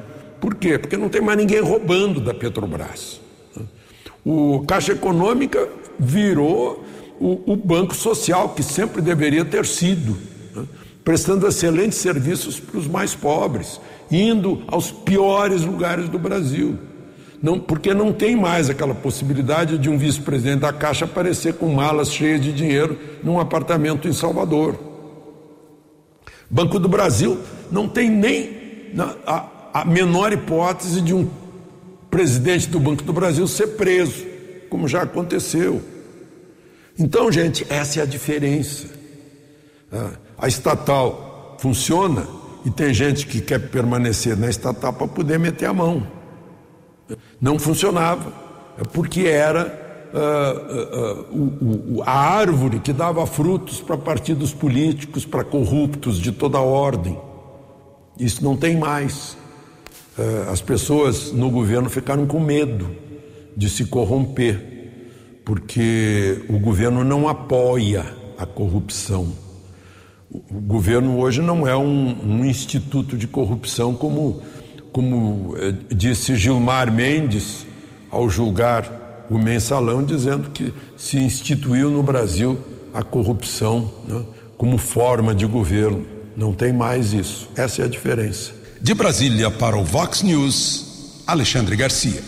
Por 0.43 0.55
quê? 0.55 0.77
Porque 0.77 0.97
não 0.97 1.07
tem 1.07 1.21
mais 1.21 1.37
ninguém 1.37 1.61
roubando 1.61 2.19
da 2.19 2.33
Petrobras. 2.33 3.21
O 4.25 4.65
Caixa 4.67 4.91
Econômica 4.91 5.69
virou 5.97 6.83
o, 7.17 7.53
o 7.53 7.55
Banco 7.55 7.95
Social, 7.95 8.49
que 8.49 8.61
sempre 8.61 9.01
deveria 9.01 9.45
ter 9.45 9.65
sido, 9.65 10.17
né? 10.53 10.65
prestando 11.01 11.47
excelentes 11.47 11.97
serviços 11.97 12.59
para 12.59 12.77
os 12.77 12.89
mais 12.89 13.15
pobres, 13.15 13.79
indo 14.11 14.63
aos 14.67 14.91
piores 14.91 15.63
lugares 15.63 16.09
do 16.09 16.19
Brasil. 16.19 16.77
Não, 17.41 17.57
porque 17.57 17.93
não 17.93 18.11
tem 18.11 18.35
mais 18.35 18.69
aquela 18.69 18.93
possibilidade 18.93 19.77
de 19.77 19.89
um 19.89 19.97
vice-presidente 19.97 20.59
da 20.59 20.73
Caixa 20.73 21.05
aparecer 21.05 21.53
com 21.53 21.67
malas 21.67 22.11
cheias 22.11 22.41
de 22.41 22.51
dinheiro 22.51 22.99
num 23.23 23.39
apartamento 23.39 24.09
em 24.09 24.13
Salvador. 24.13 24.77
Banco 26.49 26.77
do 26.79 26.89
Brasil 26.89 27.39
não 27.71 27.87
tem 27.87 28.09
nem 28.09 28.61
a, 29.25 29.52
a 29.73 29.83
menor 29.83 30.31
hipótese 30.31 31.01
de 31.01 31.13
um 31.13 31.27
presidente 32.11 32.69
do 32.69 32.79
Banco 32.79 33.03
do 33.03 33.11
Brasil 33.11 33.47
ser 33.47 33.69
preso, 33.69 34.23
como 34.69 34.87
já 34.87 35.01
aconteceu. 35.01 35.81
Então, 36.97 37.31
gente, 37.31 37.65
essa 37.69 37.99
é 37.99 38.03
a 38.03 38.05
diferença. 38.05 38.87
Ah, 39.91 40.11
a 40.37 40.47
estatal 40.47 41.57
funciona 41.59 42.27
e 42.63 42.69
tem 42.69 42.93
gente 42.93 43.25
que 43.25 43.41
quer 43.41 43.59
permanecer 43.69 44.37
na 44.37 44.47
estatal 44.47 44.93
para 44.93 45.07
poder 45.07 45.39
meter 45.39 45.65
a 45.65 45.73
mão. 45.73 46.05
Não 47.41 47.57
funcionava, 47.57 48.31
é 48.77 48.83
porque 48.83 49.21
era 49.21 50.11
uh, 50.13 51.35
uh, 51.35 51.97
uh, 51.97 52.03
a 52.05 52.11
árvore 52.11 52.79
que 52.79 52.93
dava 52.93 53.25
frutos 53.25 53.81
para 53.81 53.97
partidos 53.97 54.53
políticos, 54.53 55.25
para 55.25 55.43
corruptos 55.43 56.19
de 56.19 56.31
toda 56.31 56.59
ordem. 56.59 57.19
Isso 58.19 58.43
não 58.43 58.55
tem 58.55 58.77
mais. 58.77 59.35
Ah, 60.17 60.51
as 60.51 60.61
pessoas 60.61 61.31
no 61.31 61.49
governo 61.49 61.89
ficaram 61.89 62.25
com 62.25 62.39
medo 62.39 62.89
de 63.55 63.69
se 63.69 63.85
corromper 63.85 64.73
porque 65.45 66.43
o 66.47 66.57
governo 66.57 67.03
não 67.03 67.27
apoia 67.27 68.05
a 68.37 68.45
corrupção. 68.45 69.27
O 70.31 70.59
governo 70.61 71.19
hoje 71.19 71.41
não 71.41 71.67
é 71.67 71.75
um, 71.75 72.15
um 72.23 72.45
instituto 72.45 73.15
de 73.17 73.27
corrupção, 73.27 73.93
como, 73.93 74.41
como 74.91 75.55
eh, 75.57 75.73
disse 75.93 76.35
Gilmar 76.35 76.91
Mendes 76.91 77.67
ao 78.09 78.27
julgar 78.29 79.27
o 79.29 79.37
mensalão, 79.37 80.03
dizendo 80.03 80.49
que 80.49 80.73
se 80.97 81.17
instituiu 81.17 81.91
no 81.91 82.01
Brasil 82.01 82.57
a 82.93 83.03
corrupção 83.03 83.91
né, 84.07 84.23
como 84.57 84.77
forma 84.77 85.35
de 85.35 85.45
governo. 85.45 86.05
Não 86.35 86.51
tem 86.51 86.73
mais 86.73 87.13
isso. 87.13 87.47
Essa 87.55 87.83
é 87.83 87.85
a 87.85 87.87
diferença. 87.87 88.62
De 88.83 88.93
Brasília 88.93 89.49
para 89.49 89.77
o 89.77 89.83
Vox 89.85 90.21
News, 90.23 91.23
Alexandre 91.25 91.73
Garcia. 91.73 92.21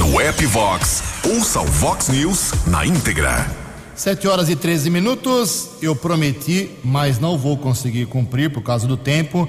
No 0.00 0.20
app 0.20 0.44
Vox, 0.46 1.00
ouça 1.24 1.60
o 1.60 1.64
Vox 1.64 2.08
News 2.08 2.50
na 2.66 2.84
íntegra. 2.84 3.48
7 3.94 4.26
horas 4.26 4.50
e 4.50 4.56
13 4.56 4.90
minutos. 4.90 5.68
Eu 5.80 5.94
prometi, 5.94 6.72
mas 6.82 7.20
não 7.20 7.38
vou 7.38 7.56
conseguir 7.56 8.06
cumprir 8.06 8.50
por 8.50 8.64
causa 8.64 8.84
do 8.84 8.96
tempo, 8.96 9.48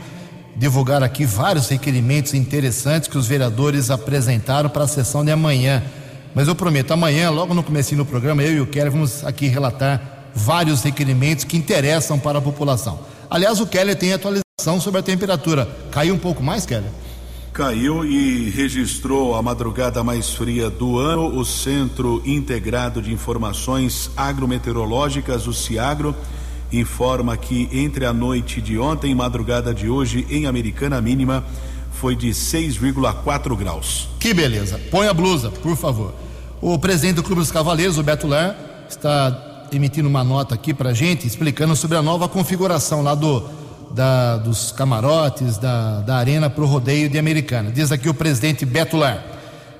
divulgar 0.55 1.01
aqui 1.01 1.25
vários 1.25 1.69
requerimentos 1.69 2.35
interessantes 2.35 3.09
que 3.09 3.17
os 3.17 3.25
vereadores 3.25 3.89
apresentaram 3.89 4.69
para 4.69 4.83
a 4.83 4.87
sessão 4.87 5.25
de 5.25 5.31
amanhã. 5.31 5.81
Mas 6.35 6.47
eu 6.47 6.53
prometo, 6.53 6.91
amanhã, 6.91 7.31
logo 7.31 7.55
no 7.55 7.63
começo 7.63 7.95
do 7.95 8.05
programa, 8.05 8.43
eu 8.43 8.53
e 8.53 8.61
o 8.61 8.67
Keller 8.67 8.91
vamos 8.91 9.25
aqui 9.25 9.47
relatar 9.47 10.29
vários 10.35 10.83
requerimentos 10.83 11.45
que 11.45 11.57
interessam 11.57 12.19
para 12.19 12.37
a 12.37 12.41
população. 12.43 12.99
Aliás, 13.27 13.59
o 13.59 13.65
Keller 13.65 13.95
tem 13.95 14.13
atualização 14.13 14.46
sobre 14.59 14.99
a 14.99 15.03
temperatura. 15.03 15.69
Caiu 15.91 16.15
um 16.15 16.17
pouco 16.17 16.41
mais, 16.41 16.65
Keller? 16.65 16.89
caiu 17.53 18.03
e 18.03 18.49
registrou 18.49 19.35
a 19.35 19.41
madrugada 19.41 20.03
mais 20.03 20.33
fria 20.33 20.67
do 20.67 20.97
ano. 20.97 21.37
O 21.37 21.45
Centro 21.45 22.23
Integrado 22.25 22.99
de 22.99 23.13
Informações 23.13 24.09
Agrometeorológicas, 24.17 25.45
o 25.45 25.53
CIAGRO, 25.53 26.15
informa 26.71 27.37
que 27.37 27.69
entre 27.71 28.03
a 28.03 28.11
noite 28.11 28.59
de 28.59 28.79
ontem 28.79 29.11
e 29.11 29.15
madrugada 29.15 29.75
de 29.75 29.87
hoje, 29.87 30.25
em 30.27 30.47
Americana 30.47 30.99
Mínima, 30.99 31.43
foi 31.91 32.15
de 32.15 32.29
6,4 32.29 33.55
graus. 33.55 34.07
Que 34.19 34.33
beleza. 34.33 34.81
Põe 34.89 35.07
a 35.07 35.13
blusa, 35.13 35.51
por 35.51 35.77
favor. 35.77 36.15
O 36.59 36.79
presidente 36.79 37.17
do 37.17 37.23
Clube 37.23 37.41
dos 37.41 37.51
Cavaleiros, 37.51 37.99
o 37.99 38.03
Beto 38.03 38.27
Ler, 38.27 38.55
está 38.89 39.67
emitindo 39.71 40.09
uma 40.09 40.23
nota 40.23 40.55
aqui 40.55 40.73
para 40.73 40.93
gente, 40.93 41.27
explicando 41.27 41.75
sobre 41.75 41.95
a 41.95 42.01
nova 42.01 42.27
configuração 42.27 43.03
lá 43.03 43.13
do 43.13 43.66
da, 43.91 44.37
dos 44.37 44.71
camarotes, 44.71 45.57
da, 45.57 46.01
da 46.01 46.17
arena 46.17 46.49
para 46.49 46.63
o 46.63 46.67
rodeio 46.67 47.09
de 47.09 47.17
Americana. 47.17 47.71
Diz 47.71 47.91
aqui 47.91 48.09
o 48.09 48.13
presidente 48.13 48.65
Beto 48.65 48.97
Lar. 48.97 49.23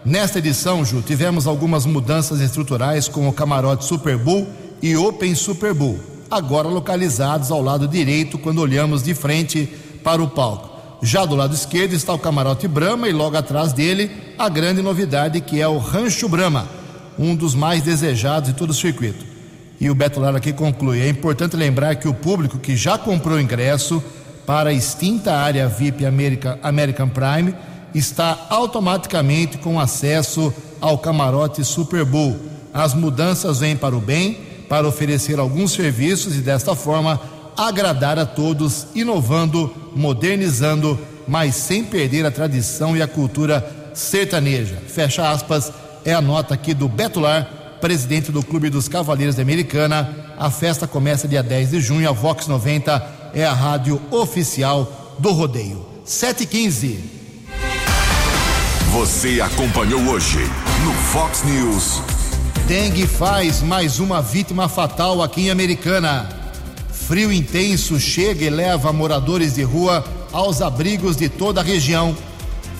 Nesta 0.06 0.40
edição, 0.40 0.86
Ju, 0.86 1.02
tivemos 1.02 1.48
algumas 1.48 1.86
mudanças 1.86 2.40
estruturais 2.40 3.08
com 3.08 3.28
o 3.28 3.34
camarote 3.34 3.86
Super 3.86 4.18
Bowl 4.18 4.48
e 4.82 4.96
Open 4.96 5.36
Super 5.36 5.74
Bowl, 5.74 6.00
agora 6.30 6.68
localizados 6.68 7.52
ao 7.52 7.62
lado 7.62 7.88
direito 7.88 8.38
quando 8.38 8.60
olhamos 8.60 9.04
de 9.04 9.14
frente 9.14 9.66
para 10.04 10.22
o 10.22 10.30
palco. 10.30 10.78
Já 11.02 11.26
do 11.26 11.36
lado 11.36 11.54
esquerdo 11.54 11.94
está 11.94 12.14
o 12.14 12.20
camarote 12.20 12.68
Brahma 12.68 13.08
e 13.08 13.14
logo 13.14 13.38
atrás 13.38 13.74
dele 13.74 14.10
a 14.38 14.50
grande 14.50 14.82
novidade 14.82 15.42
que 15.42 15.62
é 15.62 15.68
o 15.68 15.78
Rancho 15.78 16.30
Brahma, 16.30 16.68
um 17.20 17.36
dos 17.36 17.54
mais 17.54 17.84
desejados 17.84 18.50
de 18.50 18.56
todo 18.56 18.70
o 18.70 18.74
circuito. 18.74 19.37
E 19.80 19.90
o 19.90 19.96
Beto 19.96 20.20
Lara 20.20 20.38
aqui 20.38 20.54
conclui: 20.54 21.02
é 21.02 21.10
importante 21.10 21.56
lembrar 21.56 21.96
que 21.96 22.08
o 22.08 22.14
público 22.14 22.58
que 22.58 22.76
já 22.76 22.98
comprou 22.98 23.40
ingresso 23.40 24.04
para 24.46 24.70
a 24.70 24.74
extinta 24.74 25.34
área 25.34 25.68
VIP 25.68 26.06
America, 26.06 26.58
American 26.64 27.10
Prime 27.10 27.54
está 27.94 28.48
automaticamente 28.50 29.58
com 29.58 29.80
acesso 29.80 30.54
ao 30.80 30.98
camarote 30.98 31.64
Super 31.64 32.06
Bowl. 32.06 32.38
As 32.74 32.94
mudanças 32.94 33.60
vêm 33.60 33.76
para 33.76 33.96
o 33.96 34.02
bem, 34.02 34.40
para 34.70 34.88
oferecer 34.88 35.40
alguns 35.40 35.72
serviços 35.72 36.36
e 36.36 36.42
desta 36.42 36.76
forma 36.76 37.20
agradar 37.56 38.20
a 38.20 38.26
todos, 38.26 38.88
inovando, 38.94 39.74
modernizando, 39.96 41.00
mas 41.28 41.56
sem 41.56 41.84
perder 41.84 42.26
a 42.26 42.32
tradição 42.32 42.96
e 42.96 43.02
a 43.02 43.08
cultura 43.08 43.68
sertaneja. 43.94 44.78
Fecha 44.88 45.30
aspas, 45.30 45.72
é 46.06 46.14
a 46.14 46.22
nota 46.22 46.54
aqui 46.54 46.74
do 46.74 46.88
Betular 46.88 47.57
presidente 47.80 48.32
do 48.32 48.44
Clube 48.44 48.70
dos 48.70 48.88
Cavaleiros 48.88 49.36
da 49.36 49.42
Americana. 49.42 50.34
A 50.38 50.50
festa 50.50 50.88
começa 50.88 51.28
dia 51.28 51.44
10 51.44 51.72
de 51.72 51.82
junho. 51.82 52.10
A 52.10 52.12
Vox 52.12 52.48
90 52.48 53.32
é 53.34 53.46
a 53.46 53.54
rádio 53.54 54.02
oficial 54.12 55.16
do 55.20 55.32
rodeio. 55.32 55.86
7h15. 56.06 56.98
Você 58.92 59.42
acompanhou 59.42 60.02
hoje 60.10 60.40
no 60.84 60.94
Fox 60.94 61.44
News. 61.44 62.02
Dengue 62.68 63.06
faz 63.06 63.62
mais 63.62 64.00
uma 64.00 64.22
vítima 64.22 64.68
fatal 64.68 65.22
aqui 65.22 65.48
em 65.48 65.50
Americana. 65.52 66.28
Frio 66.92 67.32
intenso 67.32 68.00
chega 68.00 68.44
e 68.44 68.50
leva 68.50 68.92
moradores 68.92 69.56
de 69.56 69.64
rua 69.64 70.04
aos 70.34 70.62
abrigos 70.62 71.16
de 71.16 71.30
toda 71.30 71.62
a 71.62 71.64
região. 71.64 72.16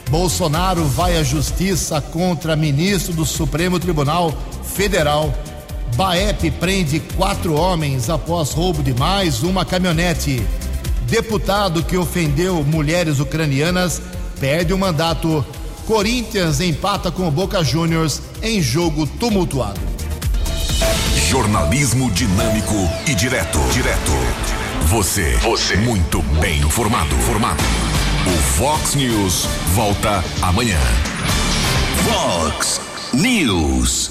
Bolsonaro 0.10 0.86
vai 0.86 1.18
à 1.18 1.24
justiça 1.24 2.00
contra 2.00 2.56
ministro 2.56 3.14
do 3.14 3.26
Supremo 3.26 3.80
Tribunal 3.80 4.34
Federal. 4.64 5.34
Baep 5.96 6.52
prende 6.52 7.00
quatro 7.00 7.54
homens 7.54 8.10
após 8.10 8.52
roubo 8.52 8.82
de 8.82 8.94
mais 8.94 9.44
uma 9.44 9.66
caminhonete. 9.66 10.46
Deputado 11.04 11.84
que 11.84 11.98
ofendeu 11.98 12.64
mulheres 12.64 13.20
ucranianas 13.20 14.02
perde 14.40 14.74
o 14.74 14.78
mandato. 14.78 15.46
Corinthians 15.86 16.60
empata 16.60 17.12
com 17.12 17.28
o 17.28 17.32
Boca 17.32 17.64
Juniors 17.64 18.22
em 18.42 18.62
jogo 18.62 19.08
tumultuado. 19.08 19.80
Jornalismo 21.30 22.12
dinâmico 22.12 22.76
e 23.06 23.16
direto. 23.16 23.60
Direto. 23.74 24.12
Você. 24.86 25.36
Você. 25.38 25.76
Muito 25.78 26.22
bem 26.40 26.60
informado. 26.60 27.16
Formado. 27.18 27.64
O 28.28 28.30
Fox 28.30 28.94
News 28.96 29.46
volta 29.74 30.22
amanhã. 30.42 30.82
Fox 32.04 32.82
News. 33.14 34.06